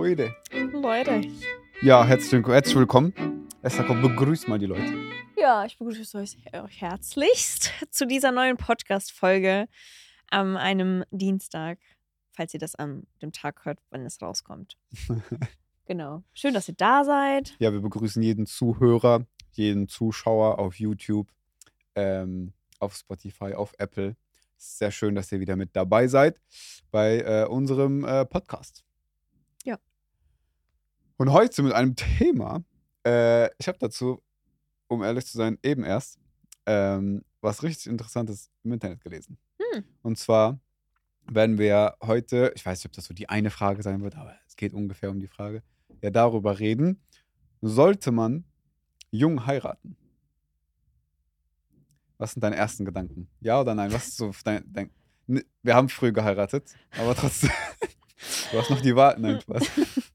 Leute. 0.00 0.34
Leute. 0.72 1.20
Ja, 1.82 2.02
herzlich, 2.06 2.42
herzlich 2.46 2.74
willkommen. 2.74 3.12
Esther, 3.60 3.84
komm, 3.84 4.00
begrüß 4.00 4.48
mal 4.48 4.58
die 4.58 4.64
Leute. 4.64 4.94
Ja, 5.36 5.66
ich 5.66 5.76
begrüße 5.76 6.16
euch 6.16 6.38
herzlichst 6.70 7.70
zu 7.90 8.06
dieser 8.06 8.32
neuen 8.32 8.56
Podcast-Folge 8.56 9.68
an 10.30 10.56
einem 10.56 11.04
Dienstag, 11.10 11.80
falls 12.32 12.54
ihr 12.54 12.60
das 12.60 12.76
an 12.76 13.06
dem 13.20 13.30
Tag 13.30 13.66
hört, 13.66 13.78
wenn 13.90 14.06
es 14.06 14.22
rauskommt. 14.22 14.78
genau. 15.84 16.22
Schön, 16.32 16.54
dass 16.54 16.66
ihr 16.68 16.76
da 16.78 17.04
seid. 17.04 17.54
Ja, 17.58 17.70
wir 17.70 17.82
begrüßen 17.82 18.22
jeden 18.22 18.46
Zuhörer, 18.46 19.26
jeden 19.50 19.86
Zuschauer 19.86 20.58
auf 20.58 20.76
YouTube, 20.76 21.28
ähm, 21.94 22.54
auf 22.78 22.96
Spotify, 22.96 23.52
auf 23.52 23.74
Apple. 23.76 24.16
Sehr 24.56 24.92
schön, 24.92 25.14
dass 25.14 25.30
ihr 25.30 25.40
wieder 25.40 25.56
mit 25.56 25.76
dabei 25.76 26.08
seid 26.08 26.40
bei 26.90 27.18
äh, 27.18 27.44
unserem 27.46 28.06
äh, 28.06 28.24
Podcast. 28.24 28.82
Und 31.20 31.32
heute 31.32 31.62
mit 31.62 31.74
einem 31.74 31.96
Thema. 31.96 32.64
Äh, 33.06 33.50
ich 33.58 33.68
habe 33.68 33.76
dazu, 33.78 34.22
um 34.88 35.02
ehrlich 35.02 35.26
zu 35.26 35.36
sein, 35.36 35.58
eben 35.62 35.84
erst 35.84 36.18
ähm, 36.64 37.26
was 37.42 37.62
richtig 37.62 37.88
Interessantes 37.88 38.50
im 38.64 38.72
Internet 38.72 39.02
gelesen. 39.02 39.36
Hm. 39.58 39.84
Und 40.00 40.18
zwar 40.18 40.58
werden 41.30 41.58
wir 41.58 41.94
heute, 42.00 42.54
ich 42.56 42.64
weiß 42.64 42.78
nicht, 42.78 42.86
ob 42.86 42.92
das 42.92 43.04
so 43.04 43.12
die 43.12 43.28
eine 43.28 43.50
Frage 43.50 43.82
sein 43.82 44.02
wird, 44.02 44.16
aber 44.16 44.34
es 44.46 44.56
geht 44.56 44.72
ungefähr 44.72 45.10
um 45.10 45.20
die 45.20 45.26
Frage, 45.26 45.62
ja 46.00 46.08
darüber 46.08 46.58
reden, 46.58 47.02
sollte 47.60 48.12
man 48.12 48.44
jung 49.10 49.44
heiraten? 49.44 49.98
Was 52.16 52.32
sind 52.32 52.42
deine 52.42 52.56
ersten 52.56 52.86
Gedanken? 52.86 53.28
Ja 53.40 53.60
oder 53.60 53.74
nein? 53.74 53.92
Was 53.92 54.08
ist 54.08 54.16
so 54.16 54.32
dein, 54.42 54.64
dein 54.72 54.90
N- 55.28 55.44
Wir 55.62 55.74
haben 55.74 55.90
früh 55.90 56.12
geheiratet, 56.12 56.74
aber 56.96 57.14
trotzdem. 57.14 57.50
du 58.52 58.58
hast 58.58 58.70
noch 58.70 58.80
die 58.80 58.96
Wahl. 58.96 59.16
Nein, 59.18 59.38
Spaß. 59.42 59.64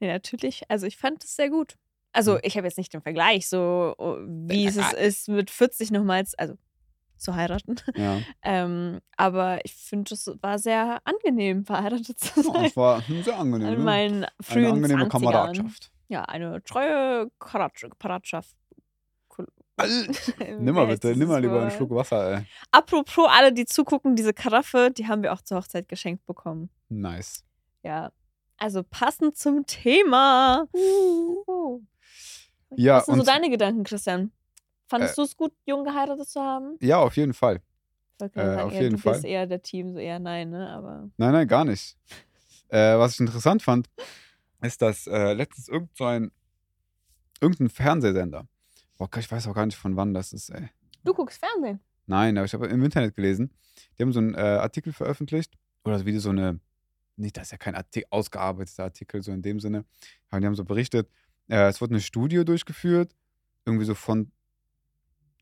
Ja, 0.00 0.08
natürlich. 0.08 0.62
Also 0.68 0.86
ich 0.86 0.96
fand 0.96 1.22
es 1.24 1.36
sehr 1.36 1.50
gut. 1.50 1.74
Also 2.12 2.34
Hm. 2.34 2.40
ich 2.42 2.56
habe 2.56 2.66
jetzt 2.66 2.78
nicht 2.78 2.92
den 2.92 3.02
Vergleich, 3.02 3.48
so 3.48 3.94
oh, 3.98 4.16
wie 4.26 4.66
es 4.66 4.76
es 4.76 4.92
ist, 4.94 5.28
mit 5.28 5.50
40 5.50 5.90
nochmals, 5.92 6.34
also 6.34 6.54
zu 7.16 7.34
heiraten. 7.36 7.76
Ja. 7.94 8.18
Ähm, 8.42 9.00
aber 9.16 9.64
ich 9.64 9.74
finde, 9.74 10.14
es 10.14 10.26
war 10.40 10.58
sehr 10.58 11.00
angenehm, 11.04 11.64
verheiratet 11.66 12.18
zu 12.18 12.40
ja, 12.40 12.52
sein. 12.52 12.64
es 12.64 12.76
war 12.76 13.02
sehr 13.22 13.38
angenehm. 13.38 13.68
In 13.68 13.78
Ne? 13.78 13.84
meinen 13.84 14.24
Eine 14.24 14.32
frühen 14.40 14.72
angenehme 14.72 15.04
20ern. 15.04 15.08
Kameradschaft. 15.10 15.92
Ja, 16.08 16.22
eine 16.24 16.62
treue 16.64 17.30
Kameradschaft. 17.38 18.56
Nimm 20.58 20.74
mal 20.74 20.86
bitte, 20.86 21.16
nimm 21.16 21.28
mal 21.28 21.40
lieber 21.40 21.62
einen 21.62 21.70
Schluck 21.70 21.90
Wasser, 21.90 22.38
ey. 22.38 22.46
Apropos 22.70 23.26
alle, 23.30 23.52
die 23.52 23.64
zugucken, 23.64 24.14
diese 24.14 24.34
Karaffe, 24.34 24.90
die 24.96 25.06
haben 25.06 25.22
wir 25.22 25.32
auch 25.32 25.40
zur 25.40 25.58
Hochzeit 25.58 25.88
geschenkt 25.88 26.26
bekommen. 26.26 26.68
Nice. 26.90 27.44
Ja. 27.82 28.10
Also 28.60 28.82
passend 28.82 29.36
zum 29.36 29.64
Thema. 29.66 30.66
Uh. 30.74 31.80
Ja, 32.76 32.98
Was 32.98 33.06
sind 33.06 33.16
so 33.16 33.22
deine 33.24 33.48
Gedanken, 33.50 33.84
Christian? 33.84 34.32
Fandest 34.86 35.14
Äh, 35.14 35.16
du 35.16 35.22
es 35.22 35.36
gut, 35.36 35.52
jung 35.64 35.82
geheiratet 35.82 36.28
zu 36.28 36.40
haben? 36.40 36.76
Ja, 36.80 36.98
auf 36.98 37.16
jeden 37.16 37.32
Fall. 37.32 37.62
Ich 38.20 38.26
äh, 38.26 38.28
sagen, 38.34 38.60
auf 38.60 38.72
ja, 38.74 38.82
jeden 38.82 38.96
du 38.96 39.02
bist 39.02 39.22
Fall. 39.22 39.24
eher 39.24 39.46
der 39.46 39.62
Team, 39.62 39.92
so 39.92 39.98
eher 39.98 40.18
nein, 40.18 40.50
ne? 40.50 40.68
Aber 40.68 41.08
Nein, 41.16 41.32
nein, 41.32 41.48
gar 41.48 41.64
nicht. 41.64 41.96
Äh, 42.68 42.98
was 42.98 43.14
ich 43.14 43.20
interessant 43.20 43.62
fand, 43.62 43.88
ist, 44.62 44.82
dass 44.82 45.06
äh, 45.06 45.32
letztens 45.32 45.68
irgend 45.68 45.96
so 45.96 46.04
ein 46.04 46.30
irgendein 47.40 47.70
Fernsehsender, 47.70 48.46
boah, 48.98 49.08
ich 49.16 49.30
weiß 49.32 49.48
auch 49.48 49.54
gar 49.54 49.64
nicht 49.64 49.78
von 49.78 49.96
wann 49.96 50.12
das 50.12 50.34
ist, 50.34 50.50
ey. 50.50 50.68
du 51.02 51.14
guckst 51.14 51.40
Fernsehen. 51.40 51.80
Nein, 52.06 52.36
aber 52.36 52.44
ich 52.44 52.52
habe 52.52 52.66
im 52.66 52.84
Internet 52.84 53.16
gelesen, 53.16 53.54
die 53.98 54.02
haben 54.02 54.12
so 54.12 54.18
einen 54.20 54.34
äh, 54.34 54.38
Artikel 54.38 54.92
veröffentlicht, 54.92 55.54
oder 55.84 56.04
wie 56.04 56.18
so 56.18 56.28
eine, 56.28 56.60
nicht, 57.20 57.36
das 57.36 57.48
ist 57.48 57.52
ja 57.52 57.58
kein 57.58 57.74
Arti 57.74 58.04
ausgearbeiteter 58.10 58.84
Artikel, 58.84 59.22
so 59.22 59.32
in 59.32 59.42
dem 59.42 59.60
Sinne, 59.60 59.84
aber 60.28 60.40
die 60.40 60.46
haben 60.46 60.54
so 60.54 60.64
berichtet, 60.64 61.08
äh, 61.48 61.68
es 61.68 61.80
wurde 61.80 61.94
eine 61.94 62.00
Studie 62.00 62.44
durchgeführt, 62.44 63.14
irgendwie 63.64 63.84
so 63.84 63.94
von 63.94 64.32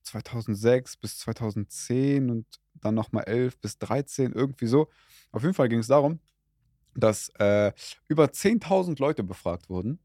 2006 0.03 0.97
bis 0.97 1.19
2010 1.19 2.31
und 2.31 2.47
dann 2.75 2.95
nochmal 2.95 3.25
11 3.25 3.59
bis 3.61 3.79
13, 3.79 4.33
irgendwie 4.33 4.67
so. 4.67 4.89
Auf 5.33 5.43
jeden 5.43 5.55
Fall 5.55 5.69
ging 5.69 5.81
es 5.81 5.89
darum, 5.89 6.21
dass 6.95 7.29
äh, 7.39 7.73
über 8.09 8.27
10.000 8.27 9.01
Leute 9.01 9.23
befragt 9.23 9.69
wurden. 9.69 9.99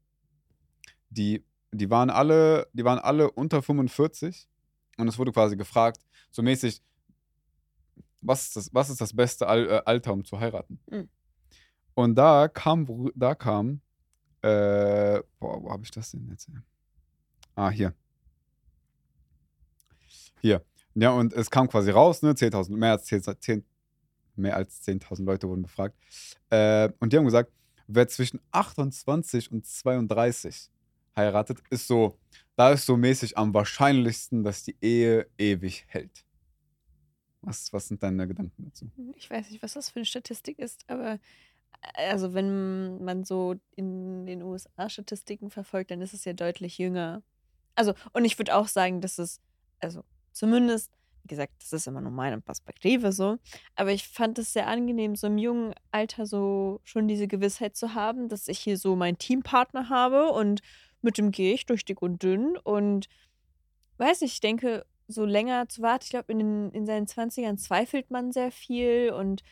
Die, 1.10 1.44
die, 1.72 1.90
waren 1.90 2.10
alle, 2.10 2.68
die 2.72 2.84
waren 2.84 2.98
alle 2.98 3.30
unter 3.30 3.62
45 3.62 4.48
und 4.98 5.08
es 5.08 5.18
wurde 5.18 5.32
quasi 5.32 5.56
gefragt, 5.56 6.04
so 6.30 6.42
mäßig, 6.42 6.82
was 8.20 8.44
ist 8.44 8.56
das, 8.56 8.74
was 8.74 8.90
ist 8.90 9.00
das 9.00 9.14
beste 9.14 9.44
äh, 9.44 9.82
Alter, 9.84 10.12
um 10.12 10.24
zu 10.24 10.38
heiraten? 10.38 10.80
Mhm. 10.90 11.08
Und 11.94 12.14
da 12.16 12.48
kam, 12.48 12.88
wo- 12.88 13.10
da 13.14 13.34
kam, 13.34 13.80
äh, 14.42 15.20
boah, 15.38 15.62
wo 15.62 15.70
habe 15.70 15.84
ich 15.84 15.90
das 15.90 16.10
denn 16.10 16.28
jetzt? 16.30 16.50
Ah, 17.54 17.70
hier. 17.70 17.94
Hier. 20.40 20.64
Ja, 20.94 21.10
und 21.10 21.32
es 21.32 21.50
kam 21.50 21.68
quasi 21.68 21.90
raus, 21.90 22.22
ne, 22.22 22.34
10.000, 22.34 22.70
mehr 22.76 22.92
als 22.92 23.04
10, 23.04 23.22
10 23.40 23.64
mehr 24.36 24.56
als 24.56 24.82
10.000 24.82 25.24
Leute 25.26 25.48
wurden 25.48 25.62
befragt. 25.62 25.96
Äh, 26.50 26.90
und 26.98 27.12
die 27.12 27.16
haben 27.16 27.24
gesagt, 27.24 27.52
wer 27.86 28.08
zwischen 28.08 28.40
28 28.50 29.50
und 29.52 29.64
32 29.64 30.70
heiratet, 31.16 31.62
ist 31.70 31.86
so, 31.86 32.18
da 32.56 32.72
ist 32.72 32.86
so 32.86 32.96
mäßig 32.96 33.38
am 33.38 33.54
wahrscheinlichsten, 33.54 34.42
dass 34.42 34.64
die 34.64 34.76
Ehe 34.80 35.28
ewig 35.38 35.84
hält. 35.88 36.24
Was, 37.42 37.72
was 37.72 37.88
sind 37.88 38.02
deine 38.02 38.26
Gedanken 38.26 38.64
dazu? 38.64 38.90
Ich 39.16 39.30
weiß 39.30 39.50
nicht, 39.50 39.62
was 39.62 39.74
das 39.74 39.90
für 39.90 39.96
eine 40.00 40.06
Statistik 40.06 40.58
ist, 40.58 40.84
aber 40.88 41.18
also 41.94 42.34
wenn 42.34 43.02
man 43.04 43.24
so 43.24 43.56
in 43.76 44.26
den 44.26 44.42
USA 44.42 44.88
Statistiken 44.88 45.50
verfolgt, 45.50 45.90
dann 45.90 46.00
ist 46.00 46.14
es 46.14 46.24
ja 46.24 46.32
deutlich 46.32 46.78
jünger. 46.78 47.22
Also, 47.74 47.94
und 48.12 48.24
ich 48.24 48.38
würde 48.38 48.54
auch 48.54 48.68
sagen, 48.68 49.00
dass 49.00 49.18
es, 49.18 49.40
also 49.80 50.02
zumindest, 50.32 50.90
wie 51.22 51.28
gesagt, 51.28 51.52
das 51.60 51.72
ist 51.72 51.86
immer 51.86 52.00
nur 52.00 52.10
meine 52.10 52.40
Perspektive 52.40 53.12
so, 53.12 53.38
aber 53.76 53.92
ich 53.92 54.06
fand 54.06 54.38
es 54.38 54.52
sehr 54.52 54.66
angenehm, 54.66 55.16
so 55.16 55.26
im 55.26 55.38
jungen 55.38 55.74
Alter 55.90 56.26
so 56.26 56.80
schon 56.84 57.08
diese 57.08 57.26
Gewissheit 57.26 57.76
zu 57.76 57.94
haben, 57.94 58.28
dass 58.28 58.48
ich 58.48 58.58
hier 58.58 58.76
so 58.76 58.94
meinen 58.96 59.18
Teampartner 59.18 59.88
habe 59.88 60.30
und 60.32 60.60
mit 61.02 61.18
dem 61.18 61.30
gehe 61.30 61.54
ich 61.54 61.66
durch 61.66 61.84
dick 61.84 62.02
und 62.02 62.22
dünn 62.22 62.56
und 62.58 63.08
weiß 63.98 64.20
nicht, 64.20 64.34
ich 64.34 64.40
denke, 64.40 64.84
so 65.06 65.24
länger 65.24 65.68
zu 65.68 65.82
warten, 65.82 66.04
ich 66.04 66.10
glaube, 66.10 66.32
in, 66.32 66.70
in 66.70 66.86
seinen 66.86 67.06
20ern 67.06 67.56
zweifelt 67.56 68.10
man 68.10 68.32
sehr 68.32 68.50
viel 68.50 69.10
und 69.10 69.42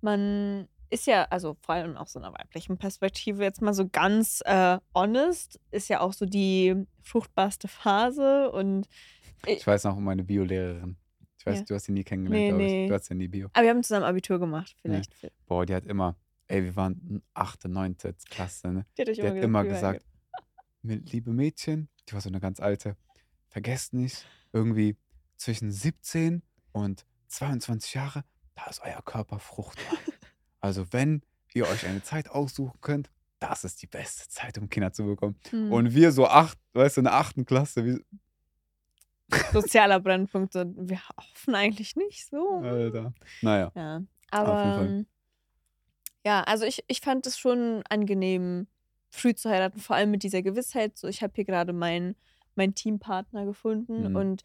man 0.00 0.68
ist 0.92 1.06
ja, 1.06 1.24
also 1.24 1.56
vor 1.62 1.74
allem 1.74 1.96
aus 1.96 2.12
so 2.12 2.18
einer 2.18 2.32
weiblichen 2.32 2.76
Perspektive, 2.78 3.42
jetzt 3.42 3.62
mal 3.62 3.74
so 3.74 3.88
ganz 3.88 4.42
äh, 4.44 4.78
honest, 4.94 5.58
ist 5.70 5.88
ja 5.88 6.00
auch 6.00 6.12
so 6.12 6.26
die 6.26 6.74
fruchtbarste 7.02 7.68
Phase 7.68 8.50
und 8.52 8.86
Ich 9.46 9.66
weiß 9.66 9.84
noch 9.84 9.96
um 9.96 10.04
meine 10.04 10.22
Biolehrerin. 10.24 10.96
Ich 11.38 11.46
weiß, 11.46 11.58
Ja. 11.60 11.64
du 11.64 11.74
hast 11.74 11.84
sie 11.86 11.92
nie 11.92 12.04
kennengelernt, 12.04 12.42
Nee, 12.44 12.48
glaube 12.50 12.64
ich. 12.64 12.72
nee. 12.72 12.88
Du 12.88 12.94
hast 12.94 13.08
ja 13.08 13.16
nie 13.16 13.28
Bio. 13.28 13.48
aber 13.52 13.62
wir 13.64 13.70
haben 13.70 13.82
zusammen 13.82 14.04
Abitur 14.04 14.38
gemacht, 14.38 14.76
vielleicht. 14.80 15.12
Boah, 15.46 15.66
die 15.66 15.74
hat 15.74 15.84
immer, 15.86 16.14
ey, 16.46 16.62
wir 16.62 16.76
waren 16.76 17.22
8., 17.34 17.64
9. 17.68 17.96
Klasse, 18.30 18.68
ne? 18.68 18.86
Die 18.96 19.02
hat, 19.02 19.08
Die 19.16 19.22
hat 19.22 19.36
immer 19.36 19.64
wie 19.64 19.68
war 19.70 19.74
gesagt, 19.74 20.04
"Mi- 20.84 21.02
liebe 21.10 21.32
Mädchen, 21.32 21.88
die 22.08 22.12
war 22.12 22.20
so 22.20 22.28
eine 22.28 22.38
ganz 22.38 22.60
alte, 22.60 22.96
vergesst 23.48 23.92
nicht, 23.94 24.24
irgendwie 24.52 24.96
zwischen 25.36 25.72
17 25.72 26.42
und 26.72 27.04
22 27.28 27.94
Jahre, 27.94 28.24
da 28.54 28.66
ist 28.66 28.80
euer 28.84 29.02
Körper 29.02 29.38
fruchtbar. 29.40 29.98
also 30.62 30.90
wenn 30.92 31.20
ihr 31.52 31.68
euch 31.68 31.86
eine 31.86 32.02
Zeit 32.02 32.30
aussuchen 32.30 32.78
könnt, 32.80 33.10
das 33.40 33.64
ist 33.64 33.82
die 33.82 33.86
beste 33.86 34.28
Zeit, 34.30 34.56
um 34.56 34.70
Kinder 34.70 34.92
zu 34.92 35.04
bekommen. 35.04 35.36
Hm. 35.50 35.70
Und 35.72 35.94
wir 35.94 36.12
so 36.12 36.26
acht, 36.26 36.58
weißt 36.72 36.96
du, 36.96 37.00
in 37.00 37.04
der 37.04 37.14
achten 37.14 37.44
Klasse, 37.44 37.84
wie, 37.84 38.00
Sozialer 39.52 39.98
Brennpunkt, 40.00 40.54
wir 40.54 41.00
hoffen 41.16 41.54
eigentlich 41.54 41.96
nicht 41.96 42.26
so. 42.26 42.60
Alter. 42.62 43.14
Naja, 43.40 43.72
Ja, 43.74 43.96
jeden 43.98 44.08
aber 44.30 44.46
Fall. 44.74 44.86
ähm, 44.86 45.06
ja, 46.24 46.42
also 46.42 46.64
ich, 46.64 46.84
ich 46.86 47.00
fand 47.00 47.26
es 47.26 47.38
schon 47.38 47.82
angenehm, 47.88 48.66
früh 49.10 49.34
zu 49.34 49.50
heiraten, 49.50 49.80
vor 49.80 49.96
allem 49.96 50.10
mit 50.10 50.22
dieser 50.22 50.42
Gewissheit. 50.42 50.96
So, 50.96 51.08
ich 51.08 51.22
habe 51.22 51.32
hier 51.34 51.44
gerade 51.44 51.72
meinen 51.72 52.14
meinen 52.54 52.74
Teampartner 52.74 53.46
gefunden 53.46 54.10
Mhm. 54.10 54.16
und 54.16 54.44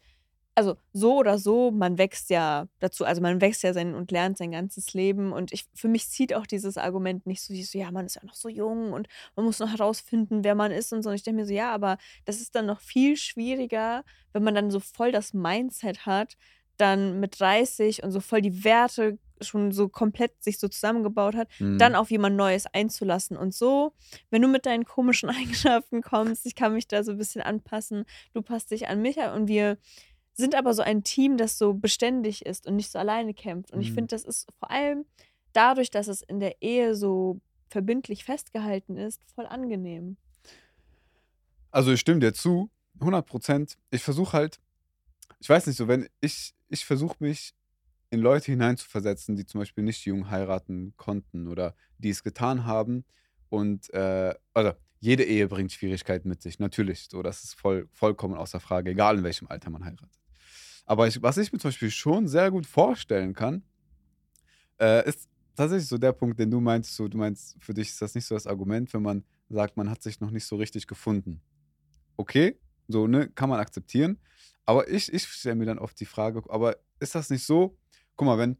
also 0.58 0.76
so 0.92 1.14
oder 1.18 1.38
so, 1.38 1.70
man 1.70 1.98
wächst 1.98 2.30
ja 2.30 2.66
dazu, 2.80 3.04
also 3.04 3.22
man 3.22 3.40
wächst 3.40 3.62
ja 3.62 3.72
sein 3.72 3.94
und 3.94 4.10
lernt 4.10 4.38
sein 4.38 4.50
ganzes 4.50 4.92
Leben 4.92 5.32
und 5.32 5.52
ich 5.52 5.66
für 5.72 5.86
mich 5.86 6.08
zieht 6.08 6.34
auch 6.34 6.48
dieses 6.48 6.76
Argument 6.76 7.26
nicht 7.28 7.42
so, 7.42 7.54
so 7.54 7.78
ja, 7.78 7.92
man 7.92 8.06
ist 8.06 8.16
ja 8.16 8.24
noch 8.24 8.34
so 8.34 8.48
jung 8.48 8.92
und 8.92 9.06
man 9.36 9.46
muss 9.46 9.60
noch 9.60 9.70
herausfinden, 9.70 10.42
wer 10.42 10.56
man 10.56 10.72
ist 10.72 10.92
und 10.92 11.04
so. 11.04 11.10
Und 11.10 11.14
ich 11.14 11.22
denke 11.22 11.42
mir 11.42 11.46
so, 11.46 11.52
ja, 11.52 11.72
aber 11.72 11.96
das 12.24 12.40
ist 12.40 12.56
dann 12.56 12.66
noch 12.66 12.80
viel 12.80 13.16
schwieriger, 13.16 14.02
wenn 14.32 14.42
man 14.42 14.56
dann 14.56 14.72
so 14.72 14.80
voll 14.80 15.12
das 15.12 15.32
Mindset 15.32 16.06
hat, 16.06 16.36
dann 16.76 17.20
mit 17.20 17.38
30 17.38 18.02
und 18.02 18.10
so 18.10 18.18
voll 18.18 18.42
die 18.42 18.64
Werte 18.64 19.16
schon 19.40 19.70
so 19.70 19.88
komplett 19.88 20.42
sich 20.42 20.58
so 20.58 20.66
zusammengebaut 20.66 21.36
hat, 21.36 21.48
mhm. 21.60 21.78
dann 21.78 21.94
auf 21.94 22.10
jemand 22.10 22.34
Neues 22.34 22.66
einzulassen. 22.66 23.36
Und 23.36 23.54
so, 23.54 23.92
wenn 24.30 24.42
du 24.42 24.48
mit 24.48 24.66
deinen 24.66 24.84
komischen 24.84 25.28
Eigenschaften 25.30 26.02
kommst, 26.02 26.46
ich 26.46 26.56
kann 26.56 26.74
mich 26.74 26.88
da 26.88 27.04
so 27.04 27.12
ein 27.12 27.18
bisschen 27.18 27.42
anpassen, 27.42 28.06
du 28.34 28.42
passt 28.42 28.72
dich 28.72 28.88
an 28.88 29.00
mich 29.00 29.20
an 29.20 29.40
und 29.40 29.46
wir 29.46 29.78
sind 30.38 30.54
aber 30.54 30.74
so 30.74 30.82
ein 30.82 31.04
Team, 31.04 31.36
das 31.36 31.58
so 31.58 31.74
beständig 31.74 32.46
ist 32.46 32.66
und 32.66 32.76
nicht 32.76 32.90
so 32.90 32.98
alleine 32.98 33.34
kämpft. 33.34 33.72
Und 33.72 33.80
ich 33.80 33.90
Mhm. 33.90 33.94
finde, 33.94 34.08
das 34.14 34.24
ist 34.24 34.48
vor 34.58 34.70
allem 34.70 35.04
dadurch, 35.52 35.90
dass 35.90 36.08
es 36.08 36.22
in 36.22 36.40
der 36.40 36.62
Ehe 36.62 36.94
so 36.94 37.40
verbindlich 37.68 38.24
festgehalten 38.24 38.96
ist, 38.96 39.22
voll 39.34 39.46
angenehm. 39.46 40.16
Also 41.70 41.92
ich 41.92 42.00
stimme 42.00 42.20
dir 42.20 42.32
zu, 42.32 42.70
100 43.00 43.26
Prozent. 43.26 43.76
Ich 43.90 44.02
versuche 44.02 44.32
halt, 44.32 44.58
ich 45.40 45.48
weiß 45.48 45.66
nicht 45.66 45.76
so, 45.76 45.88
wenn 45.88 46.08
ich, 46.20 46.54
ich 46.68 46.84
versuche 46.84 47.16
mich 47.20 47.54
in 48.10 48.20
Leute 48.20 48.52
hineinzuversetzen, 48.52 49.36
die 49.36 49.46
zum 49.46 49.60
Beispiel 49.60 49.84
nicht 49.84 50.04
jung 50.06 50.30
heiraten 50.30 50.94
konnten 50.96 51.48
oder 51.48 51.74
die 51.98 52.10
es 52.10 52.22
getan 52.24 52.64
haben. 52.64 53.04
Und 53.50 53.92
äh, 53.94 54.34
also 54.54 54.72
jede 55.00 55.24
Ehe 55.24 55.48
bringt 55.48 55.72
Schwierigkeiten 55.72 56.28
mit 56.28 56.42
sich, 56.42 56.58
natürlich. 56.58 57.08
So, 57.10 57.22
das 57.22 57.44
ist 57.44 57.54
voll, 57.54 57.88
vollkommen 57.92 58.34
außer 58.34 58.60
Frage, 58.60 58.90
egal 58.90 59.18
in 59.18 59.24
welchem 59.24 59.48
Alter 59.48 59.70
man 59.70 59.84
heiratet. 59.84 60.17
Aber 60.88 61.06
ich, 61.06 61.20
was 61.20 61.36
ich 61.36 61.52
mir 61.52 61.58
zum 61.58 61.68
Beispiel 61.68 61.90
schon 61.90 62.26
sehr 62.28 62.50
gut 62.50 62.64
vorstellen 62.64 63.34
kann, 63.34 63.62
äh, 64.80 65.06
ist 65.06 65.28
tatsächlich 65.54 65.86
so 65.86 65.98
der 65.98 66.12
Punkt, 66.12 66.40
den 66.40 66.50
du 66.50 66.60
meinst. 66.60 66.96
So, 66.96 67.08
du 67.08 67.18
meinst, 67.18 67.56
für 67.60 67.74
dich 67.74 67.88
ist 67.88 68.00
das 68.00 68.14
nicht 68.14 68.24
so 68.24 68.34
das 68.34 68.46
Argument, 68.46 68.90
wenn 68.94 69.02
man 69.02 69.22
sagt, 69.50 69.76
man 69.76 69.90
hat 69.90 70.02
sich 70.02 70.18
noch 70.18 70.30
nicht 70.30 70.46
so 70.46 70.56
richtig 70.56 70.86
gefunden. 70.86 71.42
Okay, 72.16 72.58
so, 72.88 73.06
ne, 73.06 73.28
kann 73.28 73.50
man 73.50 73.60
akzeptieren. 73.60 74.18
Aber 74.64 74.88
ich, 74.88 75.12
ich 75.12 75.24
stelle 75.24 75.56
mir 75.56 75.66
dann 75.66 75.78
oft 75.78 76.00
die 76.00 76.06
Frage, 76.06 76.42
aber 76.48 76.78
ist 77.00 77.14
das 77.14 77.28
nicht 77.28 77.44
so? 77.44 77.76
Guck 78.16 78.24
mal, 78.24 78.38
wenn. 78.38 78.56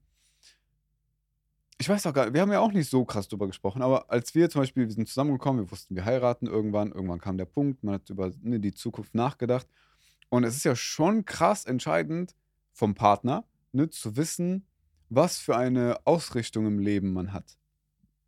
Ich 1.78 1.88
weiß 1.88 2.02
doch 2.02 2.12
gar 2.12 2.26
nicht, 2.26 2.34
wir 2.34 2.42
haben 2.42 2.52
ja 2.52 2.60
auch 2.60 2.72
nicht 2.72 2.90
so 2.90 3.06
krass 3.06 3.28
drüber 3.28 3.46
gesprochen, 3.46 3.80
aber 3.80 4.10
als 4.10 4.34
wir 4.34 4.50
zum 4.50 4.60
Beispiel, 4.60 4.86
wir 4.86 4.92
sind 4.92 5.08
zusammengekommen, 5.08 5.64
wir 5.64 5.70
wussten, 5.70 5.94
wir 5.94 6.04
heiraten 6.04 6.46
irgendwann, 6.46 6.92
irgendwann 6.92 7.20
kam 7.20 7.38
der 7.38 7.46
Punkt, 7.46 7.84
man 7.84 7.94
hat 7.94 8.10
über 8.10 8.30
ne, 8.42 8.60
die 8.60 8.74
Zukunft 8.74 9.14
nachgedacht. 9.14 9.66
Und 10.30 10.44
es 10.44 10.56
ist 10.56 10.64
ja 10.64 10.76
schon 10.76 11.24
krass 11.24 11.64
entscheidend 11.64 12.34
vom 12.72 12.94
Partner, 12.94 13.46
ne, 13.72 13.90
zu 13.90 14.16
wissen, 14.16 14.66
was 15.08 15.38
für 15.38 15.56
eine 15.56 15.98
Ausrichtung 16.04 16.66
im 16.66 16.78
Leben 16.78 17.12
man 17.12 17.32
hat. 17.32 17.56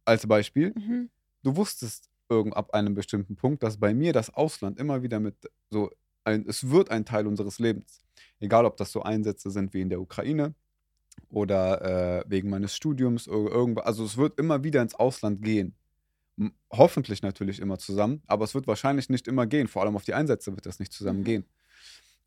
Als 0.04 0.26
Beispiel, 0.26 0.74
Mhm. 0.76 1.10
du 1.42 1.56
wusstest 1.56 2.10
irgend 2.28 2.56
ab 2.56 2.74
einem 2.74 2.94
bestimmten 2.94 3.36
Punkt, 3.36 3.62
dass 3.62 3.78
bei 3.78 3.94
mir 3.94 4.12
das 4.12 4.30
Ausland 4.32 4.78
immer 4.78 5.02
wieder 5.02 5.20
mit 5.20 5.36
so 5.70 5.90
ein, 6.24 6.46
es 6.48 6.70
wird 6.70 6.90
ein 6.90 7.04
Teil 7.04 7.26
unseres 7.26 7.58
Lebens. 7.58 8.00
Egal, 8.40 8.64
ob 8.66 8.76
das 8.76 8.92
so 8.92 9.02
Einsätze 9.02 9.50
sind 9.50 9.74
wie 9.74 9.80
in 9.82 9.90
der 9.90 10.00
Ukraine 10.00 10.54
oder 11.30 12.20
äh, 12.20 12.24
wegen 12.28 12.50
meines 12.50 12.76
Studiums 12.76 13.28
oder 13.28 13.50
irgendwas. 13.52 13.86
Also 13.86 14.04
es 14.04 14.16
wird 14.16 14.38
immer 14.38 14.64
wieder 14.64 14.82
ins 14.82 14.94
Ausland 14.94 15.42
gehen. 15.42 15.76
Hoffentlich 16.72 17.20
natürlich 17.22 17.60
immer 17.60 17.78
zusammen, 17.78 18.22
aber 18.26 18.44
es 18.44 18.54
wird 18.54 18.66
wahrscheinlich 18.66 19.10
nicht 19.10 19.28
immer 19.28 19.46
gehen. 19.46 19.68
Vor 19.68 19.82
allem 19.82 19.96
auf 19.96 20.04
die 20.04 20.14
Einsätze 20.14 20.54
wird 20.54 20.64
das 20.66 20.78
nicht 20.78 20.92
zusammen 20.92 21.20
Mhm. 21.20 21.24
gehen. 21.24 21.44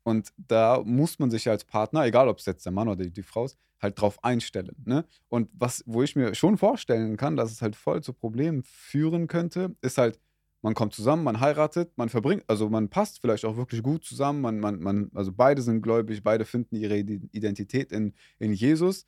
Und 0.04 0.32
da 0.36 0.82
muss 0.84 1.18
man 1.18 1.30
sich 1.30 1.48
als 1.48 1.64
Partner, 1.64 2.04
egal 2.04 2.28
ob 2.28 2.38
es 2.38 2.46
jetzt 2.46 2.64
der 2.64 2.72
Mann 2.72 2.88
oder 2.88 3.04
die, 3.06 3.22
Frau 3.22 3.46
ist, 3.46 3.58
halt 3.80 4.00
drauf 4.00 4.22
einstellen. 4.22 4.76
Ne? 4.84 5.04
Und 5.28 5.48
was, 5.54 5.82
wo 5.86 6.02
ich 6.02 6.14
mir 6.14 6.34
schon 6.34 6.58
vorstellen 6.58 7.16
kann, 7.16 7.36
dass 7.36 7.50
es 7.50 7.62
halt 7.62 7.74
voll 7.74 8.02
zu 8.02 8.12
Problemen 8.12 8.62
führen 8.62 9.28
könnte, 9.28 9.74
ist 9.80 9.98
halt, 9.98 10.20
man 10.60 10.74
kommt 10.74 10.94
zusammen, 10.94 11.24
man 11.24 11.40
heiratet, 11.40 11.92
man 11.96 12.10
verbringt, 12.10 12.44
also 12.46 12.68
man 12.68 12.88
passt 12.88 13.20
vielleicht 13.20 13.44
auch 13.44 13.56
wirklich 13.56 13.82
gut 13.82 14.04
zusammen, 14.04 14.40
man, 14.40 14.60
man, 14.60 14.78
man, 14.78 15.10
also 15.14 15.32
beide 15.32 15.62
sind 15.62 15.82
gläubig, 15.82 16.22
beide 16.22 16.44
finden 16.44 16.76
ihre 16.76 16.98
Ide- 16.98 17.28
Identität 17.32 17.90
in, 17.90 18.14
in 18.38 18.52
Jesus. 18.52 19.06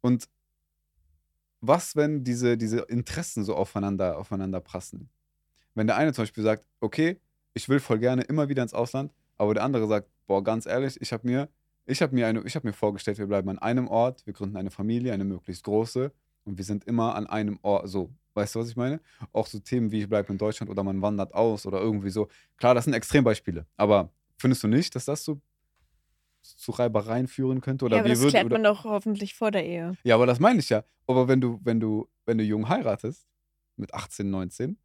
Und 0.00 0.28
was, 1.60 1.94
wenn 1.96 2.24
diese, 2.24 2.56
diese 2.56 2.80
Interessen 2.80 3.44
so 3.44 3.54
aufeinander, 3.54 4.18
aufeinander 4.18 4.60
prassen? 4.60 5.10
Wenn 5.74 5.86
der 5.86 5.96
eine 5.96 6.12
zum 6.12 6.22
Beispiel 6.22 6.44
sagt, 6.44 6.64
okay, 6.80 7.20
ich 7.54 7.68
will 7.68 7.80
voll 7.80 7.98
gerne 7.98 8.22
immer 8.22 8.48
wieder 8.48 8.62
ins 8.62 8.74
Ausland, 8.74 9.12
aber 9.36 9.54
der 9.54 9.64
andere 9.64 9.86
sagt, 9.86 10.08
boah, 10.28 10.44
ganz 10.44 10.66
ehrlich, 10.66 11.00
ich 11.00 11.12
habe 11.12 11.26
mir, 11.26 11.48
ich 11.86 12.00
habe 12.02 12.14
mir, 12.14 12.26
eine, 12.28 12.42
ich 12.44 12.54
hab 12.54 12.62
mir 12.62 12.72
vorgestellt, 12.72 13.18
wir 13.18 13.26
bleiben 13.26 13.48
an 13.48 13.58
einem 13.58 13.88
Ort, 13.88 14.24
wir 14.26 14.32
gründen 14.34 14.56
eine 14.56 14.70
Familie, 14.70 15.12
eine 15.12 15.24
möglichst 15.24 15.64
große 15.64 16.12
und 16.44 16.56
wir 16.58 16.64
sind 16.64 16.84
immer 16.84 17.16
an 17.16 17.26
einem 17.26 17.58
Ort, 17.62 17.88
so, 17.88 18.10
weißt 18.34 18.54
du, 18.54 18.60
was 18.60 18.68
ich 18.68 18.76
meine? 18.76 19.00
Auch 19.32 19.46
so 19.46 19.58
Themen 19.58 19.90
wie 19.90 20.02
ich 20.02 20.08
bleibe 20.08 20.30
in 20.32 20.38
Deutschland 20.38 20.70
oder 20.70 20.84
man 20.84 21.02
wandert 21.02 21.34
aus 21.34 21.66
oder 21.66 21.80
irgendwie 21.80 22.10
so. 22.10 22.28
Klar, 22.58 22.74
das 22.74 22.84
sind 22.84 22.92
Extrembeispiele, 22.94 23.66
aber 23.76 24.12
findest 24.36 24.62
du 24.62 24.68
nicht, 24.68 24.94
dass 24.94 25.06
das 25.06 25.24
so 25.24 25.40
zu 26.42 26.70
Reibereien 26.70 27.26
führen 27.26 27.60
könnte? 27.60 27.84
Oder 27.86 27.96
ja, 27.96 28.00
aber 28.02 28.08
wie 28.10 28.12
das 28.12 28.20
würd- 28.22 28.30
klärt 28.30 28.44
oder, 28.46 28.54
man 28.54 28.64
doch 28.64 28.84
hoffentlich 28.84 29.34
vor 29.34 29.50
der 29.50 29.66
Ehe. 29.66 29.94
ja, 30.04 30.14
aber 30.14 30.26
das 30.26 30.38
meine 30.40 30.60
ich 30.60 30.68
ja. 30.68 30.84
Aber 31.06 31.26
wenn 31.26 31.40
du, 31.40 31.58
wenn 31.64 31.80
du, 31.80 32.08
wenn 32.26 32.38
du 32.38 32.44
jung 32.44 32.68
heiratest, 32.68 33.26
mit 33.76 33.92
18, 33.94 34.30
19, 34.30 34.78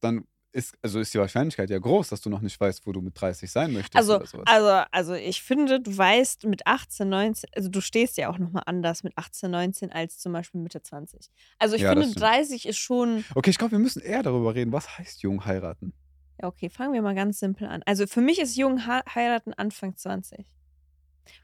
dann 0.00 0.26
ist, 0.54 0.76
also 0.82 1.00
ist 1.00 1.12
die 1.14 1.18
Wahrscheinlichkeit 1.18 1.70
ja 1.70 1.78
groß, 1.78 2.08
dass 2.08 2.20
du 2.20 2.30
noch 2.30 2.40
nicht 2.40 2.58
weißt, 2.60 2.86
wo 2.86 2.92
du 2.92 3.00
mit 3.00 3.20
30 3.20 3.50
sein 3.50 3.72
möchtest 3.72 4.08
Also, 4.08 4.20
also, 4.44 4.68
also 4.92 5.14
ich 5.14 5.42
finde, 5.42 5.80
du 5.80 5.96
weißt 5.96 6.44
mit 6.44 6.66
18, 6.66 7.08
19, 7.08 7.48
also 7.54 7.68
du 7.68 7.80
stehst 7.80 8.16
ja 8.16 8.28
auch 8.30 8.38
nochmal 8.38 8.64
anders 8.66 9.02
mit 9.02 9.12
18, 9.16 9.50
19 9.50 9.92
als 9.92 10.18
zum 10.18 10.32
Beispiel 10.32 10.60
Mitte 10.60 10.82
20. 10.82 11.30
Also 11.58 11.76
ich 11.76 11.84
Ja, 11.84 11.86
finde, 11.86 12.12
stimmt. 12.12 12.14
30 12.14 12.66
ist 12.66 12.78
schon, 12.78 13.24
Okay, 13.34 13.50
ich 13.50 13.58
glaube, 13.58 13.72
wir 13.72 13.78
müssen 13.78 14.02
eher 14.02 14.22
darüber 14.22 14.54
reden, 14.54 14.72
was 14.72 14.98
heißt 14.98 15.22
jung 15.22 15.44
heiraten? 15.44 15.94
ja 16.40 16.48
okay, 16.48 16.68
fangen 16.70 16.92
wir 16.94 17.02
mal 17.02 17.14
ganz 17.14 17.38
simpel 17.38 17.68
an. 17.68 17.82
Also 17.86 18.06
für 18.06 18.20
mich 18.20 18.40
ist 18.40 18.56
jung 18.56 18.86
heiraten 18.86 19.54
Anfang 19.54 19.96
20. 19.96 20.46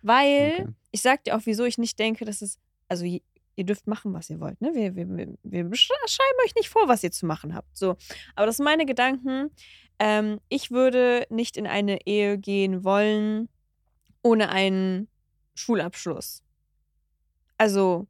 Weil, 0.03 0.65
Okay. 0.65 0.67
ich 0.93 1.03
sag 1.03 1.25
dir 1.25 1.37
auch, 1.37 1.43
wieso 1.47 1.65
ich 1.65 1.79
nicht 1.79 1.99
denke, 1.99 2.25
dass 2.25 2.43
es, 2.43 2.59
also 2.89 3.05
ihr 3.61 3.67
dürft 3.67 3.87
machen, 3.87 4.13
was 4.13 4.31
ihr 4.31 4.41
wollt. 4.41 4.61
Ne? 4.61 4.73
Wir, 4.75 4.97
wir, 4.97 5.07
wir, 5.43 5.77
schreiben 5.77 6.39
euch 6.45 6.55
nicht 6.57 6.69
vor, 6.69 6.89
was 6.89 7.05
ihr 7.05 7.13
zu 7.13 7.27
machen 7.27 7.55
habt. 7.55 7.77
So. 7.77 7.97
Aber 8.35 8.47
das 8.47 8.57
sind 8.57 8.65
meine 8.65 8.87
Gedanken. 8.87 9.51
Ähm, 9.99 10.41
ich 10.49 10.71
würde 10.71 11.27
nicht 11.29 11.57
in 11.57 11.67
eine 11.67 12.07
Ehe 12.07 12.39
gehen 12.39 12.85
wollen 12.85 13.49
ohne 14.23 14.51
einen 14.51 15.09
Schulabschluss. 15.55 16.43
Also, 17.59 18.07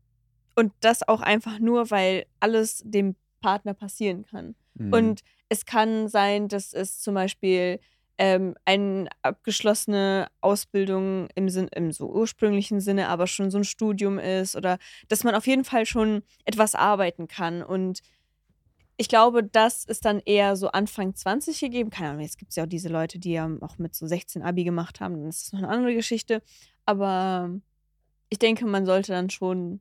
und 0.56 0.72
das 0.80 1.06
auch 1.06 1.20
einfach 1.20 1.58
nur, 1.58 1.90
weil 1.90 2.26
alles 2.40 2.82
dem 2.84 3.16
Partner 3.40 3.74
passieren 3.74 4.24
kann. 4.24 4.54
Mhm. 4.74 4.92
Und 4.92 5.20
es 5.48 5.64
kann 5.64 6.08
sein, 6.08 6.48
dass 6.48 6.72
es 6.72 7.00
zum 7.00 7.14
Beispiel 7.14 7.80
ähm, 8.18 8.54
eine 8.64 9.08
abgeschlossene 9.22 10.28
Ausbildung 10.40 11.28
im, 11.34 11.48
Sinn, 11.48 11.68
im 11.74 11.92
so 11.92 12.10
ursprünglichen 12.10 12.80
Sinne, 12.80 13.08
aber 13.08 13.26
schon 13.26 13.50
so 13.50 13.58
ein 13.58 13.64
Studium 13.64 14.18
ist 14.18 14.56
oder 14.56 14.78
dass 15.08 15.24
man 15.24 15.34
auf 15.34 15.46
jeden 15.46 15.64
Fall 15.64 15.86
schon 15.86 16.22
etwas 16.44 16.74
arbeiten 16.74 17.28
kann. 17.28 17.62
Und 17.62 18.00
ich 18.96 19.08
glaube, 19.08 19.42
das 19.42 19.84
ist 19.84 20.04
dann 20.04 20.20
eher 20.20 20.56
so 20.56 20.68
Anfang 20.68 21.14
20 21.14 21.58
gegeben. 21.60 21.90
Keine 21.90 22.10
Ahnung, 22.10 22.22
jetzt 22.22 22.38
gibt 22.38 22.50
es 22.50 22.56
ja 22.56 22.64
auch 22.64 22.68
diese 22.68 22.90
Leute, 22.90 23.18
die 23.18 23.32
ja 23.32 23.50
auch 23.62 23.78
mit 23.78 23.94
so 23.94 24.06
16 24.06 24.42
Abi 24.42 24.64
gemacht 24.64 25.00
haben. 25.00 25.18
Dann 25.18 25.28
ist 25.28 25.46
das 25.46 25.52
noch 25.52 25.60
eine 25.60 25.68
andere 25.68 25.94
Geschichte. 25.94 26.42
Aber 26.84 27.50
ich 28.28 28.38
denke, 28.38 28.66
man 28.66 28.84
sollte 28.84 29.12
dann 29.12 29.30
schon 29.30 29.80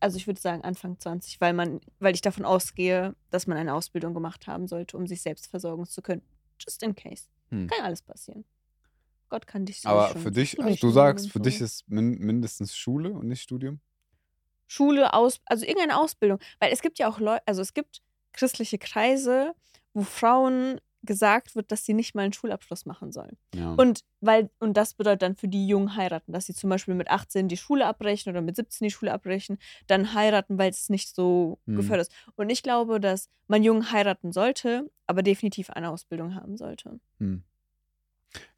also 0.00 0.16
ich 0.16 0.26
würde 0.26 0.40
sagen 0.40 0.62
Anfang 0.62 0.98
20, 0.98 1.40
weil 1.40 1.52
man, 1.52 1.80
weil 2.00 2.14
ich 2.14 2.22
davon 2.22 2.44
ausgehe, 2.44 3.14
dass 3.30 3.46
man 3.46 3.56
eine 3.56 3.74
Ausbildung 3.74 4.14
gemacht 4.14 4.46
haben 4.46 4.66
sollte, 4.66 4.96
um 4.96 5.06
sich 5.06 5.22
selbst 5.22 5.46
versorgen 5.46 5.86
zu 5.86 6.02
können. 6.02 6.22
Just 6.62 6.82
in 6.82 6.94
case. 6.94 7.24
Hm. 7.50 7.66
Kann 7.66 7.78
ja 7.78 7.84
alles 7.84 8.02
passieren. 8.02 8.44
Gott 9.28 9.46
kann 9.46 9.64
dich 9.64 9.86
Aber 9.86 10.08
schon 10.08 10.22
für 10.22 10.30
dich, 10.30 10.60
also 10.60 10.76
du 10.80 10.90
sagst, 10.90 11.30
für 11.30 11.38
so. 11.38 11.44
dich 11.44 11.60
ist 11.60 11.88
min 11.88 12.18
mindestens 12.18 12.76
Schule 12.76 13.12
und 13.12 13.28
nicht 13.28 13.42
Studium? 13.42 13.80
Schule, 14.66 15.14
aus, 15.14 15.40
also 15.46 15.64
irgendeine 15.64 15.98
Ausbildung. 15.98 16.38
Weil 16.58 16.72
es 16.72 16.82
gibt 16.82 16.98
ja 16.98 17.08
auch 17.08 17.18
Leute, 17.20 17.42
also 17.46 17.62
es 17.62 17.72
gibt 17.74 18.02
christliche 18.32 18.78
Kreise, 18.78 19.54
wo 19.94 20.02
Frauen 20.02 20.80
gesagt 21.02 21.54
wird, 21.54 21.72
dass 21.72 21.84
sie 21.84 21.94
nicht 21.94 22.14
mal 22.14 22.22
einen 22.22 22.32
Schulabschluss 22.32 22.84
machen 22.86 23.10
sollen. 23.12 23.36
Ja. 23.54 23.74
Und 23.74 24.04
weil, 24.20 24.50
und 24.58 24.76
das 24.76 24.94
bedeutet 24.94 25.22
dann 25.22 25.36
für 25.36 25.48
die 25.48 25.66
Jungen 25.66 25.96
heiraten, 25.96 26.32
dass 26.32 26.46
sie 26.46 26.54
zum 26.54 26.68
Beispiel 26.70 26.94
mit 26.94 27.10
18 27.10 27.48
die 27.48 27.56
Schule 27.56 27.86
abbrechen 27.86 28.30
oder 28.30 28.42
mit 28.42 28.56
17 28.56 28.86
die 28.86 28.92
Schule 28.92 29.12
abbrechen, 29.12 29.58
dann 29.86 30.12
heiraten, 30.14 30.58
weil 30.58 30.70
es 30.70 30.88
nicht 30.90 31.14
so 31.14 31.58
Mhm. 31.66 31.76
gefördert 31.76 32.08
ist. 32.08 32.12
Und 32.36 32.50
ich 32.50 32.62
glaube, 32.62 33.00
dass 33.00 33.28
man 33.48 33.62
Jungen 33.64 33.90
heiraten 33.92 34.32
sollte, 34.32 34.90
aber 35.06 35.22
definitiv 35.22 35.70
eine 35.70 35.90
Ausbildung 35.90 36.34
haben 36.34 36.56
sollte. 36.56 37.00
Hm. 37.18 37.42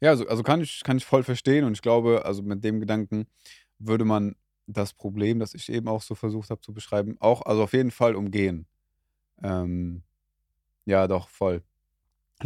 Ja, 0.01 0.11
also, 0.11 0.27
also 0.27 0.43
kann, 0.43 0.61
ich, 0.61 0.83
kann 0.83 0.97
ich 0.97 1.05
voll 1.05 1.23
verstehen 1.23 1.63
und 1.65 1.73
ich 1.73 1.81
glaube, 1.81 2.25
also 2.25 2.43
mit 2.43 2.63
dem 2.63 2.79
Gedanken 2.79 3.27
würde 3.79 4.05
man 4.05 4.35
das 4.67 4.93
Problem, 4.93 5.39
das 5.39 5.53
ich 5.53 5.71
eben 5.71 5.87
auch 5.87 6.01
so 6.01 6.15
versucht 6.15 6.49
habe 6.49 6.61
zu 6.61 6.73
beschreiben, 6.73 7.17
auch, 7.19 7.41
also 7.41 7.63
auf 7.63 7.73
jeden 7.73 7.91
Fall 7.91 8.15
umgehen. 8.15 8.67
Ähm, 9.43 10.03
ja, 10.85 11.07
doch, 11.07 11.29
voll. 11.29 11.63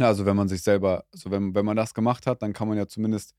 Also 0.06 0.26
wenn 0.26 0.36
man 0.36 0.48
sich 0.48 0.62
selber, 0.62 1.04
also 1.12 1.30
wenn, 1.30 1.54
wenn 1.54 1.64
man 1.64 1.76
das 1.76 1.94
gemacht 1.94 2.26
hat, 2.26 2.42
dann 2.42 2.52
kann 2.52 2.68
man 2.68 2.76
ja 2.76 2.86
zumindest 2.86 3.34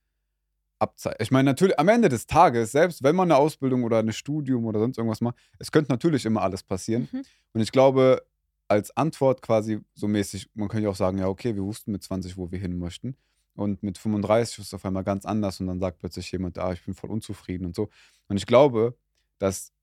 abzeichnen. 0.80 1.22
Ich 1.22 1.32
meine, 1.32 1.50
natürlich, 1.50 1.78
am 1.80 1.88
Ende 1.90 2.10
des 2.10 2.26
Tages, 2.26 2.72
selbst 2.72 3.04
wenn 3.04 3.16
man 3.16 3.32
eine 3.32 3.40
Ausbildung 3.40 3.84
oder 3.84 4.00
ein 4.00 4.12
Studium 4.14 4.66
oder 4.66 4.80
sonst 4.80 4.98
irgendwas 4.98 5.22
macht, 5.22 5.36
es 5.60 5.72
könnte 5.72 5.92
natürlich 5.92 6.26
immer 6.26 6.42
alles 6.42 6.64
passieren. 6.64 7.10
Mhm. 7.12 7.24
Und 7.54 7.62
ich 7.62 7.72
glaube, 7.72 8.26
als 8.68 8.96
Antwort 8.96 9.42
quasi 9.42 9.80
so 9.94 10.08
mäßig, 10.08 10.50
man 10.54 10.68
könnte 10.68 10.86
ja 10.86 10.90
auch 10.90 10.96
sagen, 10.96 11.18
ja, 11.18 11.28
okay, 11.28 11.56
wir 11.56 11.64
wussten 11.64 11.92
mit 11.92 12.04
20, 12.04 12.38
wo 12.38 12.52
wir 12.52 12.60
hin 12.60 12.78
möchten. 12.78 13.16
Und 13.56 13.84
mit 13.84 13.98
35 13.98 14.60
ist 14.60 14.68
es 14.68 14.74
auf 14.74 14.86
einmal 14.86 15.04
ganz 15.04 15.26
anders 15.26 15.60
und 15.60 15.68
dann 15.68 15.80
sagt 15.80 16.00
plötzlich 16.00 16.32
jemand, 16.32 16.58
ah, 16.60 16.72
ich 16.72 16.86
bin 16.86 16.94
voll 16.94 17.10
unzufrieden 17.10 17.66
und 17.66 17.76
so. 17.76 17.90
Und 18.28 18.38
ich 18.38 18.46
glaube, 18.46 18.96
dass 19.38 19.74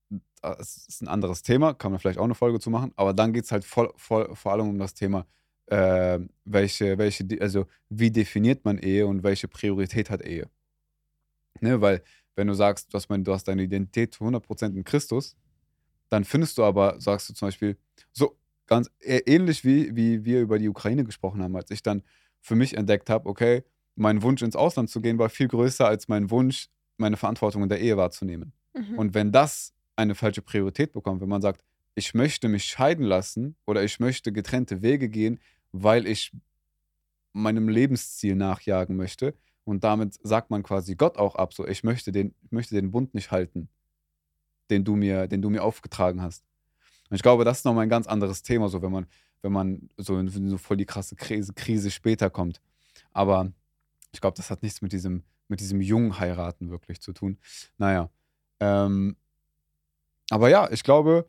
das 0.41 0.87
ist 0.89 1.03
ein 1.03 1.09
anderes 1.09 1.43
Thema, 1.43 1.75
kann 1.75 1.91
man 1.91 1.99
vielleicht 1.99 2.19
auch 2.19 2.25
eine 2.25 2.35
Folge 2.35 2.61
zu 2.61 2.71
machen, 2.71 2.93
aber 2.97 3.13
dann 3.13 3.33
geht 3.33 3.45
es 3.45 3.53
halt 3.53 3.65
voll, 3.65 3.93
voll, 3.97 4.35
vor 4.35 4.53
allem 4.53 4.69
um 4.69 4.79
das 4.79 4.95
Thema, 4.95 5.27
äh, 5.67 6.19
welche, 6.45 6.99
welche, 6.99 7.27
also 7.41 7.67
wie 7.89 8.11
definiert 8.11 8.65
man 8.65 8.79
Ehe 8.79 9.07
und 9.07 9.23
welche 9.23 9.49
Priorität 9.49 10.11
hat 10.11 10.23
Ehe. 10.23 10.49
Ne, 11.61 11.81
weil 11.81 12.03
wenn 12.35 12.47
du 12.47 12.55
sagst, 12.55 12.93
du 12.93 12.97
hast, 12.97 13.09
mein, 13.09 13.25
du 13.25 13.33
hast 13.33 13.45
deine 13.49 13.63
Identität 13.63 14.15
zu 14.15 14.25
100% 14.25 14.75
in 14.75 14.85
Christus, 14.85 15.37
dann 16.09 16.25
findest 16.25 16.59
du 16.59 16.65
aber, 16.65 17.01
sagst 17.01 17.29
du 17.29 17.35
zum 17.35 17.49
Beispiel, 17.49 17.77
so 18.13 18.37
ganz 18.67 18.91
ä- 19.01 19.23
ähnlich 19.27 19.65
wie, 19.65 19.95
wie 19.97 20.25
wir 20.25 20.41
über 20.41 20.59
die 20.59 20.69
Ukraine 20.69 21.05
gesprochen 21.05 21.43
haben, 21.43 21.57
als 21.57 21.71
ich 21.71 21.83
dann 21.83 22.03
für 22.41 22.55
mich 22.55 22.77
entdeckt 22.77 23.11
habe, 23.11 23.29
okay, 23.29 23.65
mein 23.97 24.23
Wunsch 24.23 24.43
ins 24.43 24.55
Ausland 24.55 24.91
zu 24.91 25.01
gehen 25.01 25.19
war 25.19 25.31
viel 25.31 25.49
größer 25.49 25.87
als 25.87 26.09
mein 26.09 26.31
Wunsch, 26.31 26.69
meine 26.99 27.17
Verantwortung 27.17 27.63
in 27.63 27.69
der 27.69 27.81
Ehe 27.81 27.97
wahrzunehmen. 27.97 28.53
Mhm. 28.75 28.99
Und 28.99 29.15
wenn 29.15 29.33
das 29.33 29.73
eine 29.97 30.15
falsche 30.15 30.43
Priorität 30.43 30.93
bekommt, 30.93 31.23
wenn 31.23 31.29
man 31.29 31.43
sagt, 31.43 31.63
ich 31.95 32.13
möchte 32.13 32.49
mich 32.49 32.65
scheiden 32.65 33.07
lassen 33.07 33.57
oder 33.65 33.83
ich 33.83 33.99
möchte 33.99 34.31
getrennte 34.31 34.83
Wege 34.83 35.09
gehen, 35.09 35.41
weil 35.83 36.07
ich 36.07 36.33
meinem 37.33 37.69
Lebensziel 37.69 38.35
nachjagen 38.35 38.97
möchte 38.97 39.35
und 39.65 39.85
damit 39.85 40.19
sagt 40.23 40.51
man 40.51 40.63
quasi 40.63 40.95
Gott 40.95 41.19
auch 41.19 41.35
ab, 41.35 41.53
so 41.53 41.67
ich 41.67 41.85
möchte 41.85 42.13
den, 42.13 42.35
ich 42.43 42.53
möchte 42.53 42.75
den 42.75 42.91
Bund 42.91 43.15
nicht 43.15 43.31
halten, 43.31 43.69
den 44.71 44.85
du 44.85 44.97
mir, 44.97 45.27
den 45.27 45.43
du 45.43 45.51
mir 45.51 45.63
aufgetragen 45.63 46.23
hast. 46.23 46.45
Und 47.11 47.17
ich 47.17 47.23
glaube, 47.23 47.45
das 47.45 47.59
ist 47.59 47.65
nochmal 47.65 47.85
ein 47.85 47.89
ganz 47.89 48.07
anderes 48.07 48.43
Thema, 48.43 48.69
so 48.69 48.81
wenn 48.83 48.91
man, 48.91 49.07
wenn 49.43 49.53
man 49.53 49.91
so 49.97 50.19
in 50.19 50.49
so 50.49 50.59
voll 50.59 50.77
die 50.77 50.87
krasse 50.87 51.15
Krise, 51.15 51.53
Krise 51.53 51.91
später 51.91 52.31
kommt. 52.31 52.61
Aber 53.13 53.53
ich 54.13 54.21
glaube, 54.21 54.37
das 54.37 54.51
hat 54.51 54.63
nichts 54.63 54.83
mit 54.83 54.93
diesem, 54.93 55.23
mit 55.49 55.61
diesem 55.61 55.81
jungen 55.81 56.19
Heiraten 56.19 56.71
wirklich 56.71 57.01
zu 57.01 57.13
tun. 57.13 57.39
Naja. 57.77 58.11
Ähm, 58.61 59.17
aber 60.31 60.49
ja, 60.49 60.71
ich 60.71 60.83
glaube, 60.83 61.27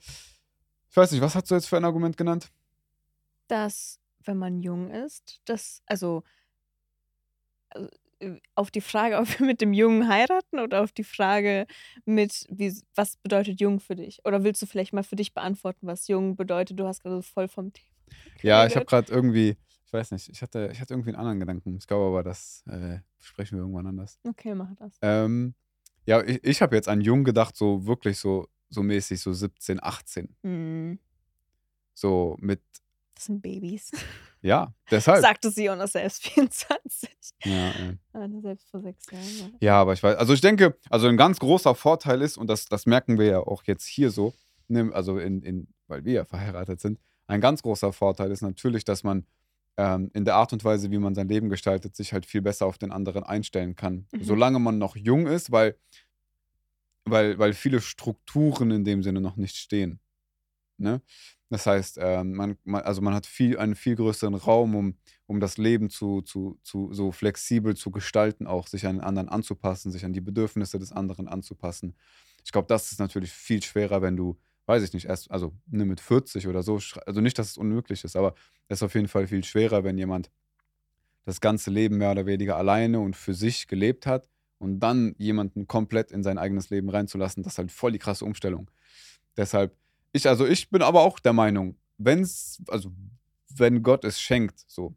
ich 0.90 0.98
weiß 0.98 1.12
nicht, 1.12 1.22
was 1.22 1.36
hast 1.36 1.52
du 1.52 1.56
jetzt 1.56 1.68
für 1.68 1.78
ein 1.78 1.86
Argument 1.86 2.18
genannt? 2.18 2.50
dass, 3.48 4.00
wenn 4.28 4.38
man 4.38 4.62
jung 4.62 4.90
ist, 4.92 5.42
das, 5.46 5.82
also 5.86 6.24
also, 7.70 7.90
äh, 8.20 8.40
auf 8.56 8.72
die 8.72 8.82
Frage, 8.82 9.18
ob 9.20 9.40
wir 9.40 9.46
mit 9.46 9.62
dem 9.62 9.74
Jungen 9.74 10.08
heiraten 10.08 10.60
oder 10.60 10.82
auf 10.84 10.92
die 10.92 11.04
Frage 11.04 11.68
mit, 12.06 12.46
wie, 12.50 12.74
was 12.96 13.18
bedeutet 13.18 13.60
jung 13.62 13.80
für 13.80 13.96
dich? 13.96 14.22
Oder 14.26 14.44
willst 14.44 14.62
du 14.62 14.66
vielleicht 14.66 14.94
mal 14.94 15.04
für 15.04 15.16
dich 15.16 15.34
beantworten, 15.34 15.88
was 15.88 16.08
jung 16.08 16.36
bedeutet? 16.36 16.80
Du 16.80 16.86
hast 16.88 17.02
gerade 17.02 17.18
so 17.18 17.22
voll 17.22 17.48
vom 17.48 17.74
Thema. 17.74 17.88
Ja, 18.42 18.66
ich 18.66 18.76
habe 18.76 18.86
geredet. 18.86 18.90
gerade 18.90 19.12
irgendwie, 19.12 19.58
ich 19.86 19.92
weiß 19.94 20.12
nicht, 20.12 20.30
ich 20.30 20.42
hatte, 20.42 20.70
ich 20.72 20.80
hatte 20.80 20.94
irgendwie 20.94 21.10
einen 21.10 21.20
anderen 21.20 21.40
Gedanken. 21.42 21.76
Ich 21.78 21.88
glaube 21.88 22.06
aber, 22.08 22.24
das 22.24 22.64
äh, 22.68 23.00
besprechen 23.18 23.58
wir 23.58 23.64
irgendwann 23.64 23.88
anders. 23.88 24.18
Okay, 24.26 24.56
mach 24.56 24.74
das. 24.76 24.94
Ähm, 25.02 25.56
ja, 26.06 26.24
ich, 26.24 26.42
ich 26.44 26.62
habe 26.62 26.76
jetzt 26.76 26.88
an 26.88 27.02
jung 27.02 27.26
gedacht, 27.26 27.58
so 27.58 27.86
wirklich 27.86 28.18
so, 28.18 28.48
so 28.70 28.82
mäßig, 28.82 29.20
so 29.20 29.34
17, 29.34 29.84
18. 29.84 30.36
Hm, 30.44 31.00
So 31.94 32.38
mit, 32.40 32.62
das 33.18 33.26
sind 33.26 33.42
Babys. 33.42 33.92
ja, 34.42 34.74
deshalb. 34.92 35.22
Sagte 35.22 35.50
sie 35.50 35.70
und 35.70 35.80
ist 35.80 35.94
selbst 35.94 36.24
24. 36.28 37.10
Ja, 37.44 37.70
äh. 37.70 37.98
Ah, 38.14 38.28
selbst 38.42 38.70
vor 38.70 38.82
sechs 38.82 39.10
Jahren. 39.12 39.56
Ja, 39.60 39.82
aber 39.82 39.94
ich 39.94 40.04
weiß, 40.04 40.18
also 40.18 40.34
ich 40.34 40.42
denke, 40.42 40.78
also 40.90 41.08
ein 41.08 41.18
ganz 41.18 41.40
großer 41.40 41.76
Vorteil 41.76 42.22
ist, 42.22 42.38
und 42.38 42.48
das, 42.48 42.66
das 42.66 42.86
merken 42.86 43.18
wir 43.18 43.26
ja 43.26 43.40
auch 43.40 43.64
jetzt 43.64 43.86
hier 43.86 44.12
so, 44.12 44.34
ne, 44.68 44.92
also 44.94 45.18
in, 45.18 45.42
in, 45.42 45.68
weil 45.88 46.06
wir 46.06 46.14
ja 46.14 46.26
verheiratet 46.26 46.80
sind, 46.80 47.00
ein 47.26 47.42
ganz 47.42 47.62
großer 47.62 47.92
Vorteil 47.92 48.32
ist 48.32 48.42
natürlich, 48.42 48.86
dass 48.86 49.04
man 49.04 49.26
ähm, 49.78 50.10
in 50.14 50.26
der 50.26 50.36
Art 50.36 50.54
und 50.54 50.64
Weise, 50.64 50.92
wie 50.92 50.98
man 50.98 51.16
sein 51.16 51.28
Leben 51.28 51.50
gestaltet, 51.50 51.96
sich 51.96 52.14
halt 52.14 52.26
viel 52.26 52.42
besser 52.42 52.66
auf 52.66 52.78
den 52.78 52.92
anderen 52.92 53.24
einstellen 53.24 53.76
kann. 53.76 54.08
Mhm. 54.12 54.24
Solange 54.24 54.60
man 54.60 54.78
noch 54.78 54.96
jung 54.96 55.28
ist, 55.28 55.52
weil, 55.52 55.76
weil, 57.06 57.38
weil 57.38 57.54
viele 57.54 57.82
Strukturen 57.82 58.72
in 58.72 58.84
dem 58.84 59.04
Sinne 59.04 59.22
noch 59.22 59.36
nicht 59.36 59.58
stehen. 59.58 60.00
Ne? 60.78 61.02
Das 61.50 61.66
heißt, 61.66 61.98
ähm, 62.02 62.34
man, 62.34 62.58
man, 62.66 62.82
also 62.82 63.02
man 63.02 63.14
hat 63.14 63.26
viel, 63.26 63.58
einen 63.58 63.76
viel 63.76 63.96
größeren 63.96 64.36
Raum, 64.36 64.76
um, 64.76 64.98
um 65.28 65.40
das 65.40 65.58
Leben 65.58 65.90
zu, 65.90 66.22
zu, 66.22 66.60
zu, 66.62 66.92
so 66.92 67.12
flexibel 67.12 67.76
zu 67.76 67.90
gestalten, 67.90 68.48
auch 68.48 68.68
sich 68.68 68.86
an 68.86 68.98
den 68.98 69.04
anderen 69.04 69.30
anzupassen, 69.30 69.92
sich 69.92 70.04
an 70.04 70.14
die 70.14 70.22
Bedürfnisse 70.22 70.78
des 70.78 70.92
anderen 70.92 71.28
anzupassen. 71.28 71.96
Ich 72.44 72.52
glaube, 72.52 72.68
das 72.68 72.92
ist 72.92 73.00
natürlich 73.00 73.32
viel 73.32 73.64
schwerer, 73.64 74.02
wenn 74.02 74.18
du, 74.18 74.38
weiß 74.66 74.84
ich 74.84 74.94
nicht, 74.94 75.06
erst, 75.06 75.32
also 75.32 75.54
ne, 75.68 75.86
mit 75.86 76.02
40 76.02 76.48
oder 76.48 76.64
so, 76.64 76.80
also 77.06 77.22
nicht, 77.22 77.40
dass 77.40 77.52
es 77.52 77.58
unmöglich 77.58 78.04
ist, 78.04 78.18
aber 78.18 78.36
es 78.68 78.80
ist 78.80 78.84
auf 78.84 78.96
jeden 78.96 79.08
Fall 79.08 79.28
viel 79.28 79.44
schwerer, 79.44 79.86
wenn 79.86 79.98
jemand 79.98 80.30
das 81.24 81.42
ganze 81.42 81.72
Leben 81.72 81.98
mehr 81.98 82.12
oder 82.12 82.26
weniger 82.26 82.58
alleine 82.58 83.00
und 83.00 83.16
für 83.16 83.34
sich 83.34 83.68
gelebt 83.68 84.06
hat 84.06 84.30
und 84.60 84.80
dann 84.80 85.16
jemanden 85.18 85.68
komplett 85.68 86.12
in 86.12 86.24
sein 86.24 86.38
eigenes 86.38 86.70
Leben 86.70 86.90
reinzulassen, 86.90 87.44
das 87.44 87.54
ist 87.54 87.58
halt 87.58 87.72
voll 87.72 87.92
die 87.92 88.00
krasse 88.00 88.26
Umstellung. 88.26 88.70
Deshalb, 89.36 89.76
ich, 90.18 90.28
also 90.28 90.46
ich 90.46 90.70
bin 90.70 90.82
aber 90.82 91.02
auch 91.02 91.20
der 91.20 91.34
Meinung, 91.34 91.78
wenn 91.98 92.22
es, 92.22 92.62
also 92.68 92.92
wenn 93.56 93.82
Gott 93.82 94.04
es 94.04 94.20
schenkt, 94.22 94.64
so, 94.68 94.96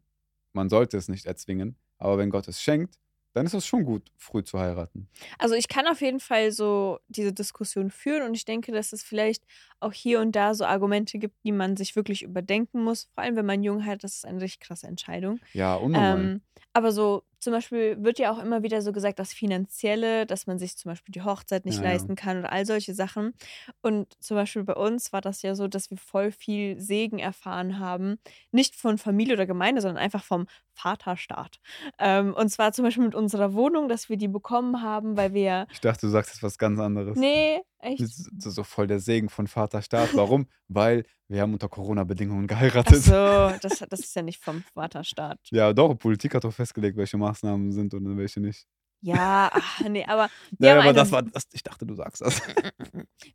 man 0.53 0.69
sollte 0.69 0.97
es 0.97 1.07
nicht 1.07 1.25
erzwingen, 1.25 1.75
aber 1.97 2.17
wenn 2.17 2.29
Gott 2.29 2.47
es 2.47 2.61
schenkt, 2.61 2.95
dann 3.33 3.45
ist 3.45 3.53
es 3.53 3.65
schon 3.65 3.85
gut, 3.85 4.11
früh 4.17 4.43
zu 4.43 4.59
heiraten. 4.59 5.07
Also 5.39 5.55
ich 5.55 5.69
kann 5.69 5.87
auf 5.87 6.01
jeden 6.01 6.19
Fall 6.19 6.51
so 6.51 6.99
diese 7.07 7.31
Diskussion 7.31 7.89
führen 7.89 8.23
und 8.23 8.35
ich 8.35 8.43
denke, 8.43 8.73
dass 8.73 8.91
es 8.91 9.03
vielleicht 9.03 9.45
auch 9.79 9.93
hier 9.93 10.19
und 10.19 10.35
da 10.35 10.53
so 10.53 10.65
Argumente 10.65 11.17
gibt, 11.17 11.35
die 11.45 11.53
man 11.53 11.77
sich 11.77 11.95
wirklich 11.95 12.23
überdenken 12.23 12.83
muss. 12.83 13.07
Vor 13.13 13.23
allem, 13.23 13.37
wenn 13.37 13.45
man 13.45 13.63
jung 13.63 13.85
hat, 13.85 14.03
das 14.03 14.15
ist 14.15 14.25
eine 14.25 14.41
richtig 14.41 14.67
krasse 14.67 14.87
Entscheidung. 14.87 15.39
Ja, 15.53 15.75
unnormal. 15.75 16.19
Ähm, 16.19 16.41
aber 16.73 16.91
so 16.91 17.23
zum 17.41 17.53
Beispiel 17.53 18.01
wird 18.03 18.19
ja 18.19 18.31
auch 18.31 18.39
immer 18.39 18.63
wieder 18.63 18.81
so 18.81 18.91
gesagt, 18.91 19.19
das 19.19 19.33
Finanzielle, 19.33 20.25
dass 20.25 20.47
man 20.47 20.59
sich 20.59 20.77
zum 20.77 20.91
Beispiel 20.91 21.11
die 21.11 21.23
Hochzeit 21.23 21.65
nicht 21.65 21.77
Ja, 21.79 21.83
leisten 21.83 22.15
kann 22.15 22.39
oder 22.39 22.51
all 22.51 22.65
solche 22.65 22.93
Sachen. 22.93 23.33
Und 23.81 24.15
zum 24.23 24.37
Beispiel 24.37 24.63
bei 24.63 24.75
uns 24.75 25.11
war 25.11 25.21
das 25.21 25.41
ja 25.41 25.55
so, 25.55 25.67
dass 25.67 25.89
wir 25.89 25.97
voll 25.97 26.31
viel 26.31 26.79
Segen 26.79 27.19
erfahren 27.19 27.79
haben. 27.79 28.19
Nicht 28.51 28.75
von 28.75 28.97
Familie 28.97 29.33
oder 29.33 29.45
Gemeinde, 29.47 29.81
sondern 29.81 29.97
einfach 30.01 30.23
vom 30.23 30.45
Vaterstaat. 30.73 31.59
Ähm, 31.99 32.33
und 32.33 32.49
zwar 32.49 32.73
zum 32.73 32.85
Beispiel 32.85 33.03
mit 33.05 33.15
unserer 33.15 33.53
Wohnung, 33.53 33.89
dass 33.89 34.07
wir 34.07 34.17
die 34.17 34.27
bekommen 34.27 34.81
haben, 34.81 35.17
weil 35.17 35.33
wir. 35.33 35.67
ich 35.71 35.81
dachte, 35.81 36.05
du 36.05 36.09
sagst 36.09 36.33
jetzt 36.33 36.43
was 36.43 36.57
ganz 36.57 36.79
anderes. 36.79 37.17
Nee, 37.17 37.61
echt. 37.81 38.01
Das 38.01 38.17
ist 38.19 38.29
so 38.55 38.63
voll 38.63 38.87
der 38.87 38.99
Segen 38.99 39.29
von 39.29 39.47
Vaterstaat. 39.47 40.09
Warum? 40.15 40.47
Weil 40.67 41.03
wir 41.27 41.41
haben 41.41 41.53
unter 41.53 41.69
Corona-Bedingungen 41.69 42.45
Ach 42.45 42.49
geheiratet. 42.49 43.03
so, 43.03 43.11
das, 43.61 43.79
das 43.89 43.99
ist 43.99 44.15
ja 44.15 44.21
nicht 44.21 44.43
vom 44.43 44.63
Vaterstaat. 44.73 45.39
Ja, 45.51 45.73
doch, 45.73 45.95
Politik 45.95 46.35
hat 46.35 46.43
doch 46.43 46.53
festgelegt, 46.53 46.97
welche 46.97 47.17
Maßnahmen 47.17 47.71
sind 47.71 47.93
und 47.93 48.17
welche 48.17 48.39
nicht. 48.39 48.65
Ja, 49.03 49.49
ach, 49.51 49.79
nee, 49.89 50.05
aber 50.05 50.29
Ja, 50.59 50.73
aber 50.73 50.81
eine- 50.83 50.93
das 50.93 51.11
war, 51.11 51.23
das, 51.23 51.45
ich 51.53 51.63
dachte, 51.63 51.87
du 51.87 51.95
sagst 51.95 52.21
das. 52.21 52.39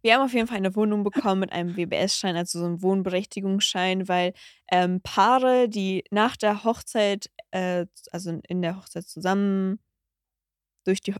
Wir 0.03 0.15
haben 0.15 0.23
auf 0.23 0.33
jeden 0.33 0.47
Fall 0.47 0.59
eine 0.59 0.77
Wohnung 0.77 1.03
bekommen 1.03 1.41
mit 1.41 1.53
einem 1.53 1.77
WBS-Schein, 1.77 2.37
also 2.37 2.61
so 2.61 2.65
einem 2.67 2.83
Wohnberechtigungsschein, 2.83 4.07
weil 4.07 4.33
ähm, 4.71 5.01
Paare, 5.03 5.69
die 5.69 6.05
nach 6.13 6.37
der 6.37 6.63
Hochzeit, 6.63 7.31
äh, 7.51 7.87
also 8.13 8.39
in 8.49 8.63
der 8.63 8.77
Hochzeit 8.77 9.07
zusammen 9.09 9.81
durch 10.85 11.01
die 11.01 11.15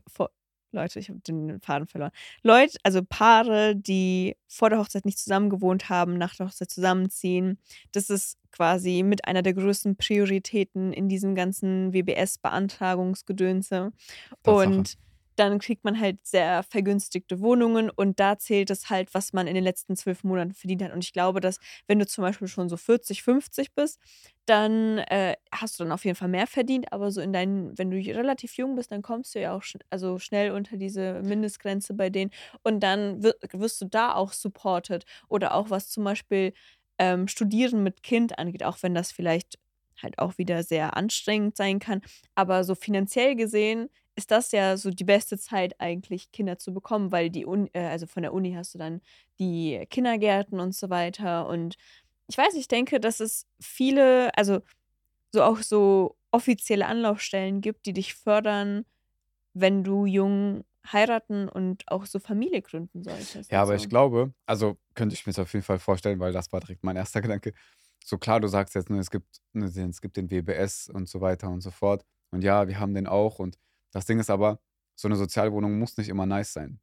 Leute, 0.71 0.99
ich 0.99 1.09
habe 1.09 1.19
den 1.19 1.59
Faden 1.61 1.87
verloren. 1.87 2.11
Leute, 2.43 2.77
also 2.83 3.01
Paare, 3.03 3.75
die 3.75 4.35
vor 4.47 4.69
der 4.69 4.79
Hochzeit 4.79 5.05
nicht 5.05 5.19
zusammen 5.19 5.49
gewohnt 5.49 5.89
haben, 5.89 6.17
nach 6.17 6.35
der 6.35 6.47
Hochzeit 6.47 6.69
zusammenziehen, 6.69 7.57
das 7.91 8.09
ist 8.09 8.37
quasi 8.51 9.03
mit 9.03 9.25
einer 9.25 9.41
der 9.41 9.53
größten 9.53 9.95
Prioritäten 9.95 10.91
in 10.93 11.09
diesem 11.09 11.35
ganzen 11.35 11.93
WBS-Beantragungsgedönse. 11.93 13.91
Und 14.43 14.97
dann 15.39 15.59
kriegt 15.59 15.83
man 15.83 15.99
halt 15.99 16.17
sehr 16.25 16.63
vergünstigte 16.63 17.39
Wohnungen 17.41 17.89
und 17.89 18.19
da 18.19 18.37
zählt 18.37 18.69
es 18.69 18.89
halt, 18.89 19.13
was 19.13 19.33
man 19.33 19.47
in 19.47 19.55
den 19.55 19.63
letzten 19.63 19.95
zwölf 19.95 20.23
Monaten 20.23 20.53
verdient 20.53 20.83
hat. 20.83 20.93
Und 20.93 21.03
ich 21.03 21.13
glaube, 21.13 21.39
dass 21.41 21.59
wenn 21.87 21.99
du 21.99 22.05
zum 22.07 22.23
Beispiel 22.23 22.47
schon 22.47 22.69
so 22.69 22.77
40, 22.77 23.23
50 23.23 23.73
bist, 23.75 23.99
dann 24.45 24.99
äh, 24.99 25.35
hast 25.51 25.79
du 25.79 25.83
dann 25.83 25.91
auf 25.91 26.05
jeden 26.05 26.15
Fall 26.15 26.29
mehr 26.29 26.47
verdient. 26.47 26.91
Aber 26.93 27.11
so 27.11 27.21
in 27.21 27.33
deinen, 27.33 27.77
wenn 27.77 27.91
du 27.91 27.97
relativ 27.97 28.55
jung 28.57 28.75
bist, 28.75 28.91
dann 28.91 29.01
kommst 29.01 29.35
du 29.35 29.39
ja 29.41 29.53
auch 29.53 29.63
schn 29.63 29.81
also 29.89 30.19
schnell 30.19 30.51
unter 30.51 30.77
diese 30.77 31.21
Mindestgrenze 31.21 31.93
bei 31.93 32.09
denen 32.09 32.31
und 32.63 32.81
dann 32.81 33.21
wir 33.23 33.35
wirst 33.53 33.81
du 33.81 33.85
da 33.85 34.13
auch 34.15 34.33
supported. 34.33 35.05
Oder 35.29 35.53
auch 35.53 35.69
was 35.69 35.89
zum 35.89 36.03
Beispiel 36.03 36.53
ähm, 36.99 37.27
Studieren 37.27 37.83
mit 37.83 38.03
Kind 38.03 38.39
angeht, 38.39 38.63
auch 38.63 38.77
wenn 38.81 38.95
das 38.95 39.11
vielleicht 39.11 39.59
halt 40.01 40.19
auch 40.19 40.37
wieder 40.37 40.63
sehr 40.63 40.95
anstrengend 40.95 41.57
sein 41.57 41.79
kann. 41.79 42.01
Aber 42.35 42.63
so 42.63 42.75
finanziell 42.75 43.35
gesehen 43.35 43.89
ist 44.17 44.31
das 44.31 44.51
ja 44.51 44.77
so 44.77 44.89
die 44.89 45.03
beste 45.03 45.37
Zeit 45.37 45.79
eigentlich, 45.79 46.31
Kinder 46.31 46.57
zu 46.57 46.73
bekommen, 46.73 47.11
weil 47.11 47.29
die 47.29 47.45
Uni, 47.45 47.69
äh, 47.73 47.85
also 47.85 48.07
von 48.07 48.23
der 48.23 48.33
Uni 48.33 48.53
hast 48.53 48.73
du 48.73 48.79
dann 48.79 48.99
die 49.39 49.85
Kindergärten 49.89 50.59
und 50.59 50.75
so 50.75 50.89
weiter. 50.89 51.47
Und 51.47 51.75
ich 52.27 52.37
weiß, 52.37 52.55
ich 52.55 52.67
denke, 52.67 52.99
dass 52.99 53.19
es 53.19 53.45
viele, 53.61 54.35
also 54.35 54.59
so 55.31 55.43
auch 55.43 55.59
so 55.59 56.17
offizielle 56.31 56.87
Anlaufstellen 56.87 57.61
gibt, 57.61 57.85
die 57.85 57.93
dich 57.93 58.15
fördern, 58.15 58.85
wenn 59.53 59.83
du 59.83 60.05
jung 60.05 60.63
heiraten 60.91 61.47
und 61.47 61.83
auch 61.87 62.05
so 62.05 62.17
Familie 62.17 62.63
gründen 62.63 63.03
solltest. 63.03 63.51
Ja, 63.51 63.61
aber 63.61 63.73
also. 63.73 63.83
ich 63.83 63.89
glaube, 63.89 64.33
also 64.47 64.77
könnte 64.95 65.13
ich 65.13 65.27
mir 65.27 65.33
das 65.33 65.39
auf 65.39 65.53
jeden 65.53 65.65
Fall 65.65 65.79
vorstellen, 65.79 66.19
weil 66.19 66.33
das 66.33 66.51
war 66.51 66.59
direkt 66.59 66.83
mein 66.83 66.95
erster 66.95 67.21
Gedanke. 67.21 67.53
So 68.03 68.17
klar, 68.17 68.39
du 68.39 68.47
sagst 68.47 68.73
jetzt, 68.73 68.89
ne, 68.89 68.99
es 68.99 69.11
gibt, 69.11 69.41
ne, 69.53 69.65
es 69.65 70.01
gibt 70.01 70.17
den 70.17 70.31
WBS 70.31 70.89
und 70.89 71.07
so 71.07 71.21
weiter 71.21 71.49
und 71.49 71.61
so 71.61 71.69
fort. 71.69 72.03
Und 72.31 72.43
ja, 72.43 72.67
wir 72.67 72.79
haben 72.79 72.95
den 72.95 73.05
auch. 73.05 73.37
Und 73.37 73.57
das 73.91 74.05
Ding 74.05 74.19
ist 74.19 74.29
aber, 74.29 74.59
so 74.95 75.07
eine 75.07 75.15
Sozialwohnung 75.15 75.77
muss 75.79 75.95
nicht 75.97 76.09
immer 76.09 76.25
nice 76.25 76.53
sein. 76.53 76.79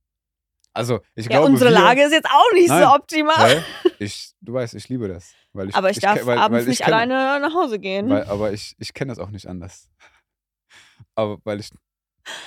Also, 0.73 1.01
ich 1.15 1.27
ja, 1.27 1.31
glaube. 1.39 1.47
unsere 1.47 1.71
wir, 1.71 1.79
Lage 1.79 2.03
ist 2.03 2.13
jetzt 2.13 2.29
auch 2.29 2.53
nicht 2.53 2.69
Nein. 2.69 2.83
so 2.83 2.91
optimal. 2.95 3.65
Ich, 4.01 4.35
du 4.41 4.53
weißt, 4.55 4.75
ich 4.75 4.89
liebe 4.89 5.07
das. 5.07 5.33
Weil 5.53 5.69
ich, 5.69 5.75
aber 5.77 5.89
ich, 5.89 6.01
darf 6.01 6.19
ke- 6.19 6.27
weil, 6.27 6.37
abends 6.37 6.53
weil 6.57 6.63
ich 6.63 6.67
nicht 6.81 6.83
kenn- 6.83 6.93
alleine 6.93 7.39
nach 7.41 7.55
Hause 7.55 7.79
gehen. 7.79 8.11
Weil, 8.11 8.25
aber 8.25 8.53
ich, 8.53 8.75
ich 8.79 8.93
kenne 8.93 9.13
das 9.13 9.21
auch 9.21 9.31
nicht 9.31 9.47
anders. 9.47 9.89
Aber 11.15 11.39
weil 11.45 11.61
ich. 11.61 11.71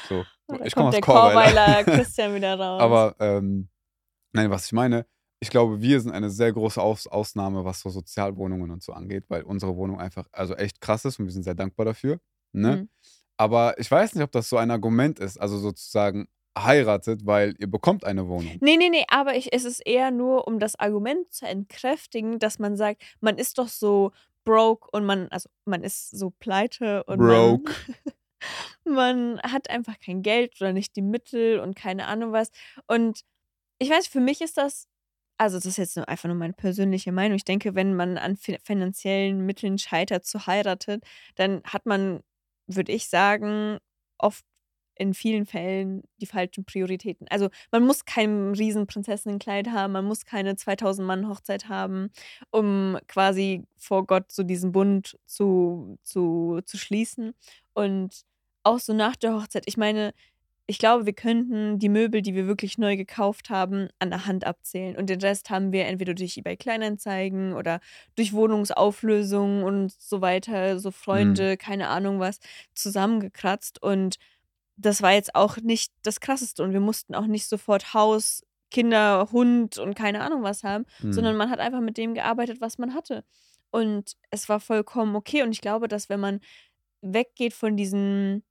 So. 0.10 0.26
Da 0.48 0.60
ich 0.66 0.76
komme 0.76 0.90
aus. 0.90 1.00
Chorweiler 1.02 1.84
Christian 1.86 2.36
wieder 2.36 2.60
raus. 2.60 2.82
Aber, 2.82 3.16
ähm, 3.20 3.70
nein, 4.34 4.50
was 4.50 4.66
ich 4.66 4.74
meine, 4.74 5.06
ich 5.40 5.50
glaube, 5.50 5.82
wir 5.82 6.02
sind 6.02 6.12
eine 6.12 6.30
sehr 6.30 6.52
große 6.52 6.82
Aus 6.82 7.08
Ausnahme, 7.08 7.64
was 7.64 7.80
so 7.80 7.90
Sozialwohnungen 7.90 8.72
und 8.72 8.84
so 8.84 8.92
angeht, 8.92 9.24
weil 9.30 9.44
unsere 9.44 9.76
Wohnung 9.78 10.00
einfach 10.00 10.28
also 10.34 10.54
echt 10.56 10.82
krass 10.82 11.06
ist 11.06 11.18
und 11.20 11.26
wir 11.26 11.32
sind 11.32 11.44
sehr 11.44 11.56
dankbar 11.56 11.86
dafür. 11.86 12.20
Ne? 12.52 12.76
Mhm. 12.76 12.90
Aber 13.38 13.80
ich 13.80 13.90
weiß 13.90 14.16
nicht, 14.16 14.24
ob 14.24 14.32
das 14.32 14.50
so 14.50 14.58
ein 14.58 14.72
Argument 14.72 15.20
ist, 15.20 15.38
also 15.38 15.58
sozusagen 15.58 16.28
heiratet, 16.58 17.26
weil 17.26 17.54
ihr 17.60 17.68
bekommt 17.70 18.04
eine 18.04 18.28
Wohnung. 18.28 18.58
Nee, 18.62 18.78
nee, 18.78 18.90
nee, 18.90 19.06
aber 19.10 19.36
ich, 19.36 19.54
es 19.54 19.64
ist 19.64 19.80
eher 19.86 20.10
nur, 20.10 20.48
um 20.48 20.58
das 20.60 20.78
Argument 20.78 21.32
zu 21.32 21.46
entkräftigen, 21.46 22.40
dass 22.40 22.58
man 22.58 22.76
sagt, 22.76 23.04
man 23.22 23.38
ist 23.38 23.60
doch 23.60 23.68
so 23.68 24.12
broke 24.44 24.88
und 24.92 25.06
man, 25.06 25.28
also 25.30 25.50
man 25.66 25.84
ist 25.84 26.10
so 26.18 26.32
pleite 26.32 27.04
und 27.04 27.20
Broke. 27.20 27.72
Man, 28.86 28.96
man 28.96 29.42
hat 29.42 29.70
einfach 29.70 30.00
kein 30.00 30.22
Geld 30.22 30.56
oder 30.60 30.74
nicht 30.74 30.96
die 30.96 31.02
Mittel 31.02 31.60
und 31.60 31.76
keine 31.76 32.08
Ahnung 32.08 32.32
was. 32.32 32.50
Und 32.88 33.22
ich 33.80 33.90
weiß, 33.90 34.08
für 34.08 34.20
mich 34.22 34.42
ist 34.42 34.58
das, 34.58 34.88
also 35.38 35.58
das 35.58 35.66
ist 35.66 35.78
jetzt 35.78 35.96
nur 35.98 36.08
einfach 36.10 36.28
nur 36.28 36.38
meine 36.38 36.54
persönliche 36.54 37.12
Meinung. 37.12 37.36
Ich 37.36 37.46
denke, 37.46 37.76
wenn 37.76 37.94
man 37.96 38.18
an 38.18 38.38
fi- 38.38 38.58
finanziellen 38.64 39.46
Mitteln 39.46 39.78
scheitert 39.78 40.26
zu 40.26 40.48
heiraten, 40.48 41.02
dann 41.36 41.62
hat 41.66 41.86
man, 41.86 42.22
würde 42.68 42.92
ich 42.92 43.08
sagen, 43.10 43.80
oft 44.18 44.46
in 44.96 45.14
vielen 45.14 45.46
Fällen 45.46 46.04
die 46.20 46.26
falschen 46.26 46.66
Prioritäten. 46.66 47.28
Also 47.30 47.50
man 47.72 47.86
muss 47.86 48.06
kein 48.06 48.54
riesen 48.54 48.88
Prinzessinnenkleid 48.88 49.68
haben, 49.70 49.94
man 49.94 50.06
muss 50.06 50.26
keine 50.26 50.56
2000 50.56 51.06
Mann 51.08 51.30
Hochzeit 51.30 51.70
haben, 51.70 52.10
um 52.52 52.98
quasi 53.08 53.64
vor 53.78 54.06
Gott 54.08 54.32
so 54.32 54.44
diesen 54.44 54.72
Bund 54.72 55.18
zu, 55.26 55.98
zu, 56.04 56.62
zu 56.66 56.78
schließen. 56.78 57.34
Und 57.74 58.22
auch 58.64 58.80
so 58.80 58.94
nach 58.94 59.16
der 59.16 59.34
Hochzeit, 59.36 59.64
ich 59.68 59.78
meine, 59.78 60.14
ich 60.70 60.80
glaube, 60.80 61.06
wir 61.06 61.14
könnten 61.14 61.80
die 61.80 61.88
Möbel, 61.88 62.22
die 62.22 62.36
wir 62.36 62.46
wirklich 62.46 62.78
neu 62.78 62.98
gekauft 62.98 63.50
haben, 63.50 63.88
an 64.00 64.10
der 64.10 64.26
Hand 64.26 64.46
abzählen. 64.46 64.98
Und 64.98 65.10
den 65.10 65.22
Rest 65.22 65.50
haben 65.50 65.72
wir 65.72 65.86
entweder 65.86 66.14
durch 66.14 66.38
eBay 66.38 66.58
Kleinanzeigen 66.58 67.54
oder 67.54 67.80
durch 68.16 68.34
Wohnungsauflösungen 68.34 69.64
und 69.64 69.94
so 69.94 70.20
weiter, 70.20 70.78
so 70.80 70.92
Freunde, 70.92 71.56
keine 71.58 71.88
Ahnung 71.88 72.20
was, 72.20 72.40
zusammengekratzt. 72.76 73.82
Und 73.82 74.18
das 74.76 75.02
war 75.02 75.14
jetzt 75.14 75.36
auch 75.36 75.56
nicht 75.58 75.94
das 76.04 76.20
Krasseste. 76.20 76.64
Und 76.64 76.74
wir 76.74 76.82
mussten 76.82 77.16
auch 77.16 77.28
nicht 77.28 77.48
sofort 77.48 77.94
Haus, 77.94 78.44
Kinder, 78.70 79.30
Hund 79.32 79.78
und 79.78 79.96
keine 79.96 80.22
Ahnung 80.22 80.44
was 80.44 80.64
haben, 80.66 80.86
Hm. 81.00 81.14
sondern 81.14 81.38
man 81.38 81.50
hat 81.50 81.60
einfach 81.60 81.80
mit 81.80 81.98
dem 81.98 82.14
gearbeitet, 82.14 82.60
was 82.60 82.78
man 82.78 82.94
hatte. 82.94 83.24
Und 83.72 84.18
es 84.32 84.50
war 84.50 84.60
vollkommen 84.60 85.16
okay. 85.16 85.44
Und 85.44 85.54
ich 85.54 85.62
glaube, 85.62 85.88
dass 85.88 86.10
wenn 86.10 86.20
man 86.20 86.42
weggeht 87.02 87.54
von 87.54 87.78
diesem 87.78 88.44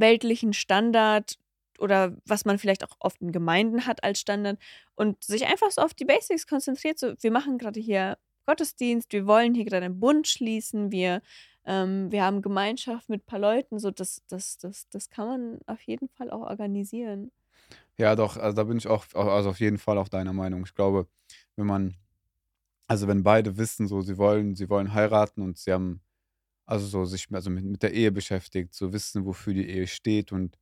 weltlichen 0.00 0.52
Standard 0.52 1.38
oder 1.78 2.16
was 2.26 2.44
man 2.44 2.58
vielleicht 2.58 2.84
auch 2.84 2.96
oft 3.00 3.20
in 3.20 3.32
Gemeinden 3.32 3.86
hat 3.86 4.02
als 4.04 4.20
Standard 4.20 4.58
und 4.94 5.22
sich 5.22 5.46
einfach 5.46 5.70
so 5.70 5.82
auf 5.82 5.94
die 5.94 6.04
Basics 6.04 6.46
konzentriert. 6.46 6.98
So, 6.98 7.14
wir 7.20 7.30
machen 7.30 7.58
gerade 7.58 7.80
hier 7.80 8.18
Gottesdienst, 8.46 9.12
wir 9.12 9.26
wollen 9.26 9.54
hier 9.54 9.64
gerade 9.64 9.84
einen 9.84 10.00
Bund 10.00 10.26
schließen, 10.26 10.90
wir, 10.90 11.20
ähm, 11.64 12.10
wir 12.10 12.24
haben 12.24 12.42
Gemeinschaft 12.42 13.08
mit 13.08 13.22
ein 13.22 13.26
paar 13.26 13.38
Leuten, 13.38 13.78
so 13.78 13.90
das, 13.90 14.22
das, 14.28 14.58
das, 14.58 14.88
das 14.88 15.10
kann 15.10 15.26
man 15.26 15.58
auf 15.66 15.82
jeden 15.82 16.08
Fall 16.08 16.30
auch 16.30 16.40
organisieren. 16.40 17.30
Ja, 17.98 18.16
doch, 18.16 18.36
also 18.36 18.56
da 18.56 18.64
bin 18.64 18.78
ich 18.78 18.86
auch, 18.86 19.04
also 19.14 19.50
auf 19.50 19.60
jeden 19.60 19.78
Fall 19.78 19.98
auch 19.98 20.08
deiner 20.08 20.32
Meinung. 20.32 20.62
Ich 20.64 20.74
glaube, 20.74 21.06
wenn 21.56 21.66
man, 21.66 21.94
also 22.86 23.06
wenn 23.06 23.22
beide 23.22 23.58
wissen, 23.58 23.86
so 23.86 24.00
sie 24.00 24.16
wollen, 24.16 24.54
sie 24.54 24.70
wollen 24.70 24.94
heiraten 24.94 25.42
und 25.42 25.58
sie 25.58 25.72
haben 25.72 26.00
also 26.68 26.86
so 26.88 27.06
sich 27.06 27.28
also 27.32 27.50
mit, 27.50 27.64
mit 27.66 27.84
der 27.84 27.94
Ehe 27.94 28.12
beschäftigt, 28.12 28.74
so 28.74 28.92
wissen, 28.94 29.26
wofür 29.26 29.54
die 29.54 29.68
Ehe 29.70 29.88
steht 29.88 30.32
und 30.32 30.58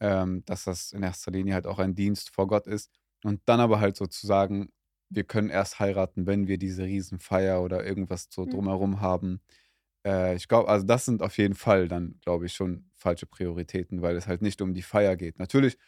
ähm, 0.00 0.44
dass 0.46 0.64
das 0.64 0.92
in 0.92 1.02
erster 1.02 1.30
Linie 1.32 1.54
halt 1.54 1.66
auch 1.66 1.78
ein 1.78 1.94
Dienst 1.94 2.30
vor 2.30 2.46
Gott 2.48 2.66
ist. 2.66 2.90
Und 3.24 3.42
dann 3.46 3.60
aber 3.60 3.80
halt 3.80 3.96
sozusagen, 3.96 4.70
wir 5.10 5.24
können 5.24 5.50
erst 5.50 5.80
heiraten, 5.80 6.26
wenn 6.26 6.48
wir 6.48 6.58
diese 6.58 6.84
Riesenfeier 6.84 7.62
oder 7.62 7.84
irgendwas 7.86 8.28
so 8.30 8.46
Hm. 8.46 8.50
drumherum 8.50 9.00
haben. 9.00 9.40
Äh, 10.06 10.36
ich 10.36 10.48
glaube, 10.48 10.68
also 10.68 10.86
das 10.86 11.04
sind 11.04 11.22
auf 11.22 11.38
jeden 11.38 11.54
Fall 11.54 11.88
dann, 11.88 12.18
glaube 12.22 12.46
ich, 12.46 12.54
schon 12.54 12.90
falsche 12.96 13.26
Prioritäten, 13.26 14.02
weil 14.02 14.16
es 14.16 14.26
halt 14.26 14.42
nicht 14.42 14.62
um 14.62 14.74
die 14.74 14.82
Feier 14.82 15.16
geht. 15.16 15.38
Natürlich, 15.38 15.78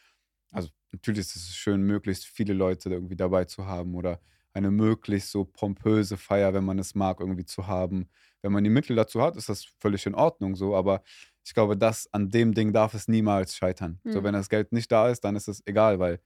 also 0.52 0.70
natürlich 0.92 1.20
ist 1.20 1.36
es 1.36 1.54
schön, 1.56 1.82
möglichst 1.82 2.26
viele 2.26 2.54
Leute 2.54 2.90
irgendwie 2.90 3.16
dabei 3.16 3.44
zu 3.44 3.66
haben 3.66 3.94
oder 3.94 4.20
eine 4.52 4.70
möglichst 4.70 5.30
so 5.30 5.44
pompöse 5.44 6.16
Feier, 6.16 6.54
wenn 6.54 6.64
man 6.64 6.78
es 6.78 6.94
mag, 6.94 7.20
irgendwie 7.20 7.44
zu 7.44 7.66
haben. 7.66 8.08
Wenn 8.44 8.52
man 8.52 8.62
die 8.62 8.68
Mittel 8.68 8.94
dazu 8.94 9.22
hat, 9.22 9.38
ist 9.38 9.48
das 9.48 9.64
völlig 9.80 10.04
in 10.04 10.14
Ordnung 10.14 10.54
so, 10.54 10.76
aber 10.76 11.02
ich 11.46 11.54
glaube, 11.54 11.78
das 11.78 12.12
an 12.12 12.28
dem 12.30 12.52
Ding 12.52 12.74
darf 12.74 12.92
es 12.92 13.08
niemals 13.08 13.56
scheitern. 13.56 14.00
So, 14.04 14.18
Hm. 14.18 14.24
wenn 14.24 14.34
das 14.34 14.50
Geld 14.50 14.70
nicht 14.70 14.92
da 14.92 15.08
ist, 15.08 15.22
dann 15.24 15.34
ist 15.34 15.48
es 15.48 15.62
egal, 15.66 15.98
weil, 15.98 16.20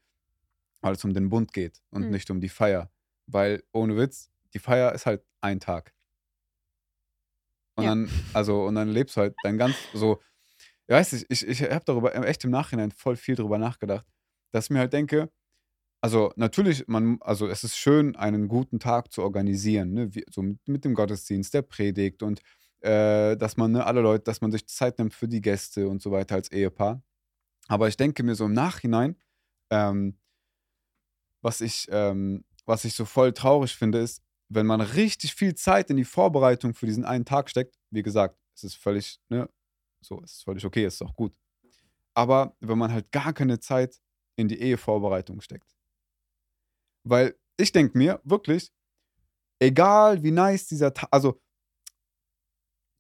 weil 0.81 0.95
es 0.95 1.05
um 1.05 1.15
den 1.15 1.29
Bund 1.29 1.53
geht 1.53 1.81
und 1.91 2.03
Hm. 2.05 2.11
nicht 2.11 2.29
um 2.31 2.41
die 2.41 2.49
Feier. 2.49 2.91
Weil, 3.29 3.63
ohne 3.73 3.97
Witz, 3.97 4.31
die 4.53 4.59
Feier 4.59 4.93
ist 4.95 5.07
halt 5.07 5.23
ein 5.43 5.61
Tag. 5.61 5.95
Und 7.77 7.85
Ja. 7.85 7.91
dann, 7.91 8.11
also, 8.35 8.65
und 8.65 8.75
dann 8.75 8.89
lebst 8.89 9.17
du 9.17 9.21
halt 9.21 9.37
dein 9.43 9.57
ganz 9.57 9.89
so, 9.93 10.21
ich 10.89 10.95
weiß 10.95 11.13
nicht, 11.13 11.27
ich, 11.31 11.47
ich 11.47 11.63
habe 11.71 11.85
darüber 11.85 12.15
echt 12.27 12.45
im 12.45 12.51
Nachhinein 12.51 12.91
voll 12.91 13.15
viel 13.17 13.37
drüber 13.37 13.59
nachgedacht, 13.59 14.07
dass 14.53 14.67
ich 14.67 14.71
mir 14.71 14.81
halt 14.81 14.93
denke, 14.93 15.31
also 16.01 16.33
natürlich, 16.37 16.87
man, 16.87 17.19
also 17.21 17.49
es 17.49 17.65
ist 17.65 17.77
schön, 17.77 18.15
einen 18.17 18.49
guten 18.49 18.79
Tag 18.79 19.13
zu 19.13 19.23
organisieren, 19.23 19.93
ne? 19.93 20.15
Wie, 20.15 20.25
so 20.31 20.43
mit, 20.43 20.67
mit 20.69 20.85
dem 20.85 20.95
Gottesdienst, 20.95 21.53
der 21.55 21.63
Predigt 21.63 22.23
und 22.23 22.41
äh, 22.81 23.37
dass 23.37 23.57
man, 23.57 23.73
ne, 23.73 23.85
alle 23.85 24.01
Leute, 24.01 24.25
dass 24.25 24.41
man 24.41 24.53
sich 24.53 24.67
Zeit 24.69 24.99
nimmt 24.99 25.15
für 25.15 25.29
die 25.29 25.41
Gäste 25.41 25.89
und 25.89 26.01
so 26.01 26.13
weiter 26.13 26.37
als 26.37 26.53
Ehepaar. 26.53 27.03
Aber 27.67 27.89
ich 27.89 27.97
denke 27.97 28.23
mir 28.23 28.35
so 28.35 28.47
im 28.47 28.53
Nachhinein, 28.53 29.17
ähm, 29.71 30.19
was 31.43 31.61
ich, 31.61 31.89
ähm, 31.91 32.45
was 32.67 32.85
ich 32.85 32.95
so 32.95 33.05
voll 33.05 33.33
traurig 33.33 33.75
finde, 33.75 33.99
ist, 33.99 34.23
wenn 34.49 34.67
man 34.67 34.81
richtig 34.81 35.35
viel 35.35 35.55
Zeit 35.55 35.91
in 35.91 35.97
die 35.97 36.05
Vorbereitung 36.05 36.75
für 36.75 36.87
diesen 36.87 37.05
einen 37.05 37.25
Tag 37.25 37.51
steckt, 37.51 37.77
wie 37.91 38.03
gesagt, 38.03 38.39
es 38.55 38.65
ist 38.65 38.77
völlig, 38.77 39.21
ne, 39.29 39.49
so, 40.01 40.21
es 40.23 40.35
ist 40.35 40.45
völlig 40.45 40.65
okay, 40.65 40.85
es 40.85 40.95
ist 40.95 41.03
auch 41.03 41.15
gut. 41.15 41.37
Aber 42.15 42.57
wenn 42.61 42.79
man 42.79 42.93
halt 42.93 43.13
gar 43.13 43.33
keine 43.33 43.61
Zeit 43.61 44.01
in 44.37 44.49
die 44.49 44.61
Ehevorbereitung 44.61 45.41
steckt. 45.41 45.78
Weil 47.09 47.35
ich 47.57 47.73
denke 47.73 47.97
mir 47.97 48.21
wirklich, 48.25 48.71
egal 49.59 50.23
wie 50.23 50.31
nice 50.31 50.67
dieser 50.67 50.93
Tag, 50.93 51.09
also 51.11 51.41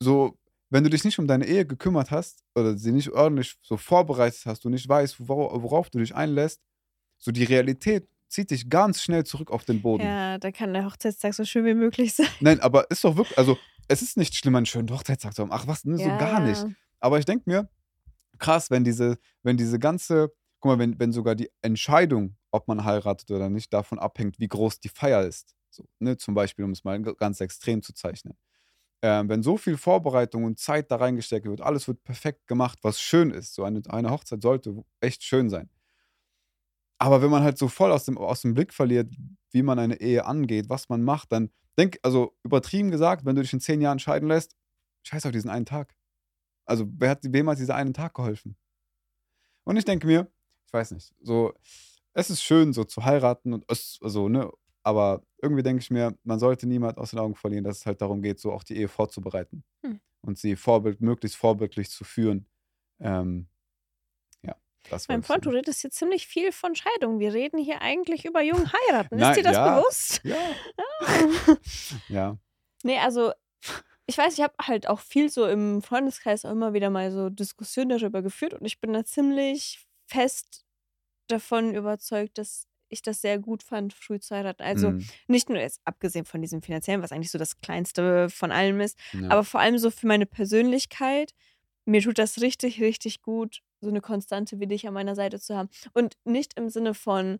so, 0.01 0.39
wenn 0.71 0.85
du 0.85 0.91
dich 0.91 1.05
nicht 1.05 1.19
um 1.19 1.27
deine 1.27 1.47
Ehe 1.47 1.67
gekümmert 1.67 2.11
hast 2.11 2.45
oder 2.55 2.77
sie 2.77 2.93
nicht 2.93 3.11
ordentlich 3.11 3.57
so 3.63 3.77
vorbereitet 3.77 4.43
hast, 4.47 4.65
du 4.65 4.69
nicht 4.69 4.89
weißt, 4.89 5.29
wor 5.29 5.63
worauf 5.63 5.91
du 5.91 5.99
dich 5.99 6.15
einlässt, 6.15 6.61
so 7.19 7.33
die 7.33 7.45
Realität 7.45 8.09
zieht 8.29 8.51
dich 8.51 8.69
ganz 8.69 9.03
schnell 9.03 9.25
zurück 9.25 9.51
auf 9.51 9.65
den 9.65 9.81
Boden. 9.81 10.05
Ja, 10.05 10.39
da 10.39 10.53
kann 10.53 10.73
der 10.75 10.85
Hochzeitstag 10.85 11.35
so 11.35 11.45
schön 11.45 11.65
wie 11.65 11.75
möglich 11.75 12.15
sein. 12.15 12.29
Nein, 12.41 12.61
aber 12.61 12.91
ist 12.91 13.03
doch 13.05 13.17
wirklich, 13.17 13.39
also 13.39 13.59
es 13.89 14.03
ist 14.03 14.17
nicht 14.17 14.35
schlimm, 14.35 14.55
einen 14.55 14.67
schönen 14.67 14.91
Hochzeitstag 14.91 15.35
zu 15.35 15.43
haben. 15.43 15.53
Ach 15.53 15.67
was, 15.67 15.85
ne, 15.85 15.97
so 15.97 16.05
Ja, 16.05 16.19
gar 16.19 16.41
nicht. 16.41 16.65
Aber 17.01 17.19
ich 17.19 17.25
denke 17.25 17.45
mir, 17.47 17.69
krass, 18.39 18.71
wenn 18.71 18.85
diese, 18.85 19.19
wenn 19.43 19.57
diese 19.57 19.79
ganze, 19.79 20.33
guck 20.61 20.73
mal, 20.73 20.79
wenn, 20.79 20.99
wenn 20.99 21.13
sogar 21.13 21.35
die 21.35 21.51
Entscheidung, 21.63 22.37
ob 22.51 22.69
man 22.69 22.85
heiratet 22.85 23.31
oder 23.31 23.49
nicht, 23.49 23.73
davon 23.73 23.99
abhängt, 23.99 24.39
wie 24.39 24.49
groß 24.49 24.81
die 24.81 24.89
Feier 24.89 25.23
ist. 25.23 25.55
So, 25.71 25.85
ne, 25.99 26.17
zum 26.17 26.35
Beispiel, 26.35 26.65
um 26.65 26.73
es 26.73 26.85
mal 26.85 27.01
ganz 27.03 27.41
extrem 27.41 27.83
zu 27.83 27.93
zeichnen. 27.93 28.37
Ähm, 29.03 29.29
wenn 29.29 29.43
so 29.43 29.57
viel 29.57 29.77
Vorbereitung 29.77 30.45
und 30.45 30.59
Zeit 30.59 30.91
da 30.91 30.97
reingesteckt 30.97 31.47
wird, 31.47 31.61
alles 31.61 31.87
wird 31.87 32.03
perfekt 32.03 32.47
gemacht, 32.49 32.79
was 32.83 33.01
schön 33.01 33.31
ist. 33.31 33.55
So 33.55 33.65
eine, 33.65 33.83
eine 33.89 34.11
Hochzeit 34.11 34.43
sollte 34.43 34.85
echt 35.01 35.23
schön 35.23 35.51
sein. 35.51 35.71
Aber 36.99 37.23
wenn 37.23 37.31
man 37.31 37.45
halt 37.45 37.59
so 37.59 37.69
voll 37.69 37.93
aus 37.93 38.05
dem, 38.05 38.19
aus 38.19 38.43
dem 38.43 38.55
Blick 38.55 38.75
verliert, 38.75 39.15
wie 39.53 39.63
man 39.63 39.79
eine 39.79 40.01
Ehe 40.01 40.25
angeht, 40.25 40.69
was 40.69 40.89
man 40.89 41.03
macht, 41.05 41.31
dann 41.31 41.51
denk, 41.79 41.99
also 42.03 42.37
übertrieben 42.43 42.91
gesagt, 42.91 43.25
wenn 43.25 43.37
du 43.37 43.43
dich 43.43 43.53
in 43.53 43.61
zehn 43.61 43.81
Jahren 43.81 44.01
scheiden 44.01 44.29
lässt, 44.29 44.57
scheiß 45.05 45.27
auf 45.27 45.33
diesen 45.33 45.51
einen 45.51 45.67
Tag. 45.67 45.95
Also, 46.67 46.87
wer 46.99 47.11
hat, 47.11 47.21
wem 47.23 47.49
hat 47.49 47.59
dieser 47.59 47.77
einen 47.77 47.95
Tag 47.95 48.15
geholfen? 48.15 48.57
Und 49.65 49.77
ich 49.77 49.85
denke 49.85 50.07
mir, 50.07 50.31
ich 50.67 50.73
weiß 50.73 50.91
nicht, 50.91 51.15
so, 51.21 51.55
es 52.15 52.31
ist 52.31 52.43
schön, 52.43 52.73
so 52.73 52.85
zu 52.85 53.05
heiraten 53.05 53.53
und 53.53 53.65
es, 53.69 53.99
also, 54.03 54.29
ne, 54.29 54.51
aber 54.83 55.23
irgendwie 55.43 55.63
denke 55.63 55.83
ich 55.83 55.91
mir, 55.91 56.17
man 56.25 56.39
sollte 56.39 56.67
niemand 56.67 56.99
aus 56.99 57.11
den 57.11 57.19
Augen 57.19 57.35
verlieren, 57.35 57.65
dass 57.65 57.79
es 57.79 57.87
halt 57.87 58.01
darum 58.01 58.23
geht, 58.23 58.41
so 58.41 58.53
auch 58.53 58.65
die 58.65 58.77
Ehe 58.77 58.89
vorzubereiten 58.89 59.65
Hm. 59.85 60.01
und 60.23 60.39
sie 60.39 60.57
vorbild, 60.57 61.01
möglichst 61.01 61.37
vorbildlich 61.37 61.91
zu 61.91 62.05
führen. 62.05 62.47
Ähm, 63.01 63.49
ja, 64.43 64.57
das 64.91 65.09
Mein 65.09 65.23
Freund, 65.23 65.47
du 65.47 65.51
redest 65.51 65.83
jetzt 65.85 65.97
ziemlich 65.97 66.27
viel 66.27 66.53
von 66.53 66.75
Scheidung. 66.75 67.19
Wir 67.21 67.35
reden 67.35 67.59
hier 67.59 67.83
eigentlich 67.83 68.25
über 68.25 68.43
jungen 68.43 68.73
heiraten. 68.73 69.17
Ist 69.17 69.21
Nein, 69.21 69.35
dir 69.35 69.43
das 69.43 69.57
ja. 69.57 69.79
bewusst? 69.79 70.21
Ja, 70.25 70.37
ja. 72.09 72.39
Nee, 72.83 72.99
also 72.99 73.33
ich 74.07 74.17
weiß, 74.17 74.35
ich 74.39 74.43
habe 74.43 74.55
halt 74.63 74.89
auch 74.89 75.01
viel 75.01 75.29
so 75.29 75.47
im 75.47 75.83
Freundeskreis 75.83 76.45
auch 76.45 76.51
immer 76.51 76.73
wieder 76.73 76.89
mal 76.89 77.13
so 77.13 77.29
Diskussionen 77.29 77.91
darüber 77.91 78.23
geführt 78.23 78.55
und 78.55 78.65
ich 78.65 78.81
bin 78.81 78.93
da 78.95 79.05
ziemlich 79.05 79.87
fest 80.07 80.65
davon 81.29 81.75
überzeugt, 81.75 82.39
dass 82.39 82.67
ich 82.91 83.03
das 83.03 83.21
sehr 83.21 83.39
gut 83.39 83.63
fand, 83.63 83.93
früh 83.93 84.19
zu 84.19 84.35
heiraten. 84.35 84.63
Also 84.63 84.93
Mm, 84.93 85.07
nicht 85.27 85.51
nur 85.51 85.59
jetzt 85.59 85.81
abgesehen 85.85 86.25
von 86.25 86.41
diesem 86.41 86.63
finanziellen, 86.63 87.03
was 87.03 87.13
eigentlich 87.13 87.31
so 87.31 87.39
das 87.39 87.61
Kleinste 87.61 88.31
von 88.31 88.51
allem 88.51 88.81
ist, 88.81 88.99
ja. 89.13 89.29
aber 89.31 89.45
vor 89.45 89.61
allem 89.61 89.77
so 89.79 89.91
für 89.91 90.07
meine 90.07 90.25
Persönlichkeit. 90.27 91.35
Mir 91.85 92.01
tut 92.03 92.19
das 92.19 92.41
richtig, 92.41 92.81
richtig 92.81 93.23
gut, 93.23 93.61
so 93.81 93.89
eine 93.89 94.01
Konstante 94.01 94.59
wie 94.61 94.67
dich 94.67 94.87
an 94.89 94.95
meiner 94.95 95.15
Seite 95.15 95.39
zu 95.41 95.57
haben. 95.57 95.69
Und 95.95 96.17
nicht 96.25 96.59
im 96.59 96.69
Sinne 96.71 96.95
von, 96.95 97.39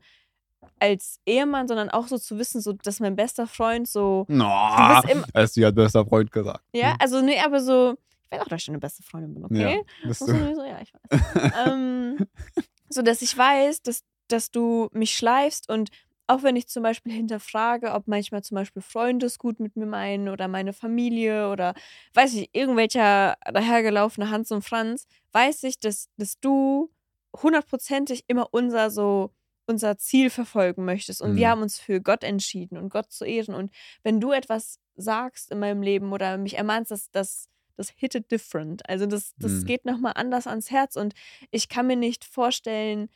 als 0.81 1.21
Ehemann, 1.27 1.69
sondern 1.69 1.89
auch 1.91 2.09
so 2.09 2.19
zu 2.19 2.39
wissen, 2.39 2.61
so, 2.61 2.73
dass 2.73 3.01
mein 3.01 3.17
bester 3.17 3.47
Freund 3.47 3.89
so. 3.89 4.27
No, 4.29 4.45
bist 4.89 5.11
im- 5.11 5.25
hast 5.35 5.57
du 5.57 5.61
ja 5.61 5.71
bester 5.71 6.05
Freund 6.07 6.31
gesagt. 6.33 6.65
Ja, 6.73 6.95
also, 6.99 7.21
nee, 7.23 7.39
aber 7.41 7.61
so. 7.61 7.97
Ich 8.25 8.33
weiß 8.33 8.41
auch, 8.43 8.49
dass 8.49 8.63
ich 8.63 8.69
eine 8.69 8.79
beste 8.79 9.03
Freundin 9.03 9.33
bin, 9.35 9.45
okay? 9.47 9.77
Ja, 10.03 10.07
bist 10.09 10.21
du 10.21 10.55
so, 10.55 10.63
ja, 10.65 10.81
ich 10.83 10.93
weiß. 10.93 11.53
ähm, 11.57 12.19
so 12.89 13.03
dass 13.03 13.23
ich 13.23 13.37
weiß, 13.37 13.83
dass, 13.83 14.03
dass 14.29 14.51
du 14.51 14.89
mich 14.93 15.17
schleifst 15.17 15.69
und 15.69 15.91
auch 16.27 16.43
wenn 16.43 16.57
ich 16.57 16.69
zum 16.69 16.83
Beispiel 16.83 17.13
hinterfrage, 17.13 17.93
ob 17.93 18.07
manchmal 18.07 18.43
zum 18.43 18.57
Beispiel 18.57 18.83
Freunde 18.83 19.25
es 19.27 19.39
gut 19.39 19.61
mit 19.61 19.77
mir 19.77 19.87
meinen 19.87 20.29
oder 20.29 20.47
meine 20.47 20.75
Familie 20.75 21.51
oder 21.51 21.75
weiß 22.15 22.35
ich, 22.35 22.51
irgendwelcher 22.53 23.37
dahergelaufene 23.51 24.31
Hans 24.31 24.53
und 24.53 24.63
Franz, 24.63 25.07
weiß 25.33 25.63
ich, 25.65 25.79
dass, 25.81 26.09
dass 26.19 26.39
du 26.39 26.91
hundertprozentig 27.43 28.25
immer 28.29 28.49
unser 28.53 28.91
so 28.91 29.31
unser 29.67 29.99
Ziel 29.99 30.31
verfolgen 30.31 30.85
möchtest. 30.87 31.21
Und 31.21 31.35
wir 31.37 31.49
Mhm. 31.49 31.51
haben 31.51 31.61
uns 31.63 31.79
für 31.79 32.01
Gott 32.01 32.25
entschieden 32.25 32.79
und 32.79 32.89
Gott 32.89 33.13
zu 33.13 33.27
ehren. 33.27 33.55
Und 33.55 33.71
wenn 34.03 34.19
du 34.19 34.33
etwas 34.33 34.79
sagst 34.97 35.51
in 35.51 35.59
meinem 35.59 35.83
Leben 35.83 36.11
oder 36.13 36.39
mich 36.39 36.57
ermahnst, 36.57 36.91
das, 36.91 37.11
das, 37.11 37.49
das 37.79 37.91
hit 37.97 38.15
it 38.17 38.31
different. 38.31 38.89
Also 38.89 39.07
das, 39.07 39.35
das 39.41 39.65
Mhm. 39.65 39.67
geht 39.67 39.85
nochmal 39.87 40.13
anders 40.17 40.47
ans 40.47 40.71
Herz. 40.71 40.97
Und 40.97 41.15
ich 41.51 41.69
kann 41.69 41.87
mir 41.89 41.97
nicht 41.97 42.25
vorstellen, 42.25 43.09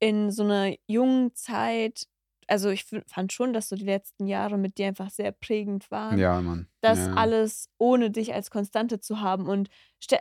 in 0.00 0.30
so 0.30 0.42
einer 0.44 0.74
jungen 0.86 1.34
Zeit, 1.34 2.06
also 2.48 2.70
ich 2.70 2.84
fand 3.06 3.32
schon, 3.32 3.52
dass 3.54 3.68
so 3.70 3.76
die 3.76 3.84
letzten 3.84 4.26
Jahre 4.26 4.58
mit 4.58 4.78
dir 4.78 4.88
einfach 4.88 5.10
sehr 5.10 5.32
prägend 5.32 5.90
waren 5.90 6.20
Ja, 6.20 6.40
Mann. 6.40 6.68
das 6.82 7.06
ja. 7.06 7.12
alles 7.12 7.70
ohne 7.78 8.10
dich 8.10 8.34
als 8.34 8.50
Konstante 8.50 9.00
zu 9.00 9.20
haben. 9.20 9.48
Und 9.48 9.70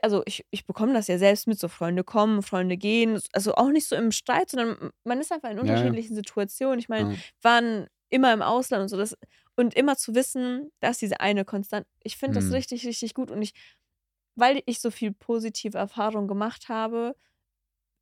also 0.01 0.23
ich, 0.25 0.45
ich 0.49 0.65
bekomme 0.65 0.93
das 0.93 1.08
ja 1.08 1.17
selbst 1.17 1.45
mit, 1.47 1.60
so 1.60 1.67
Freunde 1.67 2.03
kommen, 2.06 2.41
Freunde 2.41 2.77
gehen, 2.77 3.19
also 3.34 3.56
auch 3.56 3.69
nicht 3.69 3.88
so 3.88 3.95
im 3.97 4.12
Streit, 4.13 4.49
sondern 4.49 4.91
man 5.03 5.19
ist 5.19 5.32
einfach 5.34 5.49
in 5.49 5.60
Ja, 5.62 5.79
ja. 5.86 5.97
unterschiedlichen 5.97 6.15
Situationen. 6.15 6.79
Ich 6.79 6.88
meine, 6.89 7.08
Ja. 7.08 7.17
waren 7.41 7.88
immer 8.10 8.32
im 8.34 8.41
Ausland 8.41 8.84
und 8.84 8.89
so. 8.89 8.97
Das, 8.97 9.17
und 9.58 9.73
immer 9.75 9.97
zu 9.97 10.15
wissen, 10.15 10.71
dass 10.79 10.99
diese 10.99 11.19
eine 11.19 11.43
Konstant, 11.45 11.86
ich 12.03 12.15
finde 12.17 12.38
das 12.38 12.49
Mhm. 12.49 12.51
richtig, 12.51 12.86
richtig 12.88 13.13
gut. 13.13 13.29
Und 13.29 13.41
ich, 13.41 13.53
weil 14.35 14.61
ich 14.65 14.79
so 14.79 14.91
viel 14.91 15.11
positive 15.13 15.77
Erfahrung 15.77 16.27
gemacht 16.27 16.69
habe, 16.69 17.15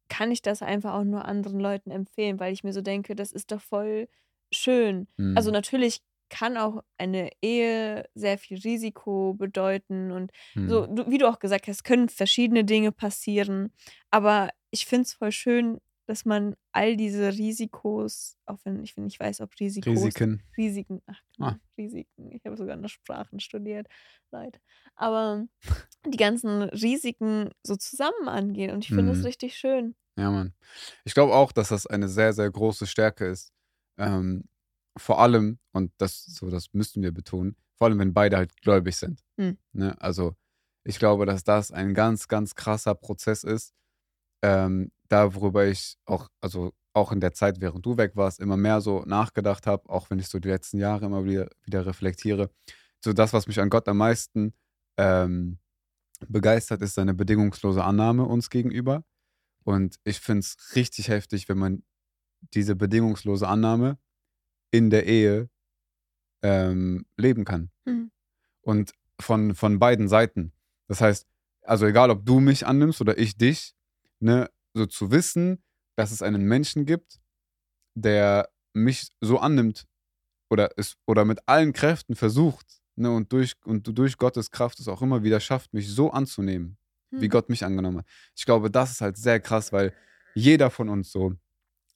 kann 0.09 0.31
ich 0.31 0.41
das 0.41 0.61
einfach 0.61 0.93
auch 0.93 1.03
nur 1.03 1.25
anderen 1.25 1.59
Leuten 1.59 1.91
empfehlen, 1.91 2.39
weil 2.39 2.53
ich 2.53 2.63
mir 2.63 2.73
so 2.73 2.81
denke, 2.81 3.15
das 3.15 3.31
ist 3.31 3.51
doch 3.51 3.61
voll 3.61 4.09
schön. 4.53 5.07
Mhm. 5.17 5.35
Also 5.35 5.51
natürlich 5.51 6.01
kann 6.29 6.57
auch 6.57 6.83
eine 6.97 7.29
Ehe 7.41 8.05
sehr 8.15 8.37
viel 8.37 8.57
Risiko 8.59 9.33
bedeuten 9.33 10.11
und 10.11 10.31
Mhm. 10.55 10.65
so, 10.65 10.87
wie 11.07 11.17
du 11.17 11.27
auch 11.29 11.39
gesagt 11.39 11.67
hast, 11.67 11.83
können 11.83 12.09
verschiedene 12.09 12.63
Dinge 12.65 12.91
passieren. 12.91 13.73
Aber 14.11 14.49
ich 14.71 14.85
finde 14.85 15.03
es 15.03 15.13
voll 15.13 15.31
schön, 15.31 15.79
dass 16.12 16.26
man 16.26 16.58
all 16.74 16.97
diese 16.97 17.30
Risikos, 17.32 18.36
auch 18.45 18.60
wenn 18.65 18.84
ich 18.84 18.97
nicht 18.97 19.17
weiß, 19.17 19.39
ob 19.39 19.58
Risikos, 19.58 19.91
Risiken. 19.93 20.43
Risiken, 20.58 21.02
ach, 21.06 21.21
Ah. 21.39 21.56
Risiken, 21.78 22.34
ich 22.34 22.43
habe 22.43 22.58
sogar 22.58 22.76
noch 22.76 22.89
Sprachen 22.89 23.39
studiert, 23.39 23.88
Leute. 24.30 24.60
Aber 24.95 25.45
die 26.06 26.17
ganzen 26.17 26.63
Risiken 26.63 27.50
so 27.63 27.78
zusammen 27.78 28.28
angehen 28.28 28.71
und 28.71 28.84
ich 28.84 28.89
finde 28.89 29.13
Mhm. 29.13 29.21
richtig 29.24 29.56
schön. 29.56 29.95
Ja, 30.17 30.30
Mann. 30.32 30.54
Ich 31.06 31.13
glaube 31.13 31.34
auch, 31.34 31.54
dass 31.54 31.69
das 31.69 31.88
eine 31.88 32.10
sehr, 32.10 32.34
sehr 32.34 32.52
große 32.52 32.88
Stärke 32.88 33.26
ist. 33.28 33.54
Ähm, 33.97 34.50
vor 34.97 35.19
allem, 35.21 35.60
und 35.71 35.93
das, 35.97 36.26
so, 36.26 36.50
das 36.50 36.74
müssten 36.74 37.02
wir 37.02 37.13
betonen, 37.13 37.56
vor 37.78 37.88
allem, 37.88 38.00
wenn 38.00 38.13
beide 38.13 38.36
halt 38.36 38.62
gläubig 38.62 38.97
sind. 38.97 39.24
Hm. 39.38 39.58
Ne? 39.71 39.95
Also, 40.02 40.36
ich 40.84 41.00
glaube, 41.00 41.26
dass 41.26 41.45
das 41.45 41.71
ein 41.71 41.93
ganz, 41.93 42.28
ganz 42.28 42.54
krasser 42.56 42.95
Prozess 42.95 43.45
ist. 43.45 43.74
Ähm, 44.41 44.91
da, 45.12 45.36
worüber 45.36 45.65
ich 45.65 45.97
auch, 46.06 46.30
also 46.39 46.74
auch 46.93 47.12
in 47.12 47.19
der 47.19 47.34
Zeit, 47.34 47.62
während 47.62 47.86
du 47.86 47.97
weg 47.97 48.15
warst, 48.15 48.39
immer 48.39 48.58
mehr 48.58 48.82
so 48.82 49.04
nachgedacht 49.06 49.67
habe, 49.67 49.89
auch 49.89 50.10
wenn 50.10 50.19
ich 50.19 50.28
so 50.28 50.39
die 50.39 50.50
letzten 50.50 50.78
Jahre 50.78 51.06
immer 51.06 51.26
wieder, 51.26 51.50
wieder 51.63 51.86
reflektiere. 51.86 52.50
So 53.04 53.13
das, 53.13 53.34
was 53.34 53.47
mich 53.47 53.60
an 53.60 53.69
Gott 53.69 53.88
am 53.88 53.97
meisten 53.97 54.54
ähm, 54.97 55.58
begeistert, 56.28 56.82
ist 56.82 56.95
seine 56.95 57.13
bedingungslose 57.13 57.84
Annahme 57.84 58.26
uns 58.26 58.50
gegenüber. 58.50 59.04
Und 59.63 59.97
ich 60.04 60.19
finde 60.19 60.39
es 60.39 60.76
richtig 60.76 61.08
heftig, 61.08 61.47
wenn 61.50 61.58
man 61.58 61.84
diese 62.54 62.76
bedingungslose 62.76 63.47
Annahme 63.47 63.97
in 64.71 64.89
der 64.89 65.06
Ehe 65.06 65.50
ähm, 66.41 67.06
leben 67.17 67.45
kann. 67.45 67.69
Mhm. 67.86 68.12
Und 68.62 68.93
von, 69.19 69.56
von 69.56 69.80
beiden 69.80 70.08
Seiten. 70.08 70.52
Das 70.88 71.02
heißt, 71.02 71.28
also 71.62 71.86
egal, 71.86 72.10
ob 72.10 72.26
du 72.26 72.39
mich 72.39 72.65
annimmst 72.65 73.02
oder 73.02 73.17
ich 73.17 73.38
dich, 73.38 73.76
ne, 74.19 74.50
so 74.73 74.86
zu 74.86 75.12
wissen, 75.12 75.63
dass 75.97 76.12
es 76.12 76.21
einen 76.21 76.43
Menschen 76.43 76.86
gibt, 76.86 77.19
der 77.95 78.49
mich 78.73 79.10
so 79.21 79.39
annimmt 79.39 79.86
oder, 80.49 80.71
es, 80.77 80.97
oder 81.07 81.25
mit 81.25 81.39
allen 81.47 81.73
Kräften 81.73 82.15
versucht 82.15 82.81
ne, 82.95 83.12
und, 83.12 83.31
durch, 83.34 83.53
und 83.65 83.97
durch 83.97 84.17
Gottes 84.17 84.51
Kraft 84.51 84.79
es 84.79 84.88
auch 84.88 85.01
immer 85.01 85.23
wieder 85.23 85.39
schafft, 85.39 85.73
mich 85.73 85.89
so 85.89 86.12
anzunehmen, 86.12 86.77
wie 87.12 87.27
Mhm. 87.27 87.29
Gott 87.29 87.49
mich 87.49 87.65
angenommen 87.65 87.99
hat. 87.99 88.07
Ich 88.36 88.45
glaube, 88.45 88.71
das 88.71 88.91
ist 88.91 89.01
halt 89.01 89.17
sehr 89.17 89.39
krass, 89.39 89.73
weil 89.73 89.93
jeder 90.36 90.69
von 90.69 90.89
uns 90.89 91.12
so 91.12 91.34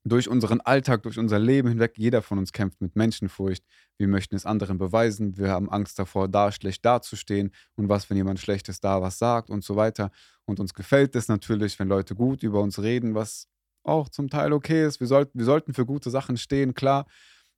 durch 0.07 0.29
unseren 0.29 0.61
Alltag, 0.61 1.01
durch 1.03 1.17
unser 1.17 1.39
Leben 1.39 1.67
hinweg, 1.67 1.93
jeder 1.97 2.21
von 2.21 2.37
uns 2.37 2.51
kämpft 2.51 2.79
mit 2.79 2.95
Menschenfurcht. 2.95 3.65
Wir 3.97 4.07
möchten 4.07 4.35
es 4.35 4.45
anderen 4.45 4.77
beweisen. 4.77 5.35
Wir 5.35 5.49
haben 5.49 5.69
Angst 5.69 5.97
davor, 5.97 6.27
da 6.27 6.51
schlecht 6.51 6.85
dazustehen. 6.85 7.51
Und 7.75 7.89
was, 7.89 8.07
wenn 8.09 8.17
jemand 8.17 8.39
Schlechtes 8.39 8.79
da 8.79 9.01
was 9.01 9.17
sagt 9.17 9.49
und 9.49 9.63
so 9.63 9.75
weiter. 9.75 10.11
Und 10.45 10.59
uns 10.59 10.75
gefällt 10.75 11.15
es 11.15 11.27
natürlich, 11.27 11.79
wenn 11.79 11.87
Leute 11.87 12.13
gut 12.13 12.43
über 12.43 12.61
uns 12.61 12.79
reden, 12.79 13.15
was 13.15 13.47
auch 13.83 14.07
zum 14.07 14.29
Teil 14.29 14.53
okay 14.53 14.85
ist. 14.85 14.99
Wir 14.99 15.07
sollten, 15.07 15.39
wir 15.39 15.45
sollten 15.45 15.73
für 15.73 15.87
gute 15.87 16.11
Sachen 16.11 16.37
stehen, 16.37 16.75
klar. 16.75 17.07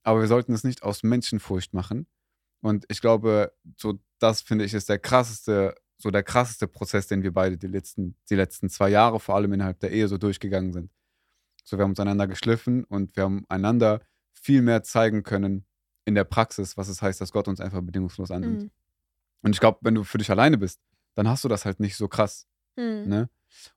Aber 0.03 0.21
wir 0.21 0.27
sollten 0.27 0.53
es 0.53 0.63
nicht 0.63 0.83
aus 0.83 1.03
Menschenfurcht 1.03 1.73
machen. 1.73 2.07
Und 2.61 2.85
ich 2.87 3.01
glaube, 3.01 3.51
so 3.75 3.99
das 4.19 4.41
finde 4.41 4.63
ich 4.63 4.73
ist 4.73 4.87
der 4.87 4.99
krasseste, 4.99 5.75
so 5.97 6.11
der 6.11 6.23
krasseste 6.23 6.67
Prozess, 6.67 7.07
den 7.07 7.23
wir 7.23 7.33
beide 7.33 7.57
die 7.57 7.67
letzten, 7.67 8.15
die 8.29 8.35
letzten 8.35 8.69
zwei 8.69 8.89
Jahre, 8.89 9.19
vor 9.19 9.35
allem 9.35 9.51
innerhalb 9.51 9.81
der 9.81 9.91
Ehe, 9.91 10.07
so 10.07 10.17
durchgegangen 10.17 10.71
sind. 10.71 10.91
So, 11.67 11.77
wir 11.77 11.83
haben 11.83 11.91
uns 11.91 11.99
einander 11.99 12.27
geschliffen 12.27 12.85
und 12.85 13.13
wir 13.17 13.23
haben 13.23 13.43
einander 13.49 13.99
viel 14.31 14.61
mehr 14.61 14.83
zeigen 14.83 15.23
können 15.23 15.65
in 16.05 16.15
der 16.15 16.23
Praxis, 16.23 16.77
was 16.77 16.87
es 16.87 17.01
heißt, 17.01 17.19
dass 17.19 17.33
Gott 17.33 17.49
uns 17.49 17.59
einfach 17.59 17.81
bedingungslos 17.81 18.31
annimmt. 18.31 18.63
Mhm. 18.63 18.71
Und 19.41 19.53
ich 19.53 19.59
glaube, 19.59 19.79
wenn 19.81 19.93
du 19.93 20.05
für 20.05 20.17
dich 20.17 20.31
alleine 20.31 20.57
bist, 20.57 20.79
dann 21.15 21.27
hast 21.27 21.43
du 21.43 21.49
das 21.49 21.65
halt 21.65 21.81
nicht 21.81 21.97
so 21.97 22.07
krass. 22.07 22.47
Mhm. 22.77 23.03
Ne? 23.09 23.29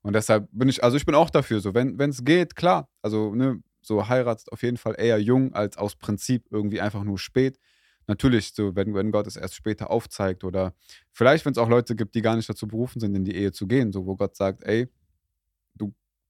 Und 0.03 0.13
deshalb 0.13 0.49
bin 0.53 0.69
ich, 0.69 0.85
also 0.85 0.97
ich 0.97 1.05
bin 1.05 1.17
auch 1.17 1.31
dafür, 1.31 1.59
so, 1.59 1.75
wenn 1.75 1.99
es 1.99 2.25
geht, 2.25 2.55
klar. 2.55 2.89
Also, 3.03 3.35
ne, 3.35 3.61
so 3.81 4.07
heiratet 4.09 4.53
auf 4.53 4.63
jeden 4.63 4.77
Fall 4.77 4.95
eher 4.97 5.21
jung 5.21 5.53
als 5.53 5.77
aus 5.77 5.97
Prinzip 5.97 6.47
irgendwie 6.53 6.81
einfach 6.81 7.03
nur 7.03 7.19
spät. 7.19 7.59
Natürlich, 8.07 8.53
so, 8.55 8.77
wenn, 8.77 8.95
wenn 8.95 9.11
Gott 9.11 9.27
es 9.27 9.35
erst 9.35 9.57
später 9.57 9.91
aufzeigt 9.91 10.45
oder 10.45 10.75
vielleicht, 11.11 11.45
wenn 11.45 11.53
es 11.53 11.59
auch 11.59 11.69
Leute 11.69 11.97
gibt, 11.97 12.15
die 12.15 12.23
gar 12.23 12.37
nicht 12.37 12.49
dazu 12.49 12.69
berufen 12.69 13.01
sind, 13.01 13.17
in 13.17 13.25
die 13.25 13.35
Ehe 13.35 13.51
zu 13.51 13.67
gehen, 13.67 13.91
so 13.91 14.07
wo 14.07 14.15
Gott 14.15 14.37
sagt, 14.37 14.63
ey, 14.63 14.89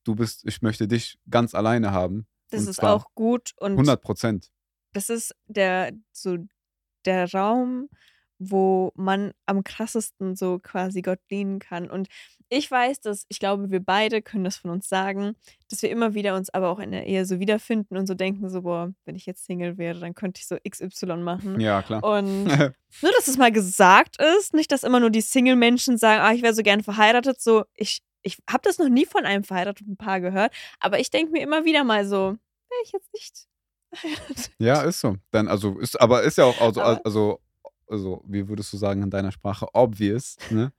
du, 0.04 0.14
bist, 0.14 0.46
ich 0.46 0.62
möchte 0.62 0.88
dich 0.88 1.18
ganz 1.28 1.54
alleine 1.54 1.92
haben. 1.92 2.26
Das 2.50 2.66
ist 2.66 2.82
auch 2.82 3.06
gut 3.14 3.52
und 3.58 3.72
100 3.72 4.02
Prozent. 4.02 4.50
das 4.92 5.08
ist 5.08 5.34
der 5.46 5.92
so 6.12 6.36
der 7.04 7.32
Raum, 7.32 7.88
wo 8.38 8.92
man 8.96 9.32
am 9.46 9.62
krassesten 9.62 10.34
so 10.34 10.58
quasi 10.58 11.02
Gott 11.02 11.20
dienen 11.30 11.58
kann. 11.58 11.90
Und 11.90 12.08
ich 12.48 12.68
weiß, 12.68 13.00
dass 13.00 13.26
ich 13.28 13.38
glaube, 13.38 13.70
wir 13.70 13.80
beide 13.80 14.22
können 14.22 14.44
das 14.44 14.56
von 14.56 14.70
uns 14.70 14.88
sagen, 14.88 15.36
dass 15.68 15.82
wir 15.82 15.90
immer 15.90 16.14
wieder 16.14 16.34
uns 16.34 16.50
aber 16.50 16.68
auch 16.68 16.80
in 16.80 16.90
der 16.90 17.06
Ehe 17.06 17.24
so 17.26 17.38
wiederfinden 17.38 17.96
und 17.96 18.06
so 18.06 18.14
denken, 18.14 18.48
so, 18.48 18.62
boah, 18.62 18.92
wenn 19.04 19.14
ich 19.14 19.26
jetzt 19.26 19.44
Single 19.44 19.78
wäre, 19.78 20.00
dann 20.00 20.14
könnte 20.14 20.40
ich 20.40 20.48
so 20.48 20.56
XY 20.68 21.18
machen. 21.18 21.60
Ja, 21.60 21.82
klar. 21.82 22.02
Und 22.02 22.44
nur, 23.02 23.12
dass 23.16 23.28
es 23.28 23.38
mal 23.38 23.52
gesagt 23.52 24.16
ist, 24.38 24.54
nicht, 24.54 24.72
dass 24.72 24.82
immer 24.82 25.00
nur 25.00 25.10
die 25.10 25.20
Single-Menschen 25.20 25.96
sagen, 25.96 26.22
ah, 26.22 26.32
ich 26.32 26.42
wäre 26.42 26.54
so 26.54 26.62
gern 26.62 26.82
verheiratet. 26.82 27.40
So, 27.40 27.64
ich, 27.74 28.02
ich 28.22 28.38
habe 28.48 28.62
das 28.62 28.78
noch 28.78 28.88
nie 28.88 29.06
von 29.06 29.24
einem 29.24 29.44
verheirateten 29.44 29.96
Paar 29.96 30.20
gehört, 30.20 30.52
aber 30.78 30.98
ich 31.00 31.10
denke 31.10 31.32
mir 31.32 31.42
immer 31.42 31.64
wieder 31.64 31.84
mal 31.84 32.06
so, 32.06 32.36
wäre 32.68 32.82
ich 32.84 32.92
jetzt 32.92 33.12
nicht 33.14 33.46
verheiratet. 33.92 34.50
ja, 34.58 34.82
ist 34.82 35.00
so. 35.00 35.16
Dann, 35.30 35.48
also, 35.48 35.78
ist, 35.78 36.00
aber 36.00 36.22
ist 36.22 36.38
ja 36.38 36.44
auch, 36.44 36.60
also, 36.60 36.80
Aber- 36.82 37.00
also, 37.04 37.40
also, 37.88 38.22
wie 38.26 38.46
würdest 38.48 38.72
du 38.72 38.76
sagen 38.76 39.02
in 39.02 39.10
deiner 39.10 39.32
Sprache, 39.32 39.66
obvious, 39.72 40.36
ne? 40.50 40.72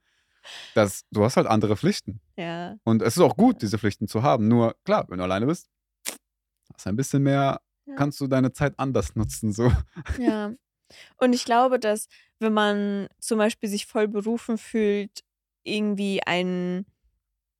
Dass 0.73 1.04
du 1.12 1.23
hast 1.23 1.38
halt 1.38 1.45
andere 1.45 1.77
Pflichten. 1.77 2.19
Ja. 2.36 2.75
Und 2.84 3.01
es 3.04 3.15
ist 3.17 3.21
auch 3.21 3.36
gut, 3.38 3.62
diese 3.62 3.77
Pflichten 3.77 4.08
zu 4.08 4.23
haben. 4.23 4.47
Nur, 4.47 4.75
klar, 4.86 5.06
wenn 5.10 5.19
du 5.19 5.23
alleine 5.23 5.45
bist, 5.45 5.69
hast 6.73 6.88
ein 6.88 6.95
bisschen 6.95 7.21
mehr, 7.23 7.62
Ja. 7.86 7.95
kannst 7.95 8.19
du 8.21 8.27
deine 8.27 8.51
Zeit 8.51 8.73
anders 8.77 9.15
nutzen. 9.15 9.51
So. 9.54 9.71
Ja. 10.17 10.54
Und 11.17 11.34
ich 11.34 11.45
glaube, 11.45 11.77
dass 11.80 12.08
wenn 12.39 12.54
man 12.54 13.08
zum 13.19 13.38
Beispiel 13.38 13.69
sich 13.69 13.86
voll 13.86 14.08
berufen 14.08 14.58
fühlt, 14.58 15.23
irgendwie 15.63 16.23
einen 16.25 16.88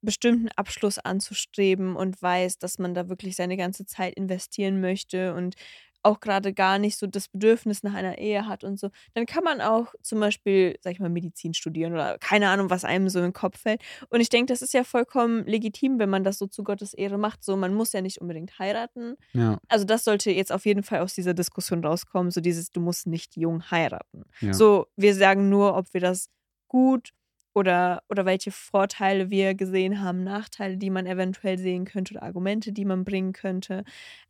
bestimmten 0.02 0.48
Abschluss 0.56 0.98
anzustreben 0.98 1.96
und 1.96 2.20
weiß, 2.20 2.58
dass 2.58 2.78
man 2.78 2.94
da 2.94 3.08
wirklich 3.08 3.36
seine 3.36 3.56
ganze 3.56 3.86
Zeit 3.86 4.14
investieren 4.14 4.80
möchte 4.80 5.34
und 5.34 5.54
auch 6.02 6.20
gerade 6.20 6.52
gar 6.52 6.78
nicht 6.78 6.98
so 6.98 7.06
das 7.06 7.28
Bedürfnis 7.28 7.82
nach 7.82 7.94
einer 7.94 8.18
Ehe 8.18 8.46
hat 8.46 8.64
und 8.64 8.78
so, 8.78 8.90
dann 9.14 9.26
kann 9.26 9.44
man 9.44 9.60
auch 9.60 9.94
zum 10.02 10.20
Beispiel, 10.20 10.76
sag 10.80 10.92
ich 10.92 11.00
mal, 11.00 11.08
Medizin 11.08 11.54
studieren 11.54 11.92
oder 11.92 12.18
keine 12.18 12.48
Ahnung, 12.48 12.70
was 12.70 12.84
einem 12.84 13.08
so 13.08 13.18
in 13.20 13.26
den 13.26 13.32
Kopf 13.32 13.60
fällt. 13.60 13.82
Und 14.08 14.20
ich 14.20 14.28
denke, 14.28 14.52
das 14.52 14.62
ist 14.62 14.74
ja 14.74 14.84
vollkommen 14.84 15.46
legitim, 15.46 15.98
wenn 15.98 16.10
man 16.10 16.24
das 16.24 16.38
so 16.38 16.46
zu 16.46 16.64
Gottes 16.64 16.94
Ehre 16.94 17.18
macht. 17.18 17.44
So, 17.44 17.56
man 17.56 17.74
muss 17.74 17.92
ja 17.92 18.00
nicht 18.00 18.20
unbedingt 18.20 18.58
heiraten. 18.58 19.14
Ja. 19.32 19.58
Also 19.68 19.84
das 19.84 20.04
sollte 20.04 20.30
jetzt 20.30 20.52
auf 20.52 20.66
jeden 20.66 20.82
Fall 20.82 21.00
aus 21.00 21.14
dieser 21.14 21.34
Diskussion 21.34 21.84
rauskommen, 21.84 22.30
so 22.30 22.40
dieses, 22.40 22.72
du 22.72 22.80
musst 22.80 23.06
nicht 23.06 23.36
jung 23.36 23.70
heiraten. 23.70 24.24
Ja. 24.40 24.52
So, 24.52 24.86
wir 24.96 25.14
sagen 25.14 25.48
nur, 25.48 25.76
ob 25.76 25.92
wir 25.94 26.00
das 26.00 26.28
gut 26.68 27.12
oder, 27.54 28.02
oder 28.08 28.24
welche 28.26 28.50
Vorteile 28.52 29.30
wir 29.30 29.54
gesehen 29.54 30.00
haben, 30.02 30.24
Nachteile, 30.24 30.76
die 30.78 30.90
man 30.90 31.06
eventuell 31.06 31.58
sehen 31.58 31.84
könnte 31.84 32.14
oder 32.14 32.22
Argumente, 32.22 32.72
die 32.72 32.84
man 32.84 33.04
bringen 33.04 33.32
könnte. 33.32 33.84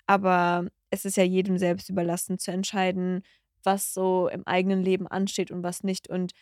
Aber 0.06 0.66
es 0.90 1.04
ist 1.04 1.16
ja 1.16 1.24
jedem 1.24 1.58
selbst 1.58 1.88
überlassen 1.90 2.38
zu 2.38 2.50
entscheiden, 2.52 3.22
was 3.64 3.94
so 3.94 4.28
im 4.28 4.46
eigenen 4.46 4.82
Leben 4.82 5.06
ansteht 5.06 5.50
und 5.50 5.62
was 5.62 5.84
nicht. 5.84 6.08
Und 6.08 6.32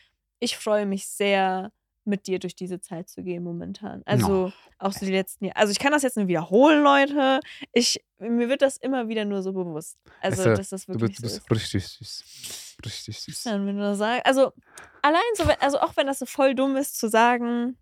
ich 0.41 0.57
freue 0.57 0.87
mich 0.87 1.07
sehr, 1.09 1.71
mit 2.05 2.27
dir 2.27 2.39
durch 2.39 2.55
diese 2.57 2.81
Zeit 2.81 3.09
zu 3.09 3.23
gehen 3.23 3.43
momentan. 3.45 4.03
Also 4.07 4.53
auch 4.79 4.93
so 4.93 5.05
die 5.05 5.13
letzten 5.13 5.45
Jahre. 5.47 5.57
Also 5.57 5.71
ich 5.73 5.79
kann 5.79 5.93
das 5.93 6.03
jetzt 6.03 6.17
nur 6.17 6.29
wiederholen, 6.29 6.83
Leute. 6.83 7.41
Ich, 7.73 8.03
mir 8.19 8.49
wird 8.49 8.63
das 8.63 8.77
immer 8.79 9.09
wieder 9.09 9.25
nur 9.25 9.43
so 9.43 9.53
bewusst. 9.53 9.99
Also, 10.21 10.45
du, 10.45 10.55
dass 10.55 10.71
das 10.71 10.87
Du 10.87 10.95
wirklich 10.95 11.21
bist, 11.21 11.23
du 11.23 11.29
so 11.29 11.45
bist 11.49 11.75
ist. 11.75 11.75
richtig 11.75 11.87
süß. 11.89 12.77
Richtig 12.85 13.21
süß. 13.21 13.43
Dann, 13.45 13.67
wenn 13.67 13.77
du 13.77 13.83
das 13.83 13.99
sagst. 13.99 14.27
Also, 14.27 14.53
allein 15.03 15.21
so, 15.37 15.47
wenn- 15.47 15.61
also 15.61 15.79
auch 15.81 15.97
wenn 15.97 16.07
das 16.07 16.19
so 16.19 16.27
voll 16.27 16.55
dumm 16.55 16.77
ist 16.77 16.99
zu 16.99 17.09
sagen, 17.09 17.77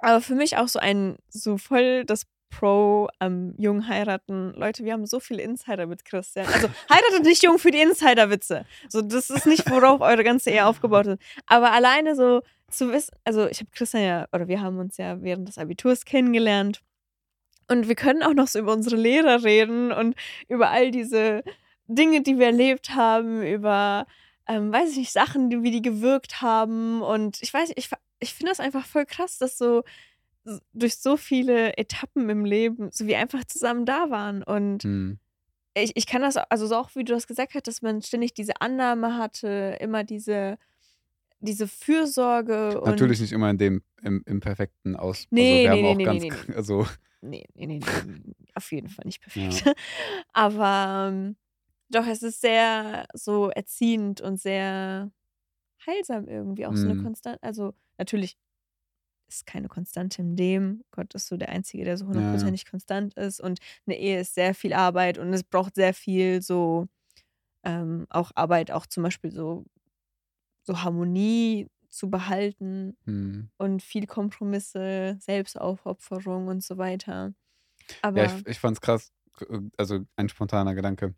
aber 0.00 0.20
für 0.20 0.34
mich 0.36 0.56
auch 0.56 0.68
so 0.68 0.78
ein, 0.78 1.16
so 1.28 1.58
voll 1.58 2.04
das 2.04 2.24
Pro 2.50 3.08
am 3.18 3.54
jungen 3.58 3.88
heiraten. 3.88 4.54
Leute, 4.54 4.82
wir 4.84 4.94
haben 4.94 5.04
so 5.06 5.20
viele 5.20 5.42
Insider 5.42 5.86
mit 5.86 6.04
Christian. 6.06 6.46
Also 6.46 6.68
heiratet 6.90 7.24
nicht 7.24 7.42
jung 7.42 7.58
für 7.58 7.70
die 7.70 7.80
Insider-Witze. 7.80 8.64
So, 8.88 9.02
das 9.02 9.28
ist 9.28 9.44
nicht, 9.46 9.68
worauf 9.70 10.00
eure 10.00 10.24
ganze 10.24 10.50
Ehe 10.50 10.64
aufgebaut 10.64 11.08
ist. 11.08 11.22
Aber 11.46 11.72
alleine 11.72 12.14
so 12.16 12.40
zu 12.70 12.92
wissen, 12.92 13.14
also 13.24 13.46
ich 13.48 13.60
habe 13.60 13.70
Christian 13.72 14.02
ja, 14.02 14.28
oder 14.32 14.48
wir 14.48 14.60
haben 14.60 14.78
uns 14.78 14.96
ja 14.96 15.22
während 15.22 15.48
des 15.48 15.58
Abiturs 15.58 16.04
kennengelernt. 16.04 16.82
Und 17.70 17.88
wir 17.88 17.96
können 17.96 18.22
auch 18.22 18.32
noch 18.34 18.48
so 18.48 18.58
über 18.58 18.72
unsere 18.72 18.96
Lehrer 18.96 19.44
reden 19.44 19.92
und 19.92 20.14
über 20.48 20.70
all 20.70 20.90
diese 20.90 21.42
Dinge, 21.86 22.22
die 22.22 22.38
wir 22.38 22.46
erlebt 22.46 22.94
haben, 22.94 23.42
über, 23.42 24.06
ähm, 24.46 24.72
weiß 24.72 24.92
ich 24.92 24.96
nicht, 24.96 25.12
Sachen, 25.12 25.50
die, 25.50 25.62
wie 25.62 25.70
die 25.70 25.82
gewirkt 25.82 26.40
haben. 26.40 27.02
Und 27.02 27.42
ich 27.42 27.52
weiß 27.52 27.72
ich, 27.76 27.90
ich 28.20 28.34
finde 28.34 28.50
das 28.50 28.60
einfach 28.60 28.86
voll 28.86 29.04
krass, 29.06 29.38
dass 29.38 29.58
so 29.58 29.84
durch 30.72 30.96
so 30.96 31.16
viele 31.16 31.76
Etappen 31.76 32.28
im 32.30 32.44
Leben, 32.44 32.90
so 32.90 33.06
wie 33.06 33.16
einfach 33.16 33.44
zusammen 33.44 33.84
da 33.84 34.10
waren. 34.10 34.42
Und 34.42 34.84
Hm. 34.84 35.18
ich, 35.74 35.92
ich 35.94 36.06
kann 36.06 36.22
das, 36.22 36.36
also 36.36 36.66
so 36.66 36.76
auch 36.76 36.90
wie 36.94 37.04
du 37.04 37.12
das 37.12 37.26
gesagt 37.26 37.54
hast, 37.54 37.66
dass 37.66 37.82
man 37.82 38.02
ständig 38.02 38.34
diese 38.34 38.60
Annahme 38.60 39.16
hatte, 39.16 39.76
immer 39.80 40.04
diese, 40.04 40.58
diese 41.40 41.68
Fürsorge. 41.68 42.80
Und 42.80 42.86
Natürlich 42.86 43.20
nicht 43.20 43.32
immer 43.32 43.50
in 43.50 43.58
dem 43.58 43.82
im, 44.02 44.22
im 44.26 44.40
perfekten 44.40 44.96
Aus. 44.96 45.26
Nee, 45.30 45.42
also 45.42 45.62
wir 45.62 45.70
nee, 45.70 45.82
haben 45.82 45.96
nee, 45.96 46.06
auch 46.06 46.20
ganz, 46.20 46.56
also 46.56 46.86
Nee, 47.20 47.44
nee, 47.54 47.66
nee, 47.66 47.80
nee, 47.80 48.34
auf 48.54 48.70
jeden 48.70 48.88
Fall 48.88 49.04
nicht 49.06 49.20
perfekt. 49.20 49.64
Aber 50.32 51.08
ähm, 51.12 51.36
doch, 51.90 52.06
es 52.06 52.22
ist 52.22 52.40
sehr 52.40 53.06
so 53.14 53.50
erziehend 53.50 54.20
und 54.20 54.38
sehr 54.40 55.10
heilsam 55.86 56.28
irgendwie. 56.28 56.66
Auch 56.66 56.76
so 56.76 56.88
eine 56.88 56.96
Mhm. 56.96 57.02
Konstante. 57.02 57.42
Also, 57.42 57.74
natürlich 57.98 58.36
ist 59.28 59.46
keine 59.46 59.68
Konstante 59.68 60.22
im 60.22 60.34
Leben. 60.36 60.84
Gott 60.90 61.14
ist 61.14 61.28
so 61.28 61.36
der 61.36 61.50
Einzige, 61.50 61.84
der 61.84 61.98
so 61.98 62.06
ja. 62.06 62.08
hundertprozentig 62.08 62.66
konstant 62.70 63.14
ist. 63.14 63.40
Und 63.40 63.58
eine 63.86 63.98
Ehe 63.98 64.20
ist 64.20 64.34
sehr 64.34 64.54
viel 64.54 64.72
Arbeit 64.72 65.18
und 65.18 65.32
es 65.34 65.44
braucht 65.44 65.74
sehr 65.74 65.94
viel 65.94 66.42
so 66.42 66.86
ähm, 67.64 68.06
auch 68.10 68.32
Arbeit, 68.34 68.70
auch 68.70 68.86
zum 68.86 69.02
Beispiel 69.04 69.32
so, 69.32 69.66
so 70.68 70.82
Harmonie 70.82 71.66
zu 71.88 72.10
behalten 72.10 72.94
Hm. 73.04 73.48
und 73.56 73.82
viel 73.82 74.06
Kompromisse, 74.06 75.16
Selbstaufopferung 75.20 76.48
und 76.48 76.62
so 76.62 76.76
weiter. 76.76 77.32
Aber 78.02 78.18
Ja, 78.22 78.24
ich, 78.36 78.46
ich 78.46 78.58
fand's 78.60 78.80
krass. 78.82 79.10
Also 79.78 80.00
ein 80.16 80.28
spontaner 80.28 80.74
Gedanke. 80.74 81.14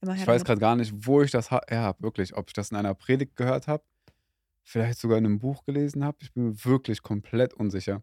immer 0.00 0.14
Ich 0.16 0.26
weiß 0.26 0.44
gerade 0.44 0.60
gar 0.60 0.76
nicht, 0.76 0.94
wo 1.06 1.20
ich 1.20 1.30
das 1.30 1.50
habe, 1.50 2.02
wirklich. 2.02 2.34
Ob 2.36 2.48
ich 2.48 2.54
das 2.54 2.70
in 2.70 2.76
einer 2.78 2.94
Predigt 2.94 3.36
gehört 3.36 3.68
habe, 3.68 3.84
vielleicht 4.62 4.98
sogar 4.98 5.18
in 5.18 5.26
einem 5.26 5.38
Buch 5.38 5.64
gelesen 5.64 6.02
habe. 6.04 6.16
Ich 6.22 6.32
bin 6.32 6.64
wirklich 6.64 7.02
komplett 7.02 7.52
unsicher. 7.52 8.02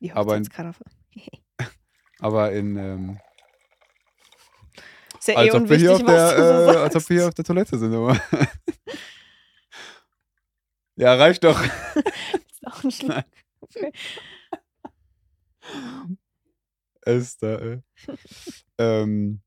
Die 0.00 0.10
aber 0.12 0.36
in- 0.36 0.42
Hochzeitskaraffe. 0.42 0.84
Aber 2.18 2.50
in, 2.52 2.76
ähm, 2.78 3.18
Ist 5.18 5.28
ja 5.28 5.36
als, 5.36 5.54
eh 5.54 5.68
wir 5.68 5.76
hier 5.76 5.92
auf 5.94 6.02
der, 6.02 6.38
äh, 6.38 6.76
als 6.78 6.96
ob 6.96 7.08
wir 7.10 7.16
hier 7.18 7.28
auf 7.28 7.34
der 7.34 7.44
Toilette 7.44 7.78
sind. 7.78 7.94
Aber. 7.94 8.18
ja, 10.96 11.14
reicht 11.14 11.44
doch. 11.44 11.62
Ist 12.50 12.66
auch 12.66 12.84
ein 12.84 12.90
Schlag. 12.90 13.26
Okay. 13.60 13.92
Esther, 17.02 17.62
ey. 17.62 17.82
ähm, 18.78 19.40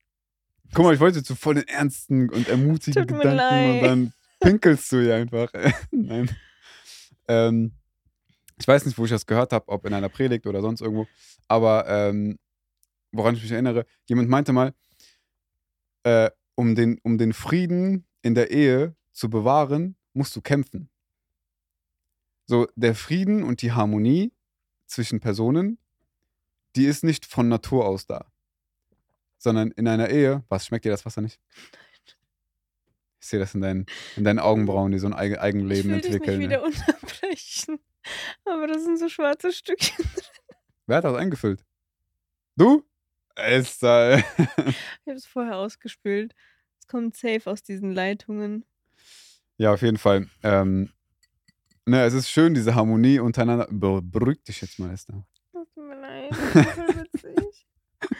guck 0.74 0.86
mal, 0.86 0.94
ich 0.94 1.00
wollte 1.00 1.24
zu 1.24 1.36
voll 1.36 1.56
den 1.56 1.68
ernsten 1.68 2.30
und 2.30 2.48
ermutigen 2.48 3.08
Tut 3.08 3.18
mir 3.18 3.24
Gedanken 3.24 3.70
und 3.70 3.82
leid. 3.82 3.84
dann 3.84 4.14
pinkelst 4.40 4.92
du 4.92 5.02
hier 5.02 5.16
einfach. 5.16 5.52
Nein. 5.92 6.30
Ähm, 7.28 7.74
ich 8.58 8.68
weiß 8.68 8.86
nicht, 8.86 8.98
wo 8.98 9.06
ich 9.06 9.12
das 9.12 9.26
gehört 9.26 9.54
habe, 9.54 9.68
ob 9.70 9.86
in 9.86 9.94
einer 9.94 10.10
Predigt 10.10 10.46
oder 10.48 10.62
sonst 10.62 10.82
irgendwo, 10.82 11.08
aber 11.48 11.86
ähm, 11.88 12.38
woran 13.12 13.36
ich 13.36 13.42
mich 13.42 13.52
erinnere, 13.52 13.86
jemand 14.06 14.30
meinte 14.30 14.54
mal, 14.54 14.74
äh, 16.04 16.30
um, 16.56 16.76
den, 16.76 17.00
um 17.04 17.18
den 17.18 17.34
Frieden 17.34 18.06
in 18.22 18.36
der 18.36 18.52
Ehe 18.52 18.96
zu 19.12 19.30
bewahren, 19.30 19.96
musst 20.14 20.36
du 20.36 20.42
kämpfen. 20.42 20.90
So, 22.50 22.68
der 22.76 22.96
Frieden 22.96 23.44
und 23.44 23.62
die 23.62 23.74
Harmonie 23.74 24.34
zwischen 24.88 25.20
Personen, 25.20 25.78
die 26.76 26.86
ist 26.86 27.04
nicht 27.04 27.28
von 27.28 27.48
Natur 27.48 27.86
aus 27.86 28.08
da. 28.08 28.26
Sondern 29.38 29.70
in 29.70 29.88
einer 29.88 30.10
Ehe, 30.10 30.44
was 30.50 30.66
schmeckt 30.66 30.84
dir 30.84 30.90
das 30.90 31.06
Wasser 31.06 31.22
nicht? 31.22 31.40
Ich 33.22 33.28
sehe 33.28 33.40
das 33.40 33.54
in 33.54 33.62
deinen, 33.62 33.86
in 34.16 34.24
deinen 34.24 34.40
Augenbrauen, 34.40 34.92
die 34.92 34.98
so 34.98 35.06
ein 35.06 35.14
Eigen 35.14 35.36
Ich 35.36 35.40
Eigenleben 35.42 35.92
will 35.92 36.02
dich 36.02 36.12
nicht 36.12 36.22
entwickeln. 36.22 36.40
wieder 36.40 36.64
unterbrechen. 36.64 37.78
Aber 38.46 38.66
das 38.66 38.84
sind 38.84 38.98
so 38.98 39.10
schwarze 39.10 39.54
Stückchen. 39.54 40.04
Wer 40.88 40.98
hat 40.98 41.04
das 41.04 41.16
eingefüllt? 41.18 41.64
Du? 42.56 42.84
Esther. 43.36 44.24
Ich 44.66 45.08
habe 45.08 45.18
es 45.18 45.28
vorher 45.28 45.58
ausgespült. 45.58 46.34
Es 46.80 46.88
kommt 46.88 47.16
safe 47.16 47.44
aus 47.46 47.62
diesen 47.62 47.92
Leitungen. 47.94 48.66
ja, 49.58 49.72
auf 49.72 49.84
jeden 49.84 50.00
Fall. 50.00 50.28
Ähm, 50.42 50.92
ne, 51.90 52.04
es 52.04 52.14
ist 52.14 52.30
schön, 52.30 52.54
diese 52.54 52.76
Harmonie 52.76 53.20
untereinander. 53.20 53.68
Be 53.70 54.02
beruhig 54.02 54.44
dich 54.44 54.62
jetzt 54.62 54.80
mal, 54.80 54.94
Esther. 54.94 55.26
Das 55.54 55.70
tut 55.74 55.86
mir 55.86 56.00
leid. 56.00 56.32
Das 56.32 56.78
ist 56.78 57.24
witzig. 57.24 57.68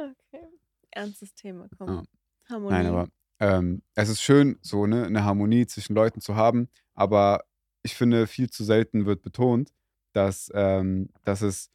Okay. 0.00 0.46
Ernstes 0.92 1.34
Thema, 1.34 1.66
komm. 1.76 1.88
Ja. 1.88 2.02
Harmonie. 2.48 2.72
Nein, 2.72 2.86
aber 2.86 3.08
ähm, 3.40 3.82
es 3.96 4.08
ist 4.08 4.22
schön, 4.22 4.56
so 4.62 4.86
ne, 4.86 5.06
eine 5.06 5.24
Harmonie 5.24 5.66
zwischen 5.66 5.94
Leuten 5.94 6.20
zu 6.20 6.36
haben, 6.36 6.68
aber 6.94 7.44
ich 7.82 7.96
finde, 7.96 8.28
viel 8.28 8.48
zu 8.48 8.62
selten 8.62 9.06
wird 9.06 9.22
betont, 9.22 9.72
dass, 10.12 10.52
ähm, 10.54 11.10
dass, 11.24 11.42
es, 11.42 11.72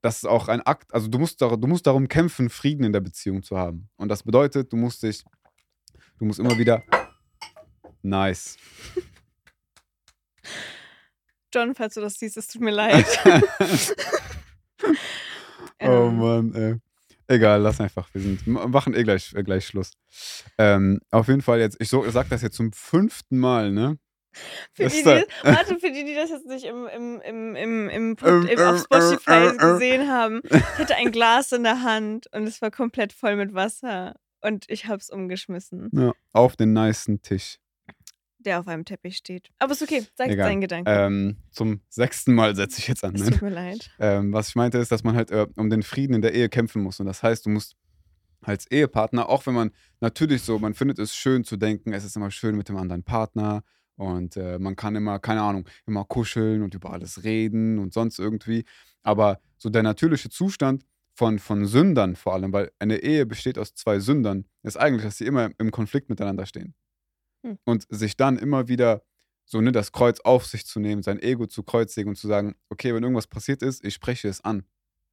dass 0.00 0.18
es 0.18 0.24
auch 0.24 0.48
ein 0.48 0.62
Akt, 0.62 0.94
also 0.94 1.08
du 1.08 1.18
musst, 1.18 1.42
du 1.42 1.66
musst 1.66 1.86
darum 1.86 2.08
kämpfen, 2.08 2.48
Frieden 2.48 2.84
in 2.84 2.94
der 2.94 3.00
Beziehung 3.00 3.42
zu 3.42 3.58
haben. 3.58 3.90
Und 3.96 4.08
das 4.08 4.22
bedeutet, 4.22 4.72
du 4.72 4.78
musst 4.78 5.02
dich, 5.02 5.22
du 6.18 6.24
musst 6.24 6.38
immer 6.38 6.56
wieder, 6.56 6.82
nice. 8.02 8.56
John, 11.52 11.74
falls 11.74 11.94
du 11.94 12.00
das 12.00 12.14
siehst, 12.14 12.36
es 12.36 12.46
tut 12.48 12.62
mir 12.62 12.70
leid. 12.70 13.06
oh 14.82 14.86
Ähm, 15.80 16.18
Mann, 16.18 16.54
ey. 16.54 16.76
Egal, 17.26 17.60
lass 17.60 17.80
einfach. 17.80 18.12
Wir 18.12 18.20
sind, 18.22 18.46
machen 18.46 18.94
eh 18.94 19.04
gleich, 19.04 19.32
äh, 19.34 19.42
gleich 19.44 19.66
Schluss. 19.66 19.92
Ähm, 20.58 21.00
auf 21.10 21.28
jeden 21.28 21.42
Fall 21.42 21.60
jetzt, 21.60 21.76
ich, 21.80 21.88
so, 21.88 22.04
ich 22.04 22.12
sag 22.12 22.28
das 22.28 22.42
jetzt 22.42 22.56
zum 22.56 22.72
fünften 22.72 23.38
Mal, 23.38 23.70
ne? 23.70 23.98
Für 24.72 24.88
die, 24.88 24.98
die, 24.98 25.04
warte, 25.42 25.78
für 25.78 25.90
die, 25.90 26.04
die 26.04 26.14
das 26.14 26.30
jetzt 26.30 26.46
nicht 26.46 26.64
im, 26.64 26.86
im, 26.86 27.20
im, 27.20 27.56
im, 27.56 27.88
im, 27.88 28.16
Ähm, 28.24 28.42
im, 28.46 28.48
ähm, 28.48 28.60
auf 28.60 28.80
Spotify 28.82 29.30
äh, 29.30 29.46
äh, 29.46 29.54
äh. 29.54 29.56
gesehen 29.56 30.08
haben, 30.08 30.40
ich 30.44 30.78
hatte 30.78 30.96
ein 30.96 31.10
Glas 31.12 31.52
in 31.52 31.64
der 31.64 31.82
Hand 31.82 32.26
und 32.32 32.44
es 32.44 32.62
war 32.62 32.70
komplett 32.70 33.12
voll 33.12 33.36
mit 33.36 33.54
Wasser 33.54 34.14
und 34.40 34.64
ich 34.68 34.86
habe 34.86 34.98
es 34.98 35.10
umgeschmissen, 35.10 35.90
Ja, 35.92 36.12
auf 36.32 36.56
den 36.56 36.72
nicen 36.72 37.22
Tisch. 37.22 37.58
Der 38.40 38.60
auf 38.60 38.68
einem 38.68 38.84
Teppich 38.84 39.16
steht. 39.16 39.48
Aber 39.58 39.72
ist 39.72 39.82
okay, 39.82 40.04
sag 40.14 40.28
Egal. 40.28 40.48
deinen 40.48 40.60
Gedanken. 40.60 40.88
Ähm, 40.90 41.36
zum 41.50 41.80
sechsten 41.88 42.34
Mal 42.34 42.56
setze 42.56 42.78
ich 42.78 42.88
jetzt 42.88 43.04
an. 43.04 43.14
es 43.14 43.24
Ne? 43.24 43.30
tut 43.30 43.42
mir 43.42 43.50
leid. 43.50 43.90
Ähm, 43.98 44.32
was 44.32 44.48
ich 44.48 44.54
meinte, 44.56 44.78
ist, 44.78 44.90
dass 44.90 45.04
man 45.04 45.14
halt 45.16 45.30
äh, 45.30 45.46
um 45.56 45.70
den 45.70 45.82
Frieden 45.82 46.14
in 46.14 46.22
der 46.22 46.34
Ehe 46.34 46.48
kämpfen 46.48 46.82
muss. 46.82 47.00
Und 47.00 47.06
das 47.06 47.22
heißt, 47.22 47.46
du 47.46 47.50
musst 47.50 47.76
als 48.42 48.70
Ehepartner, 48.70 49.28
auch 49.28 49.46
wenn 49.46 49.54
man 49.54 49.70
natürlich 50.00 50.42
so, 50.42 50.58
man 50.58 50.74
findet 50.74 50.98
es 50.98 51.14
schön 51.14 51.44
zu 51.44 51.56
denken, 51.56 51.92
es 51.92 52.04
ist 52.04 52.16
immer 52.16 52.30
schön 52.30 52.56
mit 52.56 52.68
dem 52.68 52.76
anderen 52.76 53.02
Partner 53.02 53.62
und 53.96 54.36
äh, 54.36 54.58
man 54.58 54.76
kann 54.76 54.96
immer, 54.96 55.18
keine 55.18 55.42
Ahnung, 55.42 55.68
immer 55.86 56.04
kuscheln 56.06 56.62
und 56.62 56.74
über 56.74 56.90
alles 56.92 57.22
reden 57.22 57.78
und 57.78 57.92
sonst 57.92 58.18
irgendwie. 58.18 58.64
Aber 59.02 59.40
so 59.58 59.68
der 59.68 59.82
natürliche 59.82 60.30
Zustand 60.30 60.86
von, 61.12 61.38
von 61.38 61.66
Sündern 61.66 62.16
vor 62.16 62.32
allem, 62.32 62.50
weil 62.52 62.70
eine 62.78 62.96
Ehe 63.02 63.26
besteht 63.26 63.58
aus 63.58 63.74
zwei 63.74 64.00
Sündern, 64.00 64.46
ist 64.62 64.78
eigentlich, 64.78 65.02
dass 65.04 65.18
sie 65.18 65.26
immer 65.26 65.50
im 65.58 65.70
Konflikt 65.70 66.08
miteinander 66.08 66.46
stehen. 66.46 66.74
Hm. 67.42 67.58
Und 67.64 67.86
sich 67.88 68.16
dann 68.16 68.38
immer 68.38 68.68
wieder 68.68 69.02
so 69.44 69.60
ne, 69.60 69.72
das 69.72 69.92
Kreuz 69.92 70.20
auf 70.20 70.46
sich 70.46 70.64
zu 70.64 70.78
nehmen, 70.78 71.02
sein 71.02 71.20
Ego 71.20 71.46
zu 71.46 71.62
kreuzigen 71.62 72.10
und 72.10 72.16
zu 72.16 72.28
sagen, 72.28 72.54
okay, 72.68 72.94
wenn 72.94 73.02
irgendwas 73.02 73.26
passiert 73.26 73.62
ist, 73.62 73.84
ich 73.84 73.94
spreche 73.94 74.28
es 74.28 74.42
an. 74.42 74.64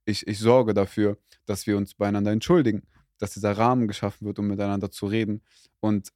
Ich, 0.05 0.27
ich 0.27 0.39
sorge 0.39 0.73
dafür, 0.73 1.17
dass 1.45 1.65
wir 1.67 1.75
uns 1.75 1.95
beieinander 1.95 2.31
entschuldigen, 2.31 2.83
dass 3.17 3.33
dieser 3.33 3.57
Rahmen 3.57 3.87
geschaffen 3.87 4.27
wird, 4.27 4.39
um 4.39 4.47
miteinander 4.47 4.91
zu 4.91 5.07
reden. 5.07 5.41
Und 5.79 6.13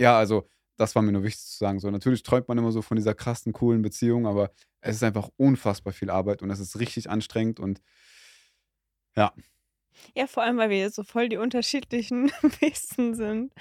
ja, 0.00 0.18
also 0.18 0.48
das 0.78 0.94
war 0.94 1.02
mir 1.02 1.12
nur 1.12 1.24
wichtig 1.24 1.44
zu 1.44 1.58
sagen. 1.58 1.78
So, 1.78 1.90
natürlich 1.90 2.22
träumt 2.22 2.48
man 2.48 2.56
immer 2.56 2.72
so 2.72 2.80
von 2.80 2.96
dieser 2.96 3.14
krassen, 3.14 3.52
coolen 3.52 3.82
Beziehung, 3.82 4.26
aber 4.26 4.50
es 4.80 4.96
ist 4.96 5.02
einfach 5.02 5.28
unfassbar 5.36 5.92
viel 5.92 6.08
Arbeit 6.08 6.40
und 6.40 6.50
es 6.50 6.60
ist 6.60 6.78
richtig 6.78 7.10
anstrengend 7.10 7.60
und 7.60 7.82
ja. 9.16 9.32
Ja, 10.14 10.26
vor 10.26 10.44
allem, 10.44 10.56
weil 10.56 10.70
wir 10.70 10.90
so 10.90 11.02
voll 11.02 11.28
die 11.28 11.36
unterschiedlichen 11.36 12.30
Wesen 12.60 13.14
sind. 13.14 13.52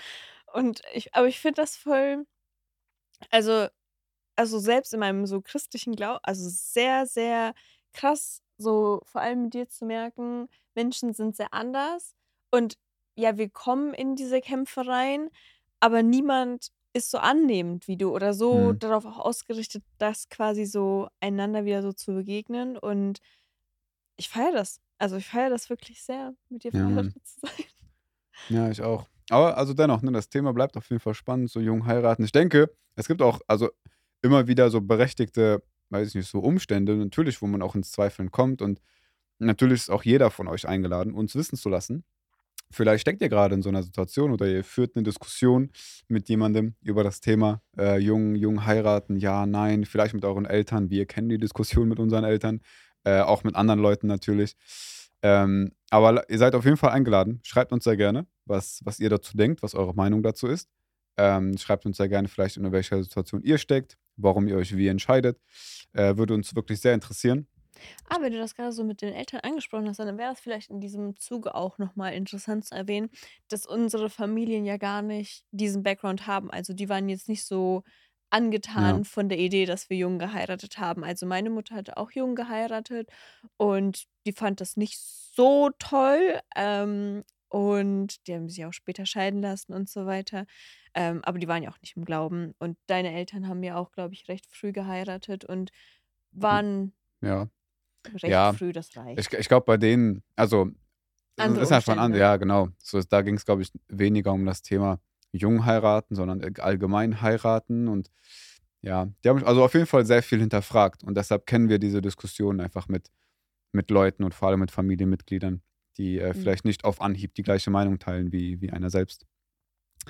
Und 0.54 0.82
ich, 0.94 1.14
aber 1.16 1.28
ich 1.28 1.40
finde 1.40 1.62
das 1.62 1.78
voll, 1.78 2.26
also, 3.32 3.68
also 4.36 4.60
selbst 4.60 4.94
in 4.94 5.02
meinem 5.02 5.26
so 5.28 5.42
christlichen 5.42 5.96
Glauben, 5.96 6.20
also 6.24 6.50
sehr, 6.50 7.06
sehr 7.08 7.54
krass, 7.94 8.42
so 8.58 9.02
vor 9.06 9.22
allem 9.22 9.44
mit 9.44 9.56
dir 9.56 9.70
zu 9.70 9.86
merken, 9.86 10.50
Menschen 10.76 11.14
sind 11.14 11.36
sehr 11.38 11.54
anders. 11.54 12.16
Und 12.52 12.78
ja, 13.18 13.38
wir 13.38 13.50
kommen 13.50 13.94
in 13.94 14.16
diese 14.16 14.42
Kämpfe 14.42 14.88
rein, 14.88 15.30
aber 15.82 16.04
niemand 16.04 16.70
ist 16.94 17.12
so 17.12 17.20
annehmend 17.20 17.88
wie 17.88 17.98
du 17.98 18.12
oder 18.16 18.34
so 18.34 18.74
Hm. 18.74 18.80
darauf 18.80 19.06
auch 19.06 19.20
ausgerichtet, 19.20 19.84
das 20.00 20.30
quasi 20.30 20.66
so 20.66 21.10
einander 21.22 21.66
wieder 21.66 21.84
so 21.84 21.94
zu 21.94 22.14
begegnen. 22.16 22.78
Und 22.78 23.20
ich 24.18 24.30
feiere 24.30 24.54
das. 24.54 24.82
Also 25.00 25.18
ich 25.18 25.28
feiere 25.28 25.50
das 25.50 25.70
wirklich 25.70 26.04
sehr, 26.04 26.36
mit 26.50 26.64
dir 26.64 26.72
Ja, 26.72 27.02
verheiratet 27.14 27.28
zu 27.28 27.40
sein. 27.42 27.66
Ja, 28.50 28.70
ich 28.70 28.82
auch. 28.82 29.08
Aber 29.30 29.58
also 29.58 29.74
dennoch, 29.74 30.02
ne, 30.02 30.12
das 30.12 30.30
Thema 30.30 30.54
bleibt 30.54 30.78
auf 30.78 30.90
jeden 30.90 31.02
Fall 31.02 31.14
spannend, 31.14 31.50
so 31.50 31.60
jung 31.60 31.86
heiraten. 31.86 32.24
Ich 32.24 32.32
denke, 32.32 32.72
es 32.96 33.08
gibt 33.08 33.22
auch 33.22 33.42
also 33.48 33.70
immer 34.22 34.48
wieder 34.48 34.70
so 34.70 34.82
berechtigte, 34.82 35.64
weiß 35.90 36.10
ich 36.10 36.16
nicht, 36.16 36.30
so 36.30 36.40
Umstände, 36.40 36.96
natürlich, 36.96 37.42
wo 37.42 37.48
man 37.48 37.62
auch 37.62 37.76
ins 37.76 37.92
Zweifeln 37.92 38.32
kommt. 38.32 38.62
Und 38.62 38.82
natürlich 39.40 39.82
ist 39.82 39.90
auch 39.90 40.04
jeder 40.04 40.32
von 40.32 40.48
euch 40.48 40.68
eingeladen, 40.68 41.14
uns 41.14 41.36
wissen 41.36 41.58
zu 41.58 41.70
lassen. 41.70 42.04
Vielleicht 42.70 43.02
steckt 43.02 43.22
ihr 43.22 43.30
gerade 43.30 43.56
in 43.56 43.62
so 43.62 43.70
einer 43.70 43.84
Situation 43.84 44.32
oder 44.32 44.46
ihr 44.46 44.64
führt 44.64 44.96
eine 44.96 45.04
Diskussion 45.04 45.72
mit 46.10 46.28
jemandem 46.28 46.76
über 46.82 47.04
das 47.04 47.22
Thema 47.22 47.62
äh, 47.78 47.98
jung, 47.98 48.36
jung 48.36 48.66
heiraten, 48.66 49.16
ja, 49.18 49.46
nein, 49.46 49.86
vielleicht 49.86 50.14
mit 50.14 50.26
euren 50.26 50.46
Eltern. 50.46 50.90
Wir 50.90 51.06
kennen 51.06 51.30
die 51.30 51.38
Diskussion 51.38 51.88
mit 51.88 52.00
unseren 52.00 52.26
Eltern, 52.26 52.62
äh, 53.06 53.22
auch 53.22 53.44
mit 53.46 53.56
anderen 53.56 53.80
Leuten 53.80 54.08
natürlich. 54.08 54.56
Ähm, 55.22 55.72
aber 55.90 56.30
ihr 56.30 56.38
seid 56.38 56.56
auf 56.56 56.66
jeden 56.66 56.78
Fall 56.78 56.92
eingeladen. 56.92 57.40
Schreibt 57.44 57.72
uns 57.72 57.86
sehr 57.86 57.96
gerne, 57.96 58.28
was, 58.50 58.82
was 58.86 59.00
ihr 59.00 59.10
dazu 59.10 59.38
denkt, 59.38 59.64
was 59.64 59.76
eure 59.76 59.94
Meinung 59.96 60.24
dazu 60.24 60.48
ist. 60.48 60.70
Ähm, 61.18 61.58
schreibt 61.58 61.86
uns 61.86 61.98
sehr 61.98 62.10
gerne 62.10 62.28
vielleicht, 62.28 62.58
in 62.58 62.72
welcher 62.72 63.02
Situation 63.04 63.42
ihr 63.44 63.58
steckt, 63.58 63.98
warum 64.18 64.48
ihr 64.48 64.58
euch 64.58 64.76
wie 64.78 64.88
entscheidet. 64.88 65.40
Äh, 65.94 66.18
würde 66.18 66.34
uns 66.36 66.56
wirklich 66.56 66.80
sehr 66.82 66.94
interessieren. 66.94 67.48
Ah, 68.10 68.18
wenn 68.22 68.32
du 68.32 68.40
das 68.40 68.56
gerade 68.56 68.72
so 68.72 68.84
mit 68.84 69.02
den 69.02 69.14
Eltern 69.14 69.42
angesprochen 69.42 69.88
hast, 69.88 70.00
dann 70.00 70.18
wäre 70.18 70.34
es 70.34 70.40
vielleicht 70.40 70.70
in 70.70 70.80
diesem 70.82 71.16
Zuge 71.18 71.54
auch 71.56 71.78
nochmal 71.78 72.14
interessant 72.14 72.66
zu 72.66 72.76
erwähnen, 72.76 73.10
dass 73.50 73.66
unsere 73.66 74.10
Familien 74.10 74.66
ja 74.66 74.78
gar 74.78 75.02
nicht 75.02 75.46
diesen 75.52 75.84
Background 75.84 76.28
haben. 76.28 76.50
Also 76.52 76.74
die 76.74 76.90
waren 76.90 77.10
jetzt 77.10 77.30
nicht 77.30 77.46
so 77.46 77.84
angetan 78.30 79.04
Ja. 79.04 79.04
von 79.04 79.30
der 79.30 79.38
Idee, 79.40 79.66
dass 79.66 79.90
wir 79.90 79.98
jung 79.98 80.20
geheiratet 80.20 80.78
haben. 80.80 81.04
Also 81.04 81.26
meine 81.26 81.50
Mutter 81.50 81.76
hatte 81.76 81.98
auch 81.98 82.12
jung 82.12 82.36
geheiratet 82.36 83.10
und 83.58 84.06
die 84.26 84.34
fand 84.34 84.60
das 84.62 84.76
nicht 84.76 85.00
so 85.00 85.70
toll. 85.80 86.40
Ähm, 86.56 87.24
und 87.50 88.28
die 88.28 88.34
haben 88.34 88.50
sich 88.50 88.66
auch 88.66 88.74
später 88.74 89.06
scheiden 89.06 89.42
lassen 89.42 89.74
und 89.74 89.90
so 89.90 90.06
weiter. 90.06 90.46
Ähm, 90.94 91.22
aber 91.24 91.40
die 91.40 91.48
waren 91.48 91.64
ja 91.64 91.70
auch 91.70 91.82
nicht 91.82 91.96
im 91.96 92.06
Glauben. 92.06 92.54
Und 92.60 92.78
deine 92.88 93.14
Eltern 93.14 93.48
haben 93.48 93.64
ja 93.64 93.76
auch, 93.76 93.92
glaube 93.92 94.14
ich, 94.14 94.28
recht 94.28 94.46
früh 94.50 94.72
geheiratet 94.72 95.46
und 95.46 95.72
waren 96.32 96.94
Ja. 97.22 97.48
recht 98.14 98.26
Ja, 98.26 98.54
früh, 98.54 98.72
das 98.72 98.96
reicht. 98.96 99.20
Ich, 99.20 99.40
ich 99.40 99.48
glaube, 99.48 99.66
bei 99.66 99.78
denen, 99.78 100.24
also, 100.36 100.72
es 101.38 101.46
Andere 101.46 101.64
ist 101.64 101.72
einfach 101.72 101.98
anderes, 101.98 102.20
ja, 102.20 102.38
genau. 102.38 102.70
So, 102.80 103.00
da 103.02 103.22
ging 103.22 103.36
es, 103.36 103.46
glaube 103.46 103.62
ich, 103.62 103.72
weniger 103.90 104.34
um 104.34 104.46
das 104.46 104.62
Thema 104.62 105.00
jung 105.32 105.66
heiraten, 105.66 106.16
sondern 106.16 106.42
allgemein 106.58 107.22
heiraten. 107.22 107.88
Und 107.88 108.10
ja, 108.82 109.08
die 109.24 109.30
haben 109.30 109.44
also 109.44 109.64
auf 109.64 109.74
jeden 109.74 109.86
Fall 109.86 110.06
sehr 110.06 110.24
viel 110.24 110.40
hinterfragt. 110.40 111.04
Und 111.04 111.16
deshalb 111.16 111.46
kennen 111.46 111.70
wir 111.70 111.80
diese 111.80 112.02
Diskussion 112.02 112.60
einfach 112.60 112.88
mit, 112.88 113.12
mit 113.72 113.92
Leuten 113.92 114.24
und 114.24 114.34
vor 114.34 114.50
allem 114.50 114.62
mit 114.62 114.72
Familienmitgliedern, 114.72 115.62
die 115.98 116.20
äh, 116.20 116.30
Mhm. 116.30 116.34
vielleicht 116.34 116.66
nicht 116.66 116.84
auf 116.86 117.02
Anhieb 117.02 117.34
die 117.36 117.44
gleiche 117.44 117.70
Meinung 117.72 118.00
teilen 118.00 118.32
wie, 118.32 118.62
wie 118.62 118.72
einer 118.72 118.90
selbst. 118.90 119.26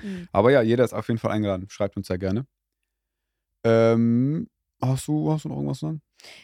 Mhm. 0.02 0.28
Aber 0.32 0.50
ja, 0.52 0.62
jeder 0.62 0.84
ist 0.84 0.92
auf 0.94 1.08
jeden 1.08 1.18
Fall 1.18 1.32
eingeladen. 1.32 1.68
Schreibt 1.70 1.96
uns 1.96 2.06
sehr 2.08 2.18
gerne. 2.18 2.46
Ähm, 3.64 4.48
hast, 4.82 5.08
du, 5.08 5.30
hast 5.32 5.44
du 5.44 5.48
noch 5.48 5.56
irgendwas 5.56 5.78
zu 5.80 5.86
sagen? 5.86 6.02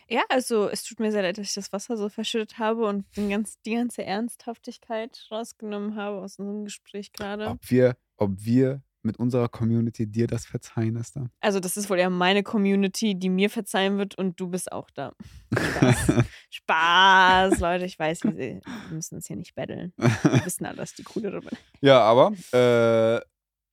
Ja, 0.09 0.23
also 0.29 0.69
es 0.69 0.85
tut 0.85 1.01
mir 1.01 1.11
sehr 1.11 1.23
leid, 1.23 1.39
dass 1.39 1.49
ich 1.49 1.55
das 1.55 1.73
Wasser 1.73 1.97
so 1.97 2.09
verschüttet 2.09 2.59
habe 2.59 2.87
und 2.87 3.05
den 3.17 3.29
ganz, 3.29 3.61
die 3.63 3.75
ganze 3.75 4.05
Ernsthaftigkeit 4.05 5.27
rausgenommen 5.31 5.97
habe 5.97 6.19
aus 6.21 6.39
unserem 6.39 6.65
Gespräch 6.65 7.13
gerade. 7.13 7.47
Ob 7.49 7.71
wir, 7.71 7.97
ob 8.17 8.33
wir 8.45 8.83
mit 9.05 9.19
unserer 9.19 9.49
Community 9.49 10.07
dir 10.07 10.27
das 10.27 10.47
verzeihen, 10.47 10.97
Esther? 10.97 11.31
Also 11.41 11.61
das 11.61 11.77
ist 11.77 11.91
wohl 11.91 11.99
eher 11.99 12.11
meine 12.11 12.43
Community, 12.43 13.15
die 13.15 13.29
mir 13.29 13.51
verzeihen 13.51 13.99
wird 13.99 14.17
und 14.17 14.39
du 14.41 14.49
bist 14.49 14.73
auch 14.73 14.91
da. 14.91 15.13
Spaß. 15.53 16.25
Spaß, 16.51 17.61
Leute, 17.61 17.85
ich 17.85 17.99
weiß, 17.99 18.25
wir, 18.25 18.61
müssen 18.91 19.17
uns 19.17 19.27
hier 19.27 19.37
nicht 19.37 19.55
betteln. 19.55 19.93
Wir 19.97 20.11
wissen 20.45 20.67
alle, 20.67 20.77
dass 20.77 20.95
die 20.95 21.03
coolere 21.03 21.41
bin. 21.41 21.59
Ja, 21.81 22.01
aber 22.01 22.33
äh, 22.53 23.21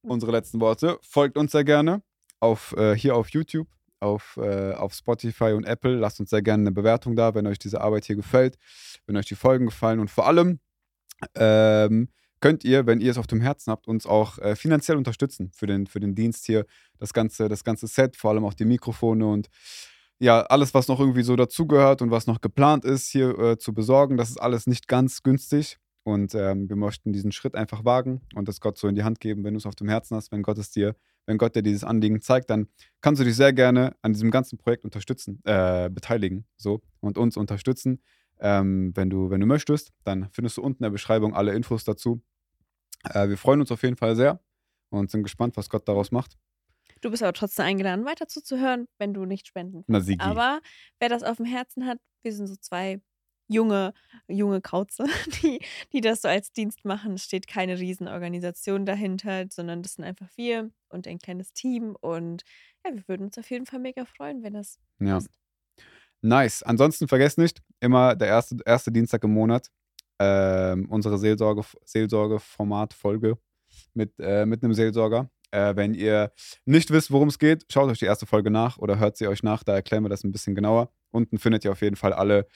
unsere 0.01 0.31
letzten 0.31 0.59
Worte. 0.59 0.97
Folgt 1.01 1.37
uns 1.37 1.51
sehr 1.51 1.63
gerne 1.63 2.01
auf, 2.39 2.73
äh, 2.77 2.95
hier 2.95 3.15
auf 3.15 3.29
YouTube, 3.29 3.67
auf, 3.99 4.37
äh, 4.41 4.73
auf 4.73 4.93
Spotify 4.93 5.53
und 5.53 5.65
Apple. 5.65 5.95
Lasst 5.95 6.19
uns 6.19 6.29
sehr 6.29 6.41
gerne 6.41 6.63
eine 6.63 6.71
Bewertung 6.71 7.15
da, 7.15 7.33
wenn 7.35 7.47
euch 7.47 7.59
diese 7.59 7.81
Arbeit 7.81 8.05
hier 8.05 8.15
gefällt, 8.15 8.57
wenn 9.05 9.15
euch 9.15 9.27
die 9.27 9.35
Folgen 9.35 9.67
gefallen. 9.67 9.99
Und 9.99 10.09
vor 10.09 10.27
allem 10.27 10.59
ähm, 11.35 12.09
könnt 12.41 12.63
ihr, 12.63 12.85
wenn 12.85 12.99
ihr 12.99 13.11
es 13.11 13.17
auf 13.17 13.27
dem 13.27 13.39
Herzen 13.39 13.71
habt, 13.71 13.87
uns 13.87 14.05
auch 14.05 14.37
äh, 14.39 14.55
finanziell 14.55 14.97
unterstützen 14.97 15.51
für 15.53 15.67
den, 15.67 15.87
für 15.87 15.99
den 15.99 16.15
Dienst 16.15 16.45
hier. 16.45 16.65
Das 16.99 17.13
ganze, 17.13 17.47
das 17.47 17.63
ganze 17.63 17.87
Set, 17.87 18.17
vor 18.17 18.31
allem 18.31 18.43
auch 18.43 18.53
die 18.53 18.65
Mikrofone 18.65 19.25
und 19.27 19.49
ja, 20.19 20.41
alles, 20.41 20.75
was 20.75 20.87
noch 20.87 20.99
irgendwie 20.99 21.23
so 21.23 21.35
dazugehört 21.35 22.01
und 22.03 22.11
was 22.11 22.27
noch 22.27 22.41
geplant 22.41 22.85
ist, 22.85 23.07
hier 23.09 23.37
äh, 23.39 23.57
zu 23.57 23.73
besorgen, 23.73 24.17
das 24.17 24.29
ist 24.29 24.39
alles 24.39 24.67
nicht 24.67 24.87
ganz 24.87 25.23
günstig. 25.23 25.77
Und 26.03 26.33
ähm, 26.33 26.67
wir 26.67 26.75
möchten 26.75 27.13
diesen 27.13 27.31
Schritt 27.31 27.55
einfach 27.55 27.85
wagen 27.85 28.21
und 28.33 28.47
das 28.47 28.59
Gott 28.59 28.77
so 28.77 28.87
in 28.87 28.95
die 28.95 29.03
Hand 29.03 29.19
geben, 29.19 29.43
wenn 29.43 29.53
du 29.53 29.59
es 29.59 29.65
auf 29.65 29.75
dem 29.75 29.87
Herzen 29.87 30.15
hast, 30.15 30.31
wenn 30.31 30.41
Gott 30.41 30.57
es 30.57 30.71
dir, 30.71 30.95
wenn 31.27 31.37
Gott 31.37 31.55
dir 31.55 31.61
dieses 31.61 31.83
Anliegen 31.83 32.21
zeigt, 32.21 32.49
dann 32.49 32.67
kannst 33.01 33.21
du 33.21 33.25
dich 33.25 33.35
sehr 33.35 33.53
gerne 33.53 33.95
an 34.01 34.13
diesem 34.13 34.31
ganzen 34.31 34.57
Projekt 34.57 34.83
unterstützen, 34.83 35.41
äh, 35.43 35.89
beteiligen, 35.89 36.45
so 36.57 36.81
und 36.99 37.17
uns 37.19 37.37
unterstützen. 37.37 38.01
Ähm, 38.39 38.91
wenn 38.95 39.11
du, 39.11 39.29
wenn 39.29 39.41
du 39.41 39.45
möchtest, 39.45 39.91
dann 40.03 40.29
findest 40.31 40.57
du 40.57 40.63
unten 40.63 40.83
in 40.83 40.85
der 40.85 40.89
Beschreibung 40.91 41.35
alle 41.35 41.53
Infos 41.53 41.83
dazu. 41.83 42.23
Äh, 43.03 43.29
wir 43.29 43.37
freuen 43.37 43.61
uns 43.61 43.71
auf 43.71 43.83
jeden 43.83 43.97
Fall 43.97 44.15
sehr 44.15 44.39
und 44.89 45.11
sind 45.11 45.23
gespannt, 45.23 45.57
was 45.57 45.69
Gott 45.69 45.87
daraus 45.87 46.11
macht. 46.11 46.37
Du 47.01 47.09
bist 47.09 47.23
aber 47.23 47.33
trotzdem 47.33 47.65
eingeladen, 47.65 48.05
weiter 48.05 48.27
zuzuhören, 48.27 48.87
wenn 48.99 49.13
du 49.13 49.25
nicht 49.25 49.47
spenden 49.47 49.83
Na, 49.87 49.97
kannst. 49.97 50.07
Sigi. 50.07 50.21
Aber 50.21 50.61
wer 50.99 51.09
das 51.09 51.23
auf 51.23 51.37
dem 51.37 51.45
Herzen 51.45 51.87
hat, 51.87 51.97
wir 52.21 52.33
sind 52.33 52.47
so 52.47 52.55
zwei 52.55 53.01
junge, 53.47 53.93
junge 54.27 54.61
Kauze, 54.61 55.05
die, 55.43 55.59
die 55.93 56.01
das 56.01 56.21
so 56.21 56.27
als 56.27 56.51
Dienst 56.51 56.85
machen. 56.85 57.13
Es 57.15 57.23
steht 57.23 57.47
keine 57.47 57.79
Riesenorganisation 57.79 58.85
dahinter, 58.85 59.45
sondern 59.49 59.81
das 59.81 59.93
sind 59.95 60.05
einfach 60.05 60.29
wir 60.35 60.71
und 60.89 61.07
ein 61.07 61.17
kleines 61.19 61.53
Team. 61.53 61.95
Und 61.99 62.43
ja, 62.85 62.93
wir 62.93 63.07
würden 63.07 63.23
uns 63.25 63.37
auf 63.37 63.49
jeden 63.49 63.65
Fall 63.65 63.79
mega 63.79 64.05
freuen, 64.05 64.43
wenn 64.43 64.53
das 64.53 64.79
Ja. 64.99 65.15
passt. 65.15 65.29
Nice. 66.21 66.61
Ansonsten 66.63 67.07
vergesst 67.07 67.37
nicht, 67.39 67.61
immer 67.79 68.15
der 68.15 68.27
erste, 68.27 68.57
erste 68.65 68.91
Dienstag 68.91 69.23
im 69.23 69.33
Monat 69.33 69.71
ähm, 70.21 70.85
unsere 70.89 71.17
Seelsorge, 71.17 71.63
Seelsorge-Format-Folge 71.83 73.37
mit, 73.95 74.13
äh, 74.19 74.45
mit 74.45 74.63
einem 74.63 74.73
Seelsorger. 74.73 75.31
Äh, 75.49 75.75
wenn 75.75 75.95
ihr 75.95 76.31
nicht 76.65 76.91
wisst, 76.91 77.11
worum 77.11 77.27
es 77.27 77.39
geht, 77.39 77.65
schaut 77.69 77.89
euch 77.89 77.97
die 77.97 78.05
erste 78.05 78.27
Folge 78.27 78.51
nach 78.51 78.77
oder 78.77 78.99
hört 78.99 79.17
sie 79.17 79.27
euch 79.27 79.41
nach, 79.41 79.63
da 79.63 79.73
erklären 79.73 80.03
wir 80.03 80.09
das 80.09 80.23
ein 80.23 80.31
bisschen 80.31 80.53
genauer. 80.53 80.91
Unten 81.09 81.39
findet 81.39 81.65
ihr 81.65 81.71
auf 81.71 81.81
jeden 81.81 81.95
Fall 81.95 82.13
alle 82.13 82.47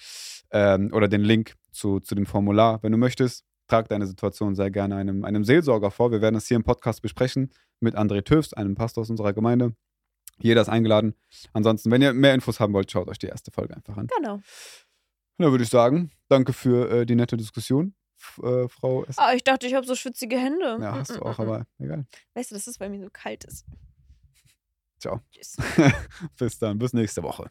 ähm, 0.52 0.92
oder 0.94 1.08
den 1.08 1.22
Link 1.22 1.56
zu, 1.72 2.00
zu 2.00 2.14
dem 2.14 2.28
Formular. 2.28 2.84
Wenn 2.84 2.92
du 2.92 3.00
möchtest, 3.00 3.44
trag 3.68 3.90
deine 3.90 4.06
Situation 4.06 4.54
sehr 4.54 4.70
gerne 4.70 4.96
einem, 4.96 5.26
einem 5.26 5.44
Seelsorger 5.44 5.90
vor. 5.90 6.12
Wir 6.12 6.22
werden 6.22 6.36
es 6.36 6.48
hier 6.48 6.58
im 6.58 6.64
Podcast 6.64 7.02
besprechen 7.02 7.52
mit 7.80 7.98
André 7.98 8.24
Töfs, 8.24 8.54
einem 8.54 8.76
Pastor 8.76 9.02
aus 9.02 9.10
unserer 9.10 9.34
Gemeinde. 9.34 9.74
Jeder 10.38 10.62
ist 10.62 10.70
eingeladen. 10.70 11.16
Ansonsten, 11.54 11.92
wenn 11.92 12.02
ihr 12.02 12.14
mehr 12.14 12.36
Infos 12.36 12.60
haben 12.60 12.74
wollt, 12.74 12.92
schaut 12.92 13.08
euch 13.08 13.18
die 13.18 13.28
erste 13.28 13.52
Folge 13.52 13.76
einfach 13.76 13.98
an. 13.98 14.08
Genau. 14.16 14.40
Dann 15.38 15.52
würde 15.52 15.64
ich 15.64 15.70
sagen, 15.70 16.12
danke 16.30 16.54
für 16.54 16.90
äh, 17.02 17.06
die 17.06 17.16
nette 17.16 17.38
Diskussion, 17.38 17.94
F 18.18 18.40
äh, 18.44 18.68
Frau 18.70 19.04
S. 19.06 19.18
Ah, 19.18 19.34
ich 19.34 19.44
dachte, 19.44 19.68
ich 19.68 19.74
habe 19.74 19.86
so 19.86 19.96
schwitzige 19.96 20.38
Hände. 20.38 20.78
Ja, 20.82 20.94
hast 20.96 21.12
du 21.12 21.16
Mm, 21.16 21.24
auch, 21.24 21.38
mm, 21.38 21.42
mm, 21.42 21.46
mm. 21.46 21.52
aber 21.52 21.68
egal. 21.80 22.08
Weißt 22.34 22.52
du, 22.52 22.56
das 22.56 22.68
ist, 22.68 22.80
weil 22.80 22.90
mir 22.90 23.02
so 23.02 23.10
kalt 23.12 23.44
ist. 23.44 23.66
Ciao. 25.00 25.22
Tschüss. 25.32 25.58
bis 26.38 26.58
dann, 26.58 26.80
bis 26.80 26.94
nächste 26.94 27.22
Woche. 27.24 27.50